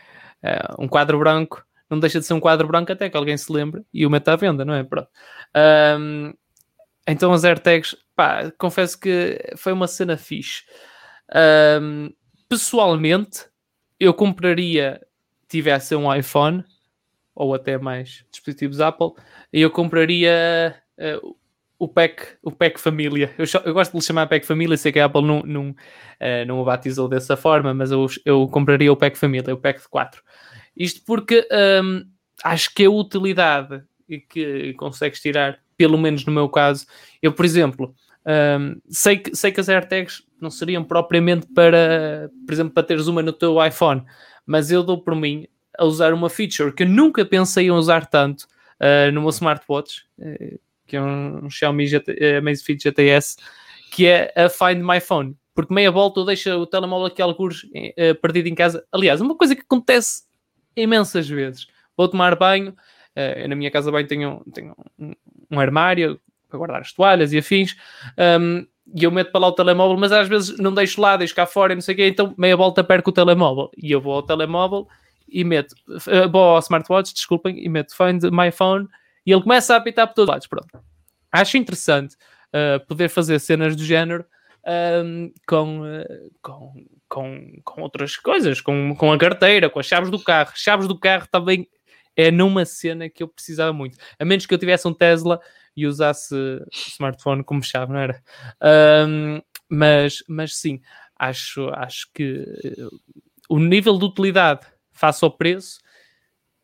[0.77, 3.83] Um quadro branco não deixa de ser um quadro branco até que alguém se lembre
[3.93, 4.83] e o meta à venda, não é?
[4.83, 5.09] Pronto.
[5.99, 6.33] Um,
[7.07, 10.63] então as AirTags, pá, confesso que foi uma cena fixe.
[11.81, 12.11] Um,
[12.49, 13.45] pessoalmente,
[13.99, 14.99] eu compraria,
[15.47, 16.63] tivesse um iPhone
[17.35, 19.11] ou até mais dispositivos Apple,
[19.51, 21.35] e eu compraria uh,
[21.77, 23.33] o pack, o pack família.
[23.37, 26.45] Eu, eu gosto de lhe chamar pack família, sei que a Apple não, não, uh,
[26.47, 29.89] não o batizou dessa forma, mas eu, eu compraria o pack família, o pack de
[29.89, 30.23] 4.
[30.75, 31.47] Isto porque
[31.83, 32.05] um,
[32.43, 33.83] acho que a utilidade
[34.29, 36.85] que consegues tirar, pelo menos no meu caso,
[37.21, 37.93] eu, por exemplo,
[38.59, 43.07] um, sei, que, sei que as AirTags não seriam propriamente para, por exemplo, para teres
[43.07, 44.03] uma no teu iPhone,
[44.45, 48.05] mas eu dou por mim a usar uma feature que eu nunca pensei em usar
[48.05, 48.47] tanto
[48.79, 53.37] uh, meu smartwatch, uh, que é um, um Xiaomi GT, uh, Amazfit GTS,
[53.91, 55.35] que é a Find My Phone.
[55.53, 58.85] Porque meia volta eu deixo o telemóvel aqui alguns uh, perdido em casa.
[58.91, 60.23] Aliás, uma coisa que acontece
[60.75, 61.67] imensas vezes.
[61.95, 62.75] Vou tomar banho,
[63.47, 65.13] na minha casa de banho tenho, tenho um,
[65.49, 66.19] um armário
[66.49, 67.75] para guardar as toalhas e afins,
[68.41, 71.33] um, e eu meto para lá o telemóvel, mas às vezes não deixo lá, deixo
[71.33, 73.71] cá fora e não sei o quê, então meia volta perco o telemóvel.
[73.77, 74.87] E eu vou ao telemóvel
[75.27, 78.87] e meto, uh, vou ao smartwatch, desculpem, e meto Find My Phone
[79.25, 80.47] e ele começa a apitar por todos os lados.
[80.47, 80.85] Pronto.
[81.31, 84.25] Acho interessante uh, poder fazer cenas do género
[85.03, 90.09] um, com, uh, com, com, com outras coisas, com, com a carteira, com as chaves
[90.09, 90.51] do carro.
[90.55, 91.67] Chaves do carro também
[92.15, 93.97] é numa cena que eu precisava muito.
[94.19, 95.39] A menos que eu tivesse um Tesla
[95.75, 96.35] e usasse
[96.71, 98.23] smartphone como chave, não era?
[99.07, 100.79] Um, mas, mas sim,
[101.17, 102.45] acho, acho que
[103.49, 104.65] o nível de utilidade
[104.95, 105.79] face ao preço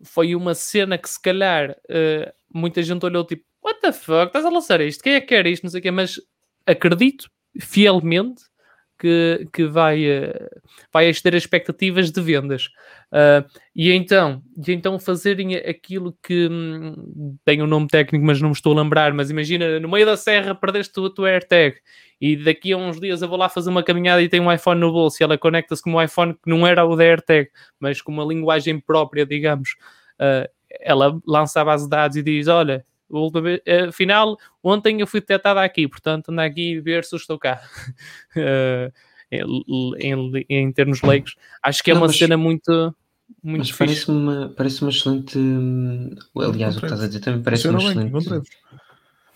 [0.04, 4.46] foi uma cena que se calhar uh, muita gente olhou tipo, what the fuck, estás
[4.46, 5.04] a lançar isto?
[5.04, 5.64] Quem é que quer isto?
[5.64, 6.20] Não sei o quê, mas
[6.66, 7.30] acredito
[7.60, 8.44] fielmente
[9.02, 10.62] que, que vai, uh,
[10.94, 12.68] vai exceder as expectativas de vendas.
[13.12, 13.44] Uh,
[13.76, 18.56] e, então, e então fazerem aquilo que hum, tem um nome técnico, mas não me
[18.56, 21.78] estou a lembrar, mas imagina, no meio da serra perdeste a tua AirTag
[22.22, 24.80] e daqui a uns dias eu vou lá fazer uma caminhada e tenho um iPhone
[24.80, 27.50] no bolso e ela conecta-se com um iPhone que não era o da AirTag,
[27.80, 29.72] mas com uma linguagem própria, digamos.
[30.20, 30.48] Uh,
[30.80, 32.86] ela lança a base de dados e diz, olha,
[33.90, 37.62] afinal, ontem eu fui detectada aqui, portanto anda aqui a ver se eu estou cá.
[38.36, 38.92] uh,
[39.32, 42.94] em, em, em, termos leigos, acho que é Não, uma mas- cena muito,
[43.42, 45.38] muito parece-me uma, parece uma excelente.
[45.38, 48.10] hum, Aliás, o que estás a dizer também parece uma excelente.
[48.10, 48.50] encontrei-vos.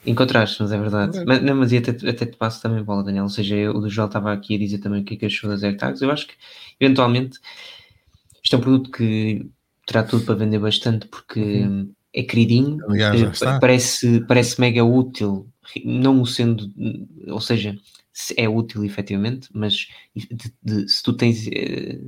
[0.06, 1.23] Encontraste, mas é verdade.
[1.26, 3.23] Mas, não, mas e até, até te passo também bola, Daniel.
[3.23, 5.26] Ou seja, eu- o do Joel estava aqui a dizer também o que é que
[5.26, 6.02] achou das AirTags.
[6.02, 6.35] Eu acho que,
[6.80, 7.39] eventualmente,
[8.43, 9.49] isto é um produto que
[9.88, 15.48] terá tudo para vender bastante porque hum, é queridinho, Aliás, eh, parece, parece mega útil,
[15.86, 16.72] não o sendo,
[17.28, 17.78] ou seja,
[18.14, 22.00] se é útil efetivamente, mas de- de- se tu tens eh,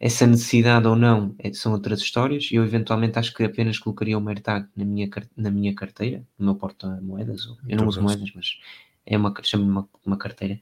[0.00, 2.48] essa necessidade ou não eh, são outras histórias.
[2.52, 6.54] Eu eventualmente acho que apenas colocaria uma AirTag na minha, na minha carteira, no meu
[6.56, 7.46] porta-moedas.
[7.46, 8.58] ou- Eu não Muito uso moedas, mas
[9.06, 10.60] é uma, chamo-lhe uma, uma carteira,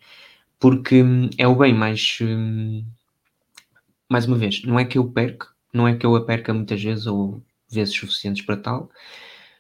[0.61, 2.19] porque hum, é o bem mais.
[2.23, 2.85] hum,
[4.09, 6.83] mais uma vez, não é que eu perco, não é que eu a perca muitas
[6.83, 8.91] vezes ou vezes suficientes para tal,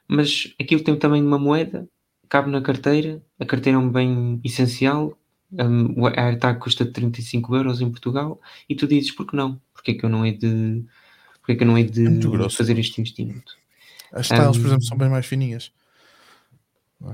[0.08, 1.88] mas aquilo tem de uma moeda,
[2.28, 5.16] cabe na carteira, a carteira é um bem essencial,
[5.52, 9.60] um, a AirTag custa 35 euros em Portugal e tu dizes porque não?
[9.72, 10.84] Porque é que eu não hei de,
[11.40, 13.56] porque é que eu não hei de É fazer este investimento?
[14.12, 15.72] As tiles, por Um, exemplo, são bem mais fininhas.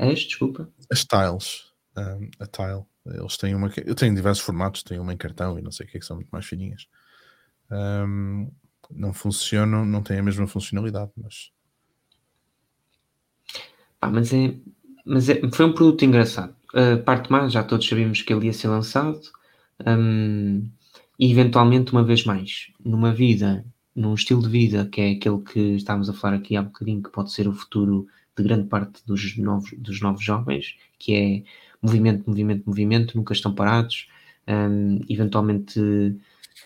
[0.01, 0.69] És, desculpa.
[0.91, 3.71] As tiles, um, a tile, eles têm uma.
[3.85, 6.07] Eu tenho diversos formatos, tenho uma em cartão e não sei o que, é que
[6.07, 6.89] são muito mais fininhas.
[7.71, 8.51] Um,
[8.91, 11.53] não funcionam, não têm a mesma funcionalidade, mas
[14.11, 14.55] mas é,
[15.05, 16.55] mas é, foi um produto engraçado.
[16.75, 19.21] A parte mais, já todos sabíamos que ele ia ser lançado.
[19.87, 20.69] hum,
[21.19, 23.65] e eventualmente, uma vez mais, numa vida
[23.97, 27.11] num estilo de vida que é aquele que estávamos a falar aqui há bocadinho, que
[27.11, 28.07] pode ser o futuro
[28.37, 31.43] de grande parte dos novos, dos novos jovens, que é
[31.81, 34.09] movimento, movimento, movimento, nunca estão parados,
[34.47, 35.81] um, eventualmente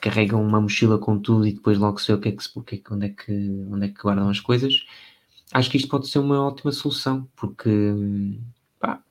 [0.01, 2.77] carregam uma mochila com tudo e depois logo se vê o que é que, que,
[2.77, 3.33] é onde, é que,
[3.71, 4.85] onde é que guardam as coisas.
[5.53, 7.71] Acho que isto pode ser uma ótima solução, porque
[8.79, 9.03] pá,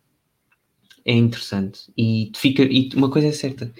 [1.06, 1.92] é interessante.
[1.98, 3.74] E, fica, e uma coisa é certa,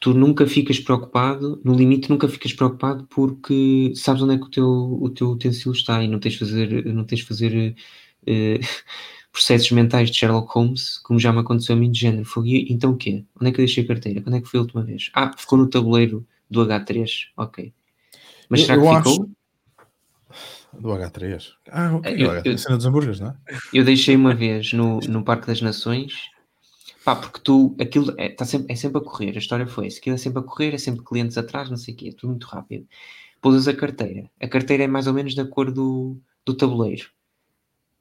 [0.00, 4.50] tu nunca ficas preocupado, no limite nunca ficas preocupado porque sabes onde é que o
[4.50, 7.76] teu, o teu utensílio está e não tens de fazer, não tens fazer
[8.22, 8.60] uh,
[9.32, 12.24] processos mentais de Sherlock Holmes, como já me aconteceu a mim de género.
[12.24, 13.24] Foi, então o quê?
[13.40, 14.20] Onde é que eu deixei a carteira?
[14.20, 15.10] Quando é que foi a última vez?
[15.14, 17.72] Ah, ficou no tabuleiro do H3, ok.
[18.48, 19.12] Mas será eu, que ficou?
[19.12, 20.80] Acho...
[20.80, 21.52] Do H3.
[21.70, 22.12] Ah, ok.
[22.12, 23.36] Eu, eu, a cena dos hambúrgueres, não é?
[23.72, 26.30] Eu deixei uma vez no, no Parque das Nações
[27.04, 29.98] Pá, porque tu, aquilo é, tá sempre, é sempre a correr, a história foi essa,
[29.98, 32.30] aquilo é sempre a correr, é sempre clientes atrás, não sei o quê, é tudo
[32.30, 32.86] muito rápido.
[33.40, 37.10] Pousas a carteira, a carteira é mais ou menos da cor do, do tabuleiro.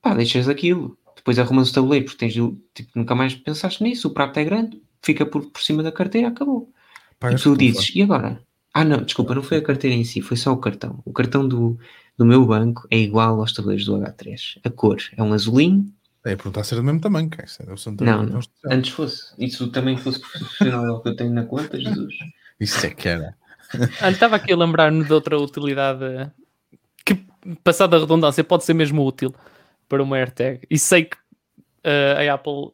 [0.01, 4.11] Pá, deixas aquilo, depois arrumas o tabuleiro, porque tens, tipo, nunca mais pensaste nisso, o
[4.11, 6.71] prato é grande, fica por, por cima da carteira, acabou.
[7.19, 8.41] Pá, e tu dizes, e agora?
[8.73, 11.01] Ah, não, desculpa, não foi a carteira em si, foi só o cartão.
[11.05, 11.77] O cartão do,
[12.17, 14.59] do meu banco é igual aos tabuleiros do H3.
[14.63, 15.91] A cor é um azulinho
[16.25, 17.45] é perguntar se era do mesmo tamanho, que é,
[18.01, 18.39] não, não.
[18.65, 19.33] antes fosse.
[19.37, 22.13] Isso também fosse profissional que eu tenho na conta, Jesus.
[22.59, 23.35] Isso é que era.
[24.01, 26.29] Olha, estava aqui a lembrar-me de outra utilidade
[27.05, 27.23] que,
[27.63, 29.33] passada a redundância, pode ser mesmo útil
[29.89, 30.65] para uma AirTag.
[30.69, 32.71] E sei que uh, a Apple,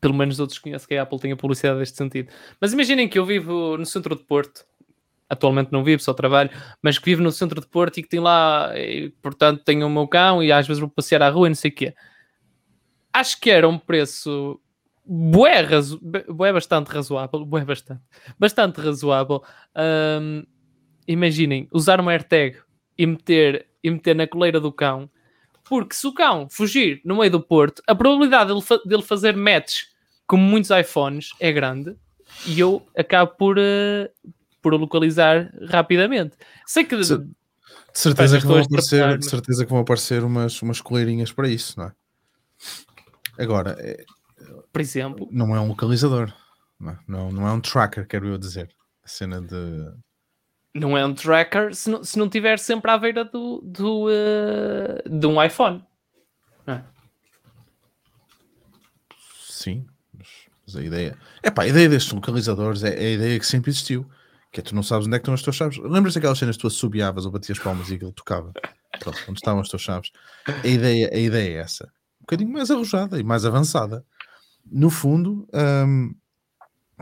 [0.00, 2.32] pelo menos outros conhecem que a Apple tem a publicidade neste sentido.
[2.60, 4.64] Mas imaginem que eu vivo no centro de Porto.
[5.28, 6.48] Atualmente não vivo, só trabalho,
[6.80, 9.90] mas que vivo no centro de Porto e que tem lá, e, portanto, tenho o
[9.90, 11.94] meu cão e às vezes vou passear à rua e não sei o quê
[13.18, 14.60] acho que era um preço
[15.04, 16.00] bué, razo...
[16.28, 18.02] bué bastante razoável, bué bastante,
[18.38, 19.42] bastante razoável.
[19.76, 20.44] Um,
[21.06, 22.58] imaginem, usar uma AirTag
[22.96, 25.10] e meter, e meter na coleira do cão,
[25.68, 29.36] porque se o cão fugir no meio do porto, a probabilidade dele, fa dele fazer
[29.36, 29.82] match
[30.26, 31.96] como muitos iPhones é grande
[32.46, 36.36] e eu acabo por, uh, por localizar rapidamente.
[36.66, 36.96] Sei que...
[36.96, 37.28] De, de
[37.92, 41.86] certeza, que vão aparecer, de certeza que vão aparecer umas, umas coleirinhas para isso, não
[41.86, 41.92] é?
[43.38, 44.04] Agora, é,
[44.72, 46.32] por exemplo, não é um localizador,
[46.78, 46.98] não, é?
[47.06, 48.68] não, não é um tracker, quero eu dizer.
[49.02, 49.92] A cena de.
[50.74, 55.08] Não é um tracker se não, se não tiver sempre à beira do, do, uh,
[55.08, 55.84] de um iPhone.
[56.66, 56.82] É?
[59.48, 61.18] Sim, mas a ideia.
[61.42, 64.08] É pá, a ideia destes localizadores é, é, a ideia que sempre existiu.
[64.52, 65.78] Que é tu não sabes onde é que estão as tuas chaves.
[65.78, 68.52] Lembras daquelas cenas que tu assobiavas ou batias palmas e aquilo tocava?
[68.98, 70.10] Pronto, onde estavam as tuas chaves?
[70.46, 71.92] A ideia, a ideia é essa
[72.28, 74.04] bocadinho mais arrojada e mais avançada.
[74.70, 76.14] No fundo, um,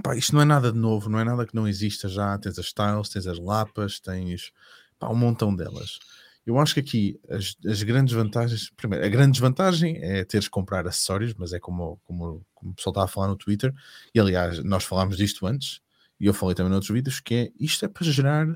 [0.03, 2.39] pá, isto não é nada de novo, não é nada que não exista já.
[2.39, 4.53] Tens as tiles, tens as lapas, tens
[4.99, 5.99] pá, um montão delas.
[6.47, 10.53] Eu acho que aqui as, as, grandes vantagens, primeiro, a grande desvantagem é teres que
[10.53, 13.75] comprar acessórios, mas é como, como, como o pessoal estava a falar no Twitter,
[14.15, 15.81] e aliás, nós falámos disto antes,
[16.21, 18.47] e eu falei também noutros vídeos, que é isto é para gerar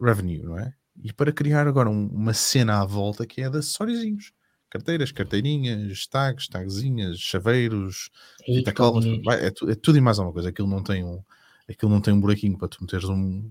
[0.00, 0.74] revenue, não é?
[1.02, 4.32] E para criar agora um, uma cena à volta que é de acessóriozinhos
[4.70, 8.10] carteiras, carteirinhas, tags, tagzinhas, chaveiros,
[8.44, 10.48] fita colas, é, é, tudo e mais alguma coisa.
[10.48, 11.22] Aquilo não tem um,
[11.68, 13.50] aquilo não tem um buraquinho para tu meteres um,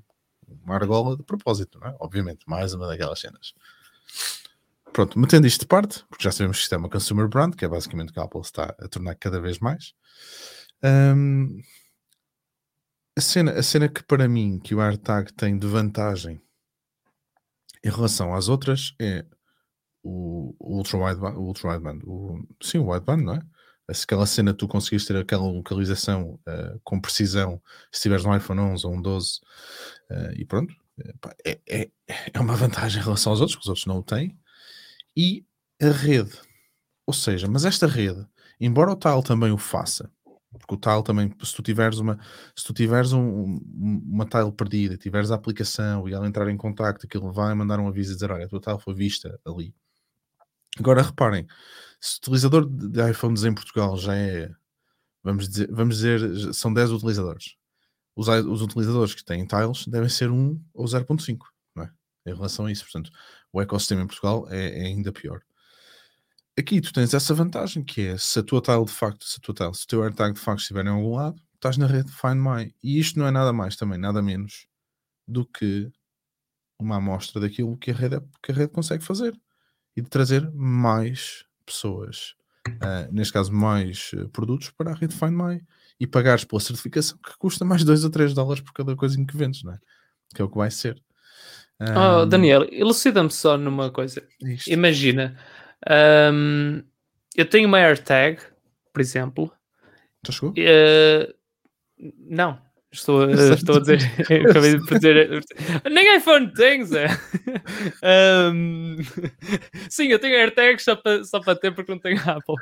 [0.63, 1.95] uma argola de propósito, não é?
[1.99, 3.53] Obviamente, mais uma daquelas cenas.
[4.91, 7.63] Pronto, metendo isto de parte, porque já sabemos que isto é uma consumer brand, que
[7.63, 9.93] é basicamente o que a Apple está a tornar cada vez mais.
[10.83, 11.61] Um,
[13.15, 16.41] a, cena, a cena que para mim que o AirTag tem de vantagem
[17.83, 19.25] em relação às outras é
[20.03, 23.41] o, ultra wideband, o sim, o wideband, não é?
[23.88, 27.61] Aquela cena tu conseguiste ter aquela localização uh, com precisão
[27.91, 29.39] se tiveres um iPhone 11 ou um 12
[30.11, 30.73] uh, eh, e pronto,
[31.45, 31.89] é, é,
[32.34, 34.38] é uma vantagem em relação aos outros, que os outros não o têm.
[35.17, 35.45] E
[35.81, 36.38] a rede,
[37.05, 38.26] ou seja, mas esta rede,
[38.59, 40.11] embora o Tile também o faça,
[40.51, 42.19] porque o Tile também, se tu tiveres uma,
[42.55, 47.05] se tu tiveres um, uma Tile perdida, tiveres a aplicação e ela entrar em contacto,
[47.05, 49.73] aquilo vai mandar um aviso e dizer, olha, a tua Tile foi vista ali
[50.77, 51.47] Agora reparem,
[51.99, 54.49] se o utilizador de iPhones em Portugal já é,
[55.23, 57.55] vamos dizer, vamos dizer são 10 utilizadores.
[58.15, 61.39] Os, os utilizadores que têm tiles devem ser 1 ou 0.5,
[61.75, 61.91] não é?
[62.25, 63.11] Em relação a isso, portanto,
[63.51, 65.41] o ecossistema em Portugal é, é, ainda pior.
[66.57, 69.41] Aqui tu tens essa vantagem que é se a tua tile de facto, se, a
[69.41, 72.11] tua tile, se o teu AirTag de facto estiver em algum lado, estás na rede
[72.11, 72.73] Find My.
[72.83, 74.67] E isto não é nada mais também, nada menos
[75.27, 75.89] do que
[76.77, 79.39] uma amostra daquilo que a rede, que a rede consegue fazer
[79.99, 82.34] e de trazer mais pessoas,
[82.67, 85.61] uh, neste caso mais uh, produtos para a rede Find My
[85.99, 89.38] e pagares pela certificação que custa mais 2 ou 3 dólares por cada coisa que
[89.38, 89.80] vendes, não é?
[90.34, 91.01] Que é o que vai ser.
[91.81, 94.26] Oh, Um, Daniel, elucida-me só numa coisa.
[94.41, 94.69] isto.
[94.69, 95.38] Imagina,
[96.34, 96.84] hum,
[97.35, 98.41] eu tenho uma AirTag,
[98.93, 99.51] por exemplo.
[100.26, 100.53] Já chegou?
[100.57, 101.34] eh,
[102.17, 102.59] não,
[102.91, 103.99] estou, estou a dizer.
[104.49, 105.44] acabei de dizer.
[105.91, 107.07] Nem iPhone tem, Zé.
[108.53, 108.98] Hum,
[109.90, 112.56] sim, eu tenho AirTags só para só para ter porque não tenho Apple.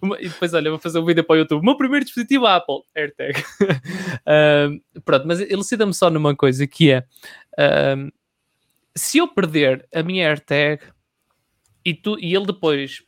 [0.00, 1.60] Uma- e depois, olha, vou fazer um vídeo para o YouTube.
[1.60, 3.42] O meu primeiro dispositivo Apple, AirTag.
[4.28, 7.04] Hum, pronto, mas elucida-me só numa coisa que é.
[7.96, 8.10] hum,
[8.96, 10.82] se eu perder a minha AirTag
[11.84, 13.02] e, tu, e ele depois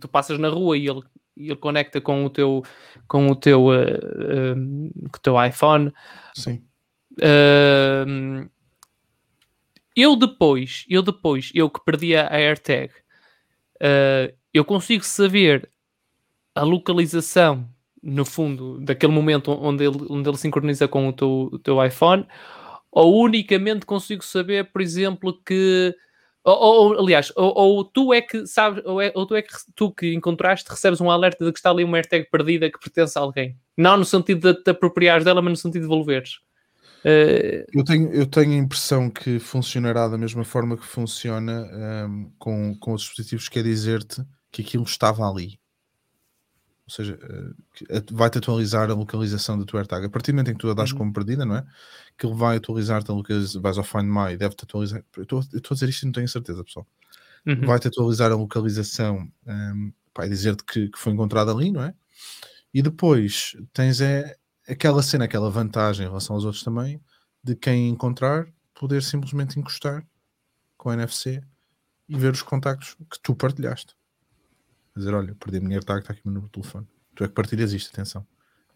[0.00, 1.02] tu passas na rua e ele,
[1.36, 2.62] e ele conecta com o teu
[3.08, 5.92] com o teu eh, hum, com o teu iPhone
[6.34, 6.62] Sim.
[8.06, 8.48] hum,
[9.96, 12.92] eu depois eu depois eu que perdi a AirTag
[13.80, 15.68] eh, eu consigo saber
[16.54, 17.68] a localização
[18.02, 22.26] no fundo daquele momento onde ele, onde ele sincroniza com o teu, o teu iPhone
[22.92, 25.92] ou unicamente consigo saber, por exemplo, que
[26.44, 29.52] ou, ou- aliás, ou, ou tu é que sabes, ou, é- ou tu é que
[29.74, 33.18] tu que encontraste recebes um alerta de que está ali uma AirTag perdida que pertence
[33.18, 33.56] a alguém.
[33.76, 36.38] Não no sentido de te apropriares dela, mas no sentido de devolveres.
[37.04, 42.30] Eh, Eu tenho, eu tenho a impressão que funcionará da mesma forma que funciona ahm,
[42.38, 44.22] com, com os dispositivos, quer dizer-te
[44.52, 45.58] que aquilo estava ali.
[46.86, 47.18] Ou seja,
[47.90, 50.06] eh, at- vai-te atualizar a localização da tua AirTag.
[50.06, 50.98] A partir do momento em que tu a das Uhum.
[50.98, 51.64] como perdida, não é?
[52.18, 53.62] Que ele vai atualizar-te a localização.
[53.62, 55.04] Vais ao Find My, deve-te atualizar.
[55.16, 56.86] Eu estou eu estou a dizer isto e não tenho certeza, pessoal.
[57.46, 57.66] uhum.
[57.66, 61.94] Vai-te atualizar a localização, um, vai dizer-te que, que foi encontrado ali, não é?
[62.74, 64.36] E depois tens é,
[64.68, 67.00] aquela cena, aquela vantagem em relação aos outros também,
[67.42, 70.04] de quem encontrar poder simplesmente encostar
[70.78, 71.42] com a NFC
[72.08, 73.94] e ver os contactos que tu partilhaste.
[74.96, 76.86] Dizer, olha, perdi AirTag, está aqui o meu número de telefone.
[77.14, 78.26] Tu é que partilhas isto, atenção.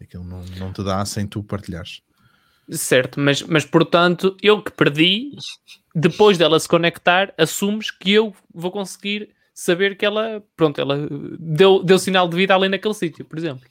[0.00, 2.02] Aquilo não, não te dá sem tu partilhares.
[2.70, 5.30] Certo, mas, mas portanto, eu que perdi,
[5.94, 11.08] depois dela se conectar, assumes que eu vou conseguir saber que ela, pronto, ela
[11.40, 13.66] deu, deu sinal de vida ali naquele sítio, por exemplo.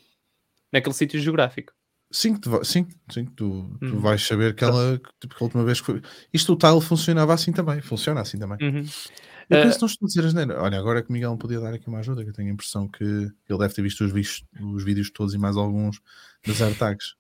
[0.74, 1.72] Naquele sítio geográfico.
[2.12, 4.00] Sim, que tu, sim, sim, tu, tu Uhum.
[4.00, 6.02] vais saber que ela, tipo, que a última vez que foi.
[6.34, 8.58] Isto o Tile funcionava assim também, funciona assim também.
[8.62, 8.86] Uhum.
[9.50, 10.62] Eu Eh, penso que não estou a dizer asneira.
[10.62, 12.54] Olha, agora que o Miguel me podia dar aqui uma ajuda, que eu tenho a
[12.54, 14.44] impressão que ele deve ter visto os,
[14.74, 16.02] os vídeos todos e mais alguns
[16.46, 17.16] das AirTags.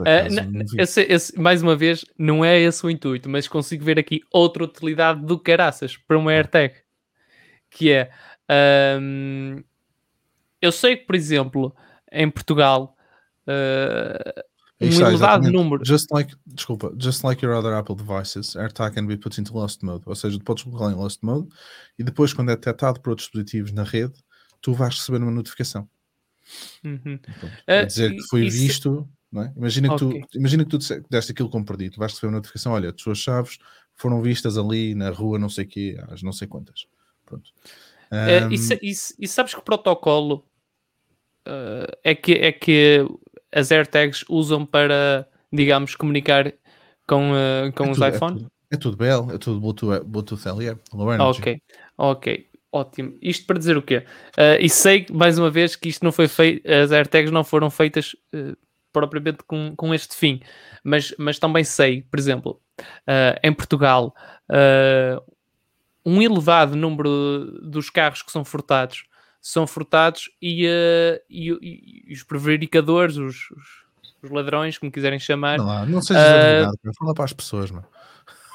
[0.00, 3.98] Na- não esse- esse- mais uma vez, não é esse o intuito, mas consigo ver
[3.98, 6.74] aqui outra utilidade do caraças para uma AirTag,
[7.70, 8.10] que é
[8.48, 9.62] ahm,
[10.62, 11.74] eu sei que, por exemplo,
[12.12, 12.96] em Portugal
[13.46, 14.44] ah,
[14.80, 15.84] um está, elevado número.
[15.84, 19.82] Just like, desculpa, just like your other Apple devices, AirTag can be put into lost
[19.82, 20.02] mode.
[20.06, 21.48] Ou seja, tu podes colocá-lo em lost mode
[21.98, 24.14] e depois, quando é detectado por outros dispositivos na rede,
[24.60, 25.88] tu vais receber uma notificação.
[26.84, 27.18] Uhum.
[27.66, 29.52] Ah, a dizer e- que foi isso- visto, não é?
[29.56, 30.24] Imagina que, Ok.
[30.30, 30.78] tu, imagina que tu
[31.08, 33.58] deste aquilo como perdido, vais receber uma notificação, olha, as tuas chaves
[33.94, 36.86] foram vistas ali na rua não sei quê, às não sei quantas.
[37.24, 37.50] Pronto.
[38.10, 40.44] Eh, Ahm, e, sa- e s- e sabes que protocolo
[41.46, 43.06] eh, é, que, é que
[43.54, 46.52] as AirTags usam para, digamos, comunicar
[47.06, 48.38] com, eh, com é os tudo- é iPhones?
[48.42, 51.40] tudo- É tudo BL, é tudo Bluetooth, Bluetooth LE, Low Energy.
[51.40, 51.62] Ok,
[51.96, 53.16] ok, ótimo.
[53.22, 54.04] Isto para dizer o quê?
[54.36, 57.70] Eh, e sei, mais uma vez, que isto não foi feito, as AirTags não foram
[57.70, 58.54] feitas eh,
[58.92, 60.40] propriamente com, com este fim,
[60.82, 62.60] mas, mas também sei, por exemplo,
[63.06, 64.12] eh, em Portugal,
[66.04, 69.04] um elevado número dos carros que são furtados
[69.46, 73.84] são furtados e, eh, e, e- e os prevaricadores, os, os-
[74.22, 77.70] os ladrões, como quiserem chamar, Não, lá, não sejas Ah, advogado, fala para as pessoas,
[77.70, 77.86] mano.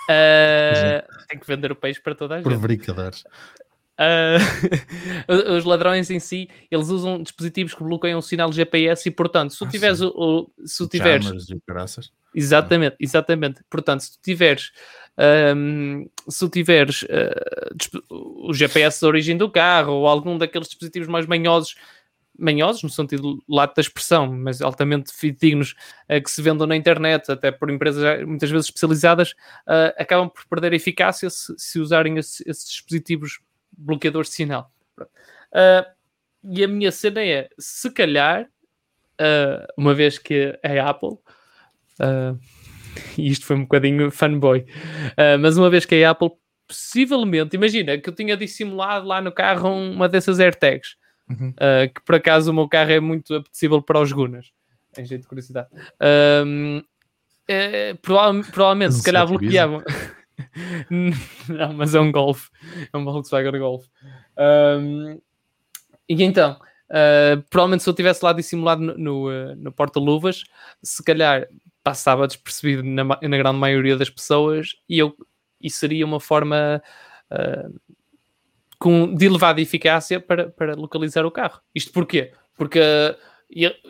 [0.09, 2.45] eh, têm que vender o peixe para toda a gente.
[2.47, 3.23] Prevaricadores.
[4.01, 4.37] Ah,
[5.57, 9.59] os ladrões em si, eles usam dispositivos que bloqueiam o sinal GPS e, portanto, se
[9.59, 12.11] tu Ah, tiveres o, o- se tu tiveres e.
[12.33, 13.61] Exatamente, exatamente.
[13.69, 14.71] Portanto, se tu tiveres,
[15.17, 17.05] ahm, se tiveres
[17.75, 21.75] disp- o GPS da origem do carro ou algum daqueles dispositivos mais manhosos,
[22.37, 25.75] manhosos no sentido lato da expressão, mas altamente fidedignos,
[26.07, 29.33] ah, que se vendam na internet, até por empresas muitas vezes especializadas,
[29.67, 33.39] ah, acabam por perder eficácia se, se usarem esse- esses dispositivos
[33.77, 34.71] bloqueadores de sinal.
[36.43, 38.47] E a minha cena é, se calhar,
[39.77, 41.17] uma vez que é Apple,
[41.99, 42.35] ah,
[43.17, 44.65] e isto foi um bocadinho fanboy,
[45.17, 46.31] ah, mas uma vez que é Apple,
[46.67, 50.95] possivelmente, imagina que eu tinha dissimulado lá no carro uma dessas AirTags,
[51.29, 51.53] Uhum.
[51.59, 54.47] ah, que por acaso o meu carro é muito apetecível para os Gunas,
[54.97, 55.67] em jeito de curiosidade.
[57.47, 59.83] É, prova- provavelmente, se calhar bloqueavam.
[61.49, 62.47] Não, mas é um Golf,
[62.93, 63.85] é um Volkswagen Golf.
[66.07, 66.59] E então,
[66.89, 70.43] ah, provavelmente se eu tivesse lá dissimulado no, no, no porta-luvas,
[70.83, 71.47] se calhar
[71.89, 75.15] passava despercebido na, na grande maioria das pessoas e, eu,
[75.59, 76.79] e seria uma forma
[77.31, 77.79] uh,
[78.77, 81.59] com, de elevada eficácia para, para localizar o carro.
[81.73, 82.31] Isto porquê?
[82.55, 82.79] Porque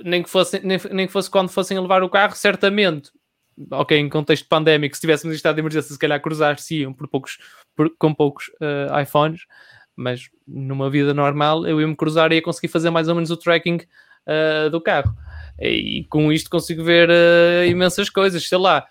[0.05, 3.11] nem, que fosse, nem, nem que fosse quando fossem levar o carro, certamente
[3.71, 7.37] ok, em contexto pandémico, se tivéssemos estado de emergência, se calhar cruzar-se-iam por poucos,
[7.75, 9.41] por, com poucos uh, iPhones,
[9.93, 13.35] mas numa vida normal eu ia-me cruzar e ia conseguir fazer mais ou menos o
[13.35, 13.79] tracking
[14.25, 15.13] uh, do carro.
[15.61, 18.85] E com isto consigo ver uh, imensas coisas, sei lá,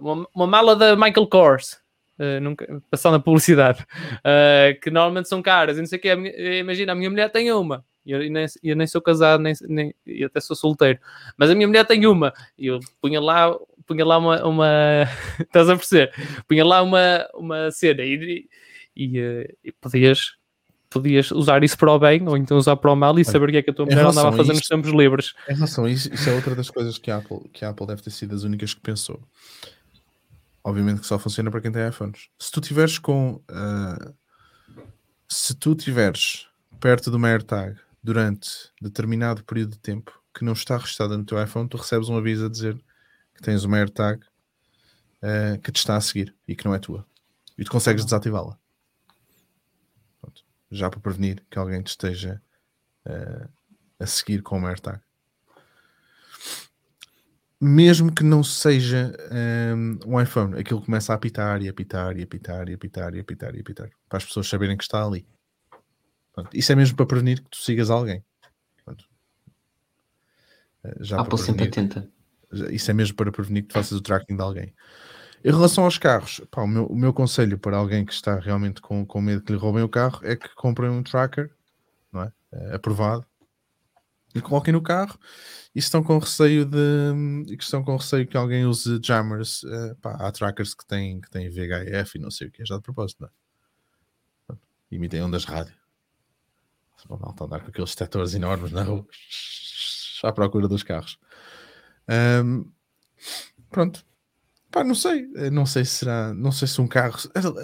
[0.00, 1.78] uma, uma, mala da Michael Kors.
[2.18, 3.86] Uh, nunca, passando a publicidade,
[4.82, 6.12] que normalmente são caras, e não sei o que,
[6.58, 8.22] imagina, a minha mulher tem uma, eu,
[8.62, 9.94] eu, nem, sou casado, nem, nem,
[10.24, 10.98] até sou solteiro.
[11.36, 12.32] Mas a minha mulher tem uma.
[12.56, 13.54] E eu punha lá,
[13.86, 14.46] punha lá uma.
[14.46, 15.06] uma
[15.38, 16.14] estás a perceber?
[16.48, 18.48] Punha lá uma, uma cena e,
[18.96, 20.37] e, eh, e, podias,
[20.98, 23.52] podias usar isso para o bem ou então usar para o mal e saber o
[23.52, 25.34] que é que a tua mulher andava a fazer nos tempos livres.
[25.48, 27.86] Em relação a isso, isso é outra das coisas que a Apple, que a Apple
[27.86, 29.20] deve ter sido das únicas que pensou.
[30.62, 32.28] Obviamente que só funciona para quem tem iPhones.
[32.38, 33.40] Se tu tiveres com.
[33.50, 34.14] Uh,
[35.28, 36.46] se tu tiveres
[36.80, 38.48] perto de uma AirTag durante
[38.80, 42.46] determinado período de tempo que não está registrada no teu iPhone, tu recebes um aviso
[42.46, 42.76] a dizer
[43.34, 44.22] que tens uma AirTag
[45.22, 47.04] uh, que te está a seguir e que não é tua.
[47.56, 48.56] E tu consegues desativá-la.
[50.70, 52.42] Já para prevenir que alguém te esteja
[53.06, 53.48] uh,
[53.98, 55.00] a seguir com uma AirTag.
[57.60, 59.12] Mesmo que não seja
[59.74, 63.54] um, um iPhone, aquilo começa a apitar e apitar e apitar e apitar e apitar
[63.56, 65.26] e apitar para as pessoas saberem que está ali.
[66.32, 68.24] Pronto, isso é mesmo para prevenir que tu sigas alguém.
[68.84, 69.04] Pronto.
[70.84, 72.08] Eh, já Apple sempre atenta.
[72.70, 74.72] Isso é mesmo para prevenir que tu faças o tracking de alguém.
[75.44, 78.80] Em relação aos carros, pá, o, meu, o, meu, conselho para alguém que está realmente
[78.80, 81.50] com, com medo que lhe roubem o carro é que comprem um tracker
[82.12, 82.32] não é?
[82.52, 83.24] é aprovado
[84.34, 85.18] e coloquem no carro
[85.74, 90.16] e estão com receio de que estão com receio que alguém use jammers uh, pá,
[90.18, 92.82] há trackers que têm, que têm VHF e não sei o que é já de
[92.82, 94.58] propósito não é?
[94.90, 95.74] imitem ondas rádio
[97.08, 99.06] uma malta andar com aqueles detectores enormes na rua
[100.22, 101.18] à procura dos carros.
[102.08, 102.70] Um,
[103.70, 104.04] pronto.
[104.70, 105.26] Pá, não sei.
[105.50, 106.34] Não sei se será.
[106.34, 107.16] Não sei se um carro.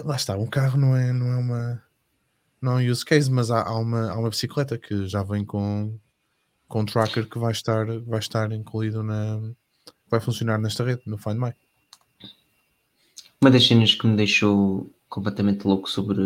[0.03, 1.83] Lá está, um carro não é, não é uma.
[2.61, 5.45] Não é um use case, mas há, há, uma, há uma bicicleta que já vem
[5.45, 5.99] com,
[6.67, 9.39] com um tracker que vai estar, vai estar incluído na.
[10.09, 11.53] Vai funcionar nesta rede, no Find My.
[13.41, 16.19] Uma das cenas que me deixou completamente louco sobre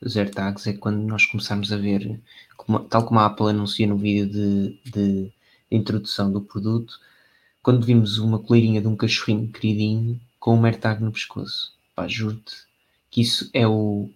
[0.00, 2.20] os AirTags é quando nós começarmos a ver,
[2.56, 5.32] como, tal como a Apple anuncia no vídeo de, de,
[5.70, 6.98] introdução do produto,
[7.68, 11.74] quando vimos uma coleirinha de um cachorrinho queridinho com um AirTag no pescoço.
[11.94, 12.56] Pá, juro-te
[13.10, 14.08] que isso é o.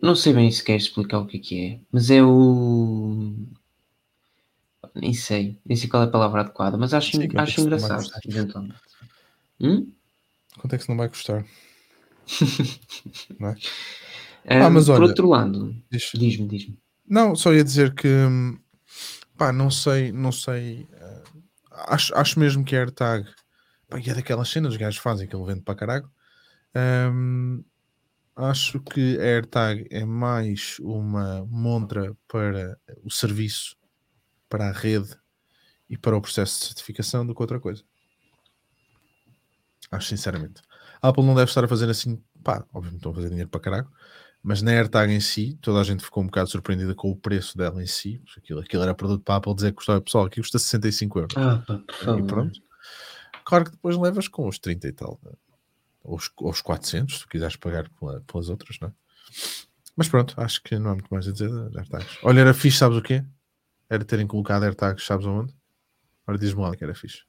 [0.00, 3.34] Não sei bem se quer explicar o que é que é, mas é o.
[4.94, 8.80] Nem sei, nem sei qual é a palavra adequada, mas acho, Sim, acho engraçado, eventualmente.
[9.60, 9.92] Hum?
[10.56, 11.44] Quanto é que isso não vai custar?
[13.38, 13.56] não é?
[14.46, 16.78] ah, mas olha, por outro lado, diz-me, diz-me.
[17.06, 18.08] Não, só ia dizer que
[19.36, 20.88] pá, não sei, não sei.
[21.86, 23.28] Acho, acho mesmo que a AirTag
[23.88, 26.10] pá, e é daquelas cenas os gajos fazem que ele vende para caralho.
[26.74, 27.64] Um,
[28.36, 33.76] acho que a AirTag é mais uma montra para o serviço,
[34.48, 35.16] para a rede
[35.88, 37.82] e para o processo de certificação do que outra coisa.
[39.90, 40.60] Acho sinceramente.
[41.00, 43.60] A Apple não deve estar a fazer assim, pá, obviamente estão a fazer dinheiro para
[43.60, 43.88] caralho,
[44.48, 47.54] mas na AirTag em si, toda a gente ficou um bocado surpreendida com o preço
[47.54, 48.22] dela em si.
[48.34, 51.36] Aquilo, aquilo era produto para a Apple dizer que custava, pessoal, aqui custa 65 euros.
[51.36, 52.18] Ah, pá, por favor.
[52.18, 52.62] E pronto.
[53.44, 55.32] Claro que depois levas com os 30 e tal, né?
[56.02, 58.92] ou os, ou os 400, se tu quiseres pagar pela, pelas outras, não é?
[59.94, 62.18] Mas pronto, acho que não há muito mais a dizer AirTags.
[62.22, 63.22] Olha, era fixe, sabes o quê?
[63.90, 65.54] Era terem colocado AirTags, sabes aonde?
[66.26, 67.22] Ora, diz-me lá que era fixe.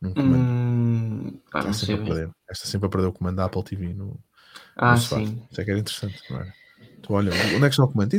[0.00, 0.44] Num comando.
[0.44, 3.92] Hum, pá, está, sempre a perder, está sempre a perder o comando da Apple TV
[3.92, 4.22] no,
[4.76, 5.42] ah, sim.
[5.50, 6.54] Isso é que era interessante, não era?
[7.02, 8.10] Tu olha, onde é que está o comando?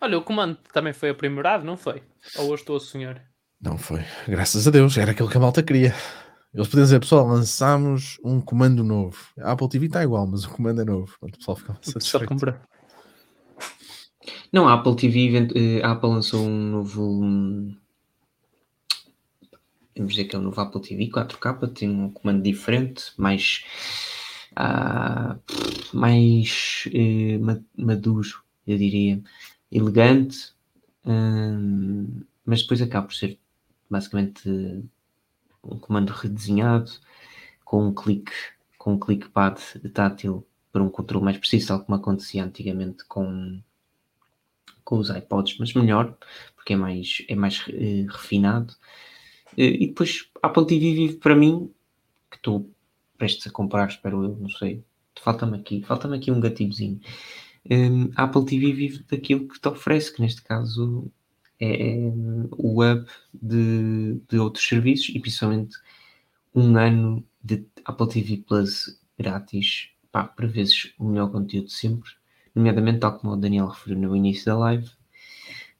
[0.00, 2.02] Olha, o comando também foi aprimorado, não foi?
[2.36, 3.24] Ou hoje estou a sonhar?
[3.60, 5.94] Não foi, graças a Deus, era aquilo que a malta queria.
[6.54, 9.18] Eles podiam dizer, pessoal, lançámos um comando novo.
[9.40, 11.12] A Apple TV está igual, mas o comando é novo.
[11.20, 12.26] o pessoal ficava satisfeito.
[12.26, 12.62] Compra.
[14.52, 17.74] Não, a Apple TV, eh, a Apple lançou um novo.
[19.96, 23.64] Vamos dizer que é um novo Apple TV 4K, tem um comando diferente, mais
[24.58, 25.40] uh,
[25.92, 29.22] mais uh, maduro, eu diria,
[29.70, 30.52] elegante,
[31.04, 33.38] uh, mas depois acaba por ser
[33.88, 34.48] basicamente
[35.62, 36.90] um comando redesenhado
[37.64, 38.32] com um clique,
[38.78, 39.60] com um clique pad
[39.92, 43.60] tátil para um controle mais preciso, tal como acontecia antigamente com,
[44.84, 46.16] com os iPods, mas melhor,
[46.56, 48.74] porque é mais, é mais uh, refinado.
[49.56, 51.72] E depois Apple TV vive para mim,
[52.28, 52.73] que estou
[53.24, 54.84] prestes a comprar, espero eu, não sei.
[55.18, 57.00] Falta-me aqui, falta-me aqui um gatilhozinho.
[57.70, 61.10] Um, Apple TV vive daquilo que te oferece, que neste caso
[61.58, 62.12] é, é
[62.50, 65.74] o hub de, de outros serviços e principalmente
[66.54, 72.10] um ano de Apple TV Plus grátis para vezes o melhor conteúdo sempre,
[72.54, 74.90] nomeadamente tal como o Daniel referiu no início da live,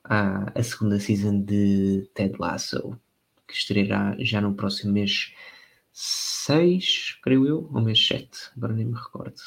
[0.02, 2.98] há a segunda season de Ted Lasso,
[3.46, 5.34] que estreará já no próximo mês
[5.94, 9.40] 6, creio eu, ou mês 7, agora nem me recordo.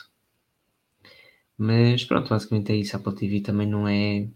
[1.58, 2.96] Mas pronto, basicamente é isso.
[2.96, 4.30] A Apple TV também não é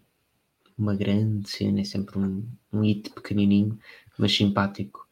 [0.76, 3.78] uma grande cena, é sempre um, um hit pequenininho,
[4.18, 5.08] mas simpático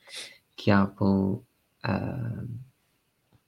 [0.54, 2.48] que a Apple, uh,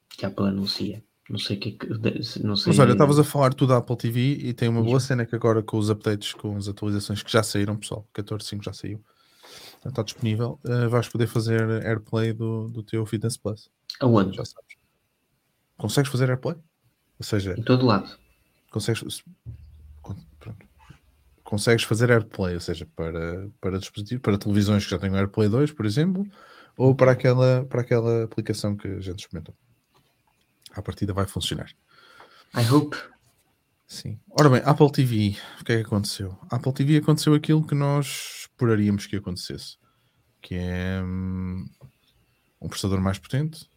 [0.08, 1.04] que a Apple anuncia.
[1.28, 2.70] Não sei o que, é não sei.
[2.70, 5.34] Mas olha, estavas a falar tudo da Apple TV e tem uma boa cena que
[5.34, 9.02] agora com os updates, com as atualizações que já saíram, pessoal, 14.5 já saiu,
[9.88, 13.70] está disponível, uh, vais poder fazer AirPlay do, do teu Fitness Plus.
[14.00, 14.36] Aonde?
[14.36, 14.76] Já sabes.
[15.76, 16.56] Consegues fazer AirPlay?
[17.18, 18.16] Ou seja, em todo lado.
[18.70, 19.22] Consegues,
[20.38, 20.66] pronto,
[21.52, 25.72] consegues fazer AirPlay, ou seja, para, para dispositivos, para televisões que já têm AirPlay 2,
[25.72, 26.26] por exemplo,
[26.76, 29.54] ou para aquela, para aquela aplicação que a gente experimentou.
[30.72, 31.70] A partida vai funcionar.
[32.54, 32.96] I hope.
[33.92, 34.18] Sim.
[34.30, 36.38] Ora bem, Apple TV, o que é que aconteceu?
[36.50, 39.76] Apple TV aconteceu aquilo que nós esperaríamos que acontecesse,
[40.40, 41.66] que é hum,
[42.58, 43.68] um processador mais potente,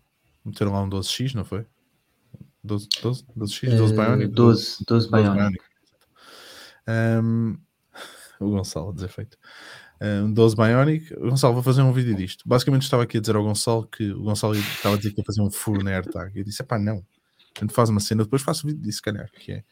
[0.46, 1.66] meteram lá um 12X, não foi?
[2.64, 4.34] 12, 12, 12X, 12 Bionic?
[4.34, 5.64] 12, 12 Bionic.
[6.88, 7.58] Um,
[8.40, 9.38] o Gonçalo, desafeito.
[10.02, 11.14] Um, 12 Bionic.
[11.14, 12.48] Gonçalo, vou fazer um vídeo disto.
[12.48, 15.26] Basicamente estava aqui a dizer ao Gonçalo que o Gonçalo estava a dizer que ia
[15.26, 16.40] fazer um furo na AirTag.
[16.40, 17.06] Eu disse, pá, não.
[17.58, 19.64] A gente faz uma cena, depois faço o vídeo disso, calhar, que é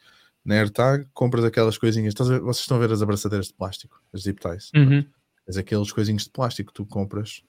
[0.44, 4.40] na AirTag, compras aquelas coisinhas, vocês estão a ver as abraçadeiras de plástico, as zip
[4.40, 4.70] ties.
[4.74, 5.04] Uhum.
[5.46, 7.42] Mas aqueles coisinhos de plástico que tu compras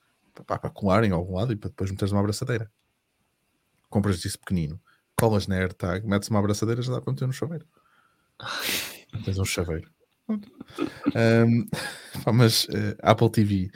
[0.46, 2.72] para, para colar em algum lado e para depois meteres uma abraçadeira.
[3.90, 4.80] Compras isso pequenino
[5.16, 7.66] colas na AirTag, metes uma abraçadeira já dá para meter no chaveiro.
[9.24, 9.90] Tens um chaveiro.
[10.28, 11.66] Um,
[12.24, 13.72] pá, mas uh, Apple TV,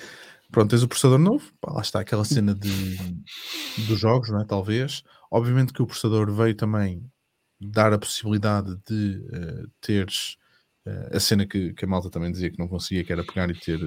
[0.52, 2.98] pronto, tens o processador novo, pá, lá está aquela cena de,
[3.88, 4.46] dos jogos, não é?
[4.46, 5.04] Talvez.
[5.32, 7.10] Obviamente que o processador veio também
[7.60, 10.38] dar a possibilidade de uh, teres
[10.86, 13.49] uh, a cena que, que, a malta também dizia que não conseguia, que era pegar
[13.49, 13.80] e ter,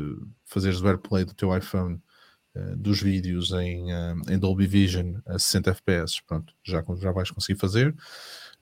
[0.44, 2.01] fazeres o AirPlay do teu iPhone
[2.55, 7.31] eh, dos vídeos em, uh, em Dolby Vision a 60 FPS, pronto, já, já vais
[7.31, 7.94] conseguir fazer.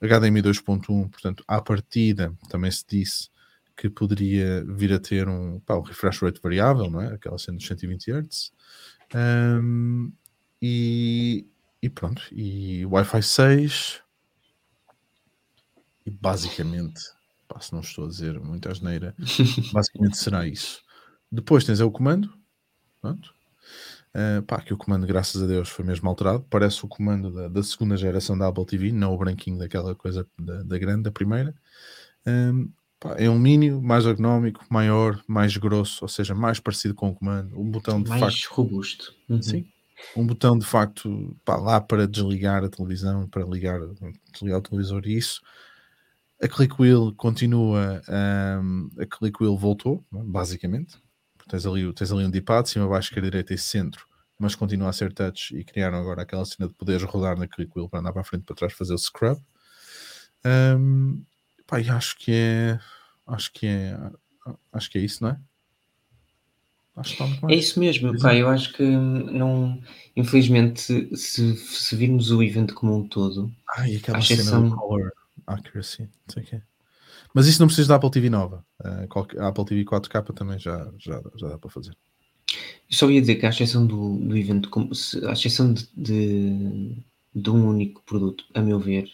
[0.01, 3.29] HDMI 2.1, portanto, à partida também se disse
[3.75, 7.13] que poderia vir a ter um, pá, um refresh rate variável, não é?
[7.13, 8.51] Aquela sendo 120 Hz.
[9.13, 10.11] Um,
[10.61, 11.45] e,
[11.81, 14.01] e pronto, e Wi-Fi 6
[16.05, 17.01] e basicamente,
[17.47, 19.15] pá, se não estou a dizer muita asneira,
[19.73, 20.81] basicamente será isso.
[21.31, 22.33] Depois tens o comando,
[23.01, 23.33] pronto,
[24.13, 26.45] Uh, pá, que o comando, graças a Deus, foi mesmo alterado.
[26.49, 30.27] Parece o comando da, da segunda geração da Apple TV, não o branquinho daquela coisa
[30.37, 31.55] da, da grande, da primeira.
[32.27, 32.69] Um,
[32.99, 37.15] pá, é um mini, mais ergonómico, maior, mais grosso, ou seja, mais parecido com o
[37.15, 37.57] comando.
[37.57, 38.53] Um botão de mais facto.
[38.53, 39.13] robusto.
[39.29, 39.41] Uhum.
[39.41, 39.65] Sim.
[40.17, 43.79] Um botão de facto pá, lá para desligar a televisão, para ligar,
[44.33, 45.41] desligar o televisor e isso.
[46.41, 48.01] A Click Wheel continua,
[48.61, 50.17] um, a Click Wheel voltou, é?
[50.23, 50.99] basicamente
[51.51, 54.05] Tens ali, tens ali um D-pad, cima, baixo, esquerda, direita e centro,
[54.39, 57.71] mas continua a ser touch e criaram agora aquela cena de poderes rodar na Quick
[57.75, 59.37] Wheel para andar para a frente para trás fazer o scrub.
[60.45, 61.23] Um,
[61.67, 62.79] pá, acho que é.
[63.27, 63.99] Acho que é.
[64.71, 65.39] Acho que é isso, não é?
[66.95, 69.81] Acho que é isso mesmo, pá, eu acho que não,
[70.15, 74.45] infelizmente, se, se virmos o evento como um todo, Ai, aquela a exceção...
[74.45, 75.11] cena do color
[75.45, 76.61] accuracy, não sei o quê.
[77.33, 78.65] Mas isso não precisa da Apple TV nova.
[78.79, 81.95] Uh, a Apple TV 4K também já, já, já dá para fazer.
[82.89, 84.69] Eu só ia dizer que, à exceção do, do evento,
[85.27, 86.95] à exceção de, de,
[87.33, 89.09] de, um único produto, a meu ver,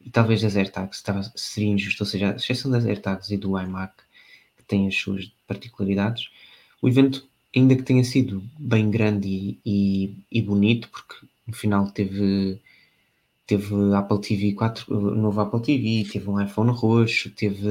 [0.00, 1.02] e talvez das AirTags,
[1.34, 3.94] seria injusto, ou seja, à exceção das AirTags e do iMac,
[4.56, 6.30] que têm as suas particularidades,
[6.80, 11.90] o evento, ainda que tenha sido bem grande e, e, e bonito, porque no final
[11.90, 12.60] teve
[13.48, 17.66] teve Apple TV 4, o novo Apple TV, teve um iPhone roxo, teve,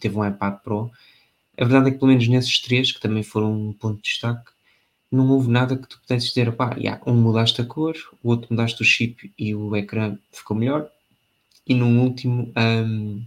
[0.00, 0.90] teve um iPad Pro.
[1.58, 4.52] A verdade é que pelo menos nesses três, que também foram um ponto de destaque,
[5.10, 8.46] não houve nada que tu pudesses dizer, pá, yeah, um mudaste a cor, o outro
[8.50, 10.88] mudaste o chip e o ecrã ficou melhor,
[11.66, 13.24] e no último um,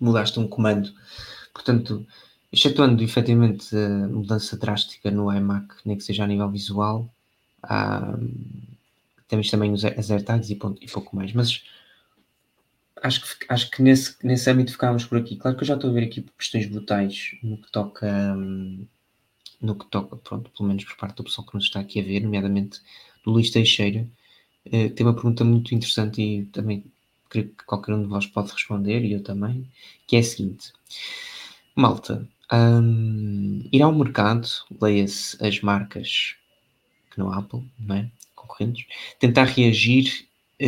[0.00, 0.90] mudaste um comando.
[1.52, 2.06] Portanto,
[2.50, 7.06] excetuando efetivamente a mudança drástica no iMac, nem que seja a nível visual,
[7.70, 8.75] um,
[9.28, 11.62] temos também os, as AirTags e, ponto, e pouco mais, mas
[13.02, 15.36] acho que, acho que nesse, nesse âmbito ficámos por aqui.
[15.36, 18.34] Claro que eu já estou a ver aqui questões brutais no que toca,
[19.60, 22.04] no que toca, pronto, pelo menos por parte do pessoal que nos está aqui a
[22.04, 22.80] ver, nomeadamente
[23.24, 24.06] do Luís Teixeira,
[24.66, 26.84] uh, tem uma pergunta muito interessante e também
[27.28, 29.68] creio que qualquer um de vós pode responder, e eu também,
[30.06, 30.72] que é a seguinte.
[31.74, 34.48] Malta, um, ir ao mercado,
[34.80, 36.36] leia-se as marcas
[37.10, 38.10] que no Apple, não é?
[38.46, 38.86] Concorrentes,
[39.18, 40.26] tentar reagir
[40.60, 40.64] uh,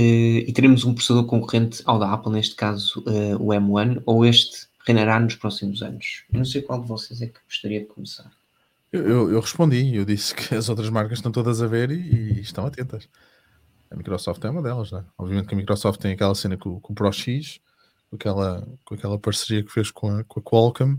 [0.47, 4.69] e teremos um processador concorrente ao da Apple, neste caso uh, o M1, ou este
[4.87, 6.25] reinará nos próximos anos?
[6.33, 8.31] Eu não sei qual de vocês é que gostaria de começar.
[8.93, 12.39] Eu, eu, eu respondi, eu disse que as outras marcas estão todas a ver e,
[12.39, 13.09] e estão atentas.
[13.91, 15.05] A Microsoft é uma delas, né?
[15.17, 17.61] Obviamente que a Microsoft tem aquela cena com, com o Pro X,
[18.11, 20.99] com aquela, com aquela parceria que fez com a, com a Qualcomm.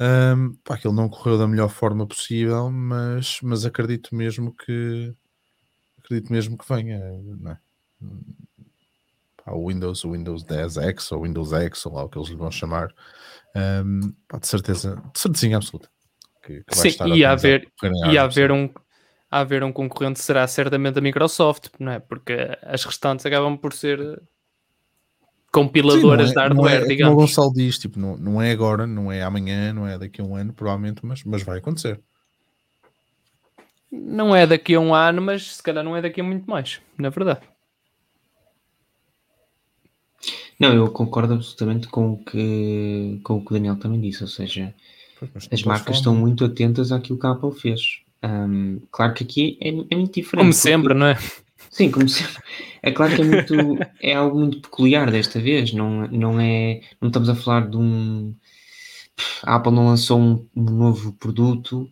[0.00, 5.14] Um, pá, aquilo não correu da melhor forma possível, mas, mas acredito mesmo que
[6.04, 6.98] acredito mesmo que venha.
[7.40, 7.58] Né?
[9.42, 12.36] Pá, o Windows, o Windows 10X ou Windows X, ou lá o que eles lhe
[12.36, 12.94] vão chamar,
[13.84, 15.88] um, pá, de certeza, de certeza absoluta.
[16.42, 17.66] Que, que Sim, e haver,
[18.10, 18.68] e haver um,
[19.30, 21.98] a haver um concorrente será certamente a Microsoft, não é?
[21.98, 24.22] Porque as restantes acabam por ser
[25.50, 27.14] compiladoras Sim, é, de hardware, é, digamos.
[27.14, 30.20] Como o Gonçalo diz, tipo, não, não é agora, não é amanhã, não é daqui
[30.20, 32.00] a um ano, provavelmente, mas, mas vai acontecer.
[34.02, 36.80] Não é daqui a um ano, mas se calhar não é daqui a muito mais,
[36.98, 37.40] na verdade.
[40.58, 44.28] Não, eu concordo absolutamente com o que, com o, que o Daniel também disse, ou
[44.28, 44.74] seja,
[45.50, 48.00] as marcas estão muito atentas àquilo que a Apple fez.
[48.22, 50.42] Um, claro que aqui é, é muito diferente.
[50.42, 50.98] Como sempre, porque...
[50.98, 51.18] não é?
[51.70, 52.42] Sim, como sempre.
[52.82, 53.54] É claro que é, muito,
[54.00, 55.72] é algo muito peculiar desta vez.
[55.72, 58.34] Não, não, é, não estamos a falar de um.
[59.42, 61.90] A Apple não lançou um, um novo produto,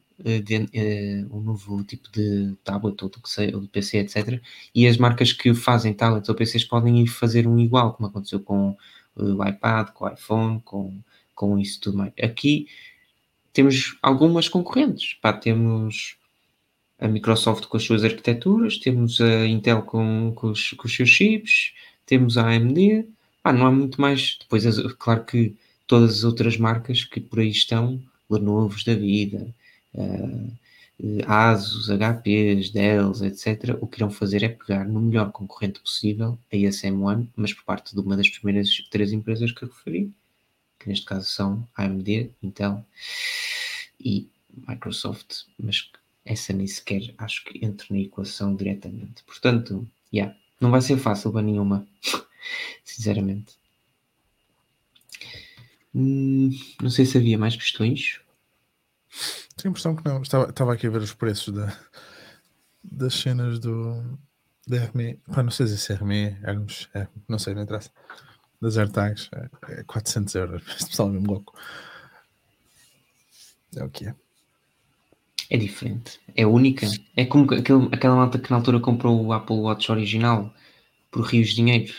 [1.30, 4.40] um novo tipo de tablet ou do, que sei, ou do PC, etc.
[4.74, 8.40] E as marcas que fazem tablets ou PCs podem ir fazer um igual, como aconteceu
[8.40, 8.76] com
[9.16, 10.98] o iPad, com o iPhone, com,
[11.34, 12.12] com isso tudo mais.
[12.22, 12.66] Aqui
[13.52, 15.14] temos algumas concorrentes.
[15.20, 16.16] Pá, temos
[16.98, 21.08] a Microsoft com as suas arquiteturas, temos a Intel com, com, os, com os seus
[21.08, 21.72] chips,
[22.06, 23.06] temos a AMD,
[23.44, 24.38] ah, não há muito mais.
[24.40, 24.64] Depois,
[24.98, 28.00] claro que todas as outras marcas que por aí estão,
[28.30, 29.54] Lenovo da vida,
[31.26, 36.56] Asus, HPs, Dells, etc., o que irão fazer é pegar no melhor concorrente possível, a
[36.56, 40.12] ESM1, mas por parte de uma das primeiras três empresas que eu referi,
[40.78, 42.84] que neste caso são AMD, Intel
[43.98, 44.28] e
[44.68, 45.90] Microsoft, mas
[46.24, 49.22] essa nem sequer acho que entre na equação diretamente.
[49.24, 51.86] Portanto, yeah, não vai ser fácil para nenhuma,
[52.84, 53.54] sinceramente.
[55.94, 56.50] Hum,
[56.80, 58.20] não sei se havia mais questões.
[59.62, 60.20] Tenho a impressão que não.
[60.20, 61.72] Estava, estava aqui a ver os preços da,
[62.82, 64.18] das cenas do
[64.66, 65.20] da RME.
[65.32, 67.90] Pá, não sei se é RME, Hermes, é, não sei, não interessa.
[68.60, 70.62] Das AirTags, é, é 400 euros.
[70.76, 71.54] Este pessoal é mesmo louco.
[73.76, 74.14] É o que é.
[75.48, 76.86] É diferente, é única.
[77.16, 80.52] É como aquele, aquela malta que na altura comprou o Apple Watch original
[81.10, 81.92] por rios de dinheiro.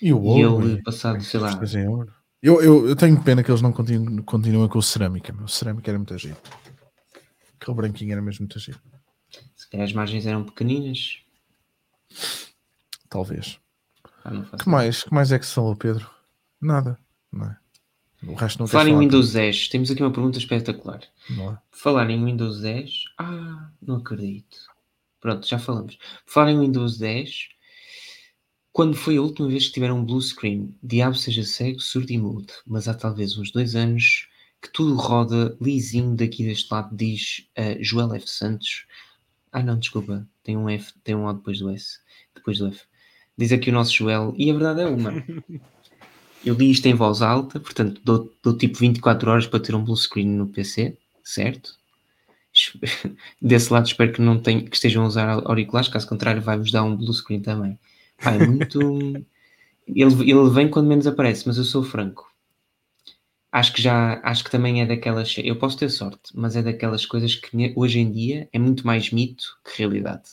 [0.00, 1.60] E o ouro, e ele passado, sei lá.
[2.42, 5.34] Eu, eu, eu, tenho pena que eles não continuem, continuem com o cerâmica.
[5.42, 6.36] O cerâmica era muito giro.
[7.62, 8.80] Aquele branquinho era mesmo muito giro.
[9.54, 11.20] Se calhar as margens eram pequeninas.
[13.08, 13.60] Talvez.
[14.24, 15.04] Ah, que mais?
[15.04, 16.10] Que mais é que se falou, Pedro?
[16.60, 16.98] Nada,
[17.30, 17.56] não é?
[18.26, 21.00] O resto não Falar em Windows 10, temos aqui uma pergunta espetacular.
[21.30, 21.58] Não é?
[21.70, 24.58] Falar em Windows 10, ah, não acredito.
[25.20, 25.98] Pronto, já falamos.
[26.26, 27.48] Falar em Windows 10,
[28.72, 30.76] quando foi a última vez que tiveram um blue screen?
[30.82, 34.28] Diabo seja cego, surdo e mudo, mas há talvez uns dois anos
[34.62, 38.30] que tudo roda lisinho daqui deste lado, diz uh, Joel F.
[38.30, 38.86] Santos.
[39.50, 41.98] Ah, não, desculpa, tem um F, tem um O depois do S,
[42.34, 42.80] depois do F.
[43.36, 45.12] Diz aqui o nosso Joel, e a verdade é uma.
[46.44, 49.84] Eu li isto em voz alta, portanto, dou, dou tipo 24 horas para ter um
[49.84, 51.76] blue screen no PC, certo?
[53.40, 56.82] Desse lado espero que não tenha, que estejam a usar auriculares, caso contrário vai-vos dar
[56.82, 57.78] um blue screen também.
[58.20, 58.80] Pá, é muito...
[59.86, 62.31] ele, ele vem quando menos aparece, mas eu sou franco.
[63.52, 67.04] Acho que já, acho que também é daquelas, eu posso ter sorte, mas é daquelas
[67.04, 70.30] coisas que hoje em dia é muito mais mito que realidade.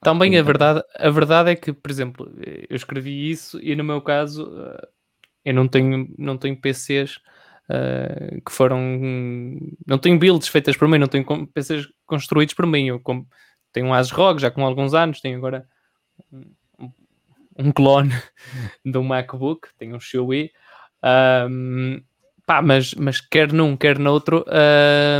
[0.00, 2.32] Também a verdade, a verdade é que, por exemplo,
[2.68, 4.88] eu escrevi isso e no meu caso eh,
[5.44, 7.16] eu não tenho, não tenho PCs
[7.68, 8.80] uh, que foram.
[9.86, 12.86] Não tenho builds feitas por mim, não tenho PCs construídos por mim.
[12.86, 13.02] Eu
[13.72, 15.68] tenho um ASRoG já com alguns anos, tenho agora
[16.32, 16.90] um,
[17.58, 18.10] um clone
[18.84, 20.50] de um MacBook, tenho um Xiaomi.
[21.04, 22.02] Um,
[22.46, 24.44] pá, mas, mas quer num, quer noutro,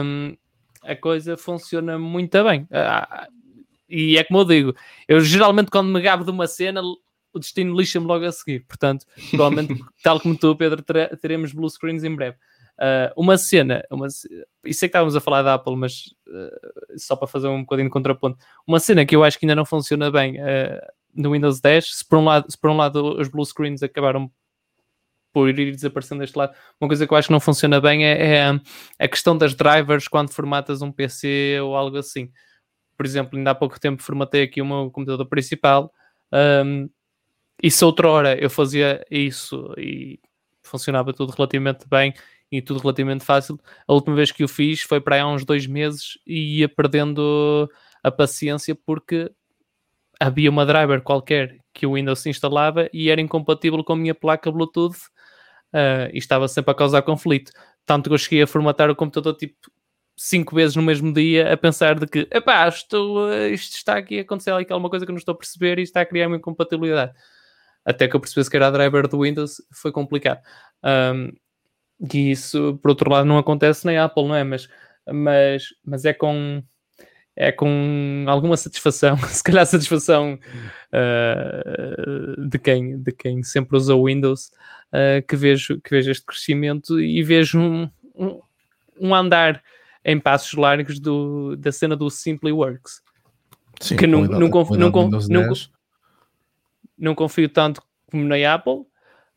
[0.02, 0.35] um,
[0.82, 2.62] a coisa funciona muito bem.
[2.62, 3.32] Uh,
[3.89, 4.74] e é como eu digo,
[5.06, 8.65] eu geralmente quando me gabo de uma cena, o destino lixa-me logo a seguir.
[8.66, 10.82] Portanto, provavelmente, tal como tu, Pedro,
[11.20, 12.36] teremos blue screens em breve.
[12.77, 14.35] Uh, uma cena, uma, isso
[14.65, 17.93] é que estávamos a falar da Apple, mas uh, só para fazer um bocadinho de
[17.93, 18.36] contraponto,
[18.66, 20.81] uma cena que eu acho que ainda não funciona bem uh,
[21.15, 24.28] no Windows 10, se por, um lado, se por um lado os blue screens acabaram
[25.35, 28.36] por ir desaparecendo deste lado, uma coisa que eu acho que não funciona bem é,
[28.36, 28.61] é
[29.01, 32.31] a questão das drivers quando formatas um PC ou algo assim.
[32.97, 35.93] Por exemplo, ainda há pouco tempo formatei aqui o meu computador principal
[36.32, 36.89] um,
[37.61, 40.20] e se outra hora eu fazia isso e
[40.62, 42.15] funcionava tudo relativamente bem
[42.52, 43.59] e tudo relativamente fácil.
[43.89, 46.69] A última vez que o fiz foi para aí há uns dois meses e ia
[46.69, 47.69] perdendo
[48.05, 49.28] a paciência porque
[50.20, 54.51] havia uma driver qualquer que o Windows instalava e era incompatível com a minha placa
[54.51, 54.97] Bluetooth
[55.75, 57.53] uh, e estava sempre a causar conflito.
[57.85, 59.71] Tanto que eu cheguei a formatar o computador tipo
[60.17, 64.23] cinco vezes no mesmo dia a pensar de que epá, isto, isto está aqui a
[64.23, 66.37] acontecer aqui alguma coisa que eu não estou a perceber e está a criar uma
[66.37, 67.13] incompatibilidade.
[67.85, 70.41] Até que eu percebesse que era a driver do Windows, foi complicado.
[70.83, 71.33] Um,
[72.13, 74.45] e isso, por outro lado, não acontece na Apple, não é?
[74.45, 74.69] Mas,
[75.07, 76.63] mas, mas é com
[77.37, 80.39] é com alguma satisfação, se calhar satisfação
[80.93, 84.51] uh, de, quem, de quem sempre usou Windows,
[84.95, 88.41] uh, que, vejo, que vejo este crescimento e vejo um, um,
[89.01, 89.62] um andar
[90.05, 93.03] em passos largos do, da cena do Simply Works.
[93.81, 95.53] Sim, que não, não, conf, não, não,
[96.97, 98.87] não, confio tanto como na Apple,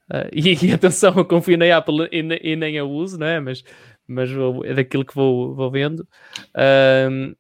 [0.10, 3.40] Uh, e, e, atenção, eu confio na Apple e, e, nem a uso, não é?
[3.40, 3.64] Mas,
[4.08, 6.08] mas vou, é daquilo que vou, vou vendo.
[6.56, 7.36] Uh,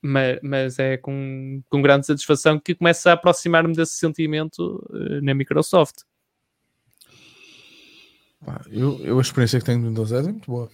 [0.00, 5.34] mas, mas, é com, com grande satisfação que começa a aproximar-me desse sentimento uh, na
[5.34, 6.02] Microsoft.
[8.70, 10.70] Eu, eu, a experiência que tenho do Windows 10 é muito boa.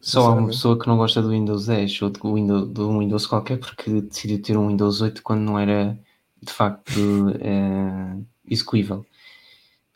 [0.00, 3.26] Só há uma pessoa que não gosta do Windows 10 ou do Windows, do Windows
[3.26, 5.98] qualquer porque decidiu ter um Windows 8 quando não era
[6.42, 9.06] de facto uh, execuível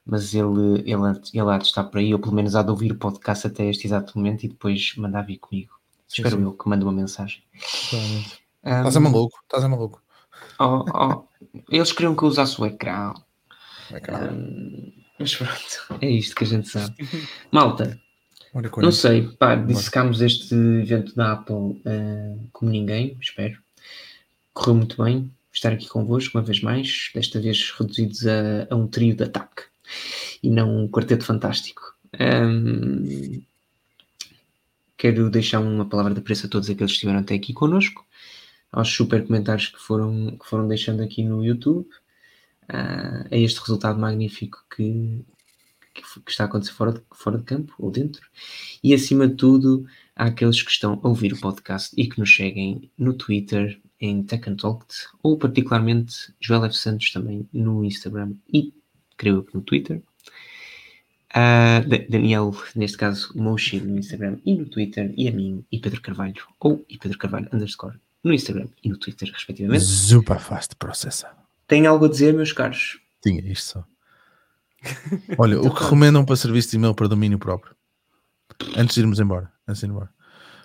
[0.08, 2.90] mas ele, ele, ele há de estar por aí, ou pelo menos há de ouvir
[2.90, 5.78] o podcast até este exato momento e depois mandar vir comigo.
[6.08, 6.42] Sim, Espero sim.
[6.44, 7.42] eu que mande uma mensagem.
[7.92, 10.02] Um, estás a maluco, estás a maluco.
[10.58, 11.24] Oh, oh,
[11.68, 13.12] eles queriam que eu usasse o ecrã.
[14.32, 16.94] Um, mas pronto, é isto que a gente sabe.
[17.50, 18.00] Malta,
[18.78, 23.58] não sei, pá, dissecámos este evento da Apple uh, como ninguém, espero.
[24.52, 28.86] Correu muito bem estar aqui convosco uma vez mais, desta vez reduzidos a, a um
[28.86, 29.64] trio de ataque
[30.42, 31.94] e não um quarteto fantástico.
[32.18, 33.42] Um,
[34.96, 38.06] quero deixar uma palavra de apreço a todos aqueles que estiveram até aqui connosco,
[38.72, 41.88] aos super comentários que foram, que foram deixando aqui no YouTube,
[42.70, 45.24] uh, a este resultado magnífico que,
[45.94, 48.26] que, que, está a acontecer fora de, fora de campo ou dentro,
[48.82, 52.90] e acima de tudo, àqueles que estão a ouvir o podcast e que nos seguem
[52.96, 56.76] no Twitter, em Tech and Talked, ou particularmente Joel F.
[56.76, 58.72] Santos também no Instagram e
[59.16, 60.02] creio que no Twitter.
[61.30, 66.00] Uh, Daniel, neste caso, Moshi no Instagram e no Twitter, e a mim, e Pedro
[66.00, 69.84] Carvalho, ou e Pedro Carvalho underscore no Instagram e no Twitter, respectivamente.
[69.84, 71.47] Super fast processar.
[71.68, 72.98] Tem algo a dizer, meus caros?
[73.22, 73.84] Tinha isto só.
[75.38, 77.76] Olha, então, o que recomendam para serviço de e-mail para domínio próprio?
[78.76, 79.52] Antes de irmos embora.
[79.68, 80.10] Antes de ir embora.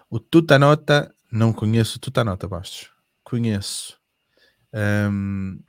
[0.09, 2.89] O Tutanota, não conheço o Tutanota, Bastos.
[3.23, 3.99] Conheço.
[4.73, 5.59] Um,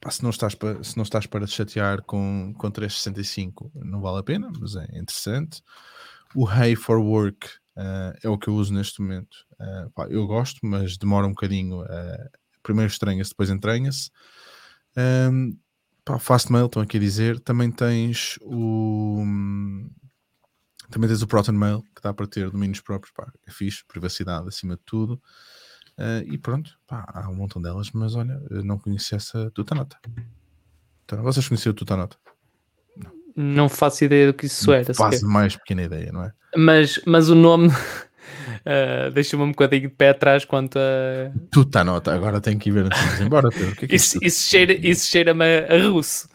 [0.00, 4.00] Pá, se, não estás para, se não estás para te chatear com, com 365, não
[4.00, 5.62] vale a pena, mas é interessante.
[6.34, 7.46] O Hey for Work
[7.76, 9.36] uh, é o que eu uso neste momento.
[9.60, 11.82] Uh, pá, eu gosto, mas demora um bocadinho.
[11.82, 12.30] Uh,
[12.62, 14.10] primeiro estranha-se, depois entranha-se.
[14.96, 15.56] Um,
[16.04, 17.40] pá, Fastmail, estão aqui a dizer.
[17.40, 19.24] Também tens o.
[20.90, 23.12] Também tens o Proton Mail, que dá para ter domínios próprios.
[23.14, 25.20] Pá, é fixe, privacidade acima de tudo.
[25.98, 29.98] Uh, e pronto, pá, há um montão delas, mas olha, não conhecia essa Tutanota.
[31.04, 32.16] Então, vocês conheciam a Tutanota?
[32.96, 33.12] Não.
[33.36, 34.94] não faço ideia do que isso era.
[34.94, 36.32] Faço mais pequena ideia, não é?
[36.56, 37.68] Mas, mas o nome
[38.66, 41.32] uh, deixa-me um bocadinho de pé atrás quanto a.
[41.50, 43.48] Tutanota, agora tenho que ir ver antes de embora.
[43.50, 43.76] Pedro.
[43.76, 46.28] Que é que isso, é isso, cheira, isso cheira-me a russo.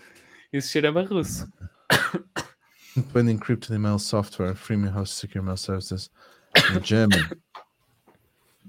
[0.51, 1.47] Isso cheira-me a russo.
[3.13, 6.09] When encrypted email software, freemium host secure email services
[6.73, 7.19] in German.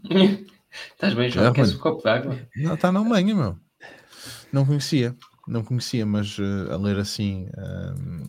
[0.93, 1.47] Estás bem, João?
[1.47, 2.39] É, Queres um copo d'água?
[2.57, 3.59] Não, está na Alemanha, meu.
[4.53, 5.17] Não conhecia.
[5.47, 8.25] Não conhecia, mas uh, a ler assim, um,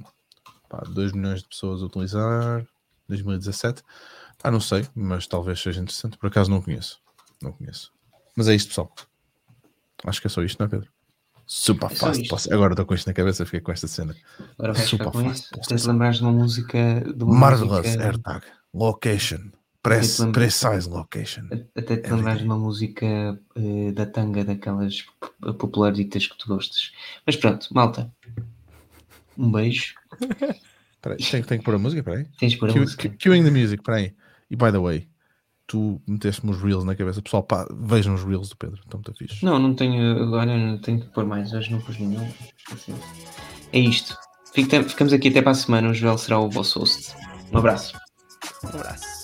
[0.69, 2.65] pá, 2 milhões de pessoas a utilizar,
[3.07, 3.81] 2017.
[4.43, 6.17] Ah, não sei, mas talvez seja interessante.
[6.17, 6.99] Por acaso não conheço.
[7.41, 7.91] Não conheço.
[8.35, 8.93] Mas é isto, pessoal.
[10.05, 10.89] Acho que é só isto, não é, Pedro?
[11.45, 12.27] Super é fast.
[12.27, 12.53] Posso...
[12.53, 14.15] Agora estou com isto na cabeça, fiquei com esta cena.
[14.57, 15.49] Agora vais Super com fast.
[15.51, 15.69] Isso.
[15.69, 17.01] Tens de lembrar de uma música.
[17.15, 18.03] De uma Marvelous música...
[18.03, 18.45] AirTag.
[18.73, 19.51] Location.
[19.81, 21.47] Press, precise location.
[21.73, 25.05] Até te é lembras de uma música uh, da tanga, daquelas
[25.57, 26.91] popularitas que tu gostas.
[27.25, 28.11] Mas pronto, malta.
[29.37, 29.93] Um beijo.
[31.01, 32.25] Peraí, tem, tem que pôr a música, peraí.
[32.37, 33.07] Tens de pôr a Cue- música.
[33.07, 34.13] cue- Cueing the music, peraí.
[34.49, 35.07] E by the way,
[35.65, 37.21] tu meteste-me os reels na cabeça.
[37.21, 39.43] Pessoal, pá, vejam os reels do Pedro, estão muito fixe.
[39.43, 40.23] Não, não tenho.
[40.23, 41.51] Agora não tenho que pôr mais.
[41.53, 42.27] Hoje não pus nenhum.
[42.71, 42.95] Assim.
[43.73, 44.17] É isto.
[44.53, 45.89] Fica- Ficamos aqui até para a semana.
[45.89, 47.13] O Joel será o vosso host.
[47.51, 47.97] Um abraço.
[48.63, 49.16] Um abraço.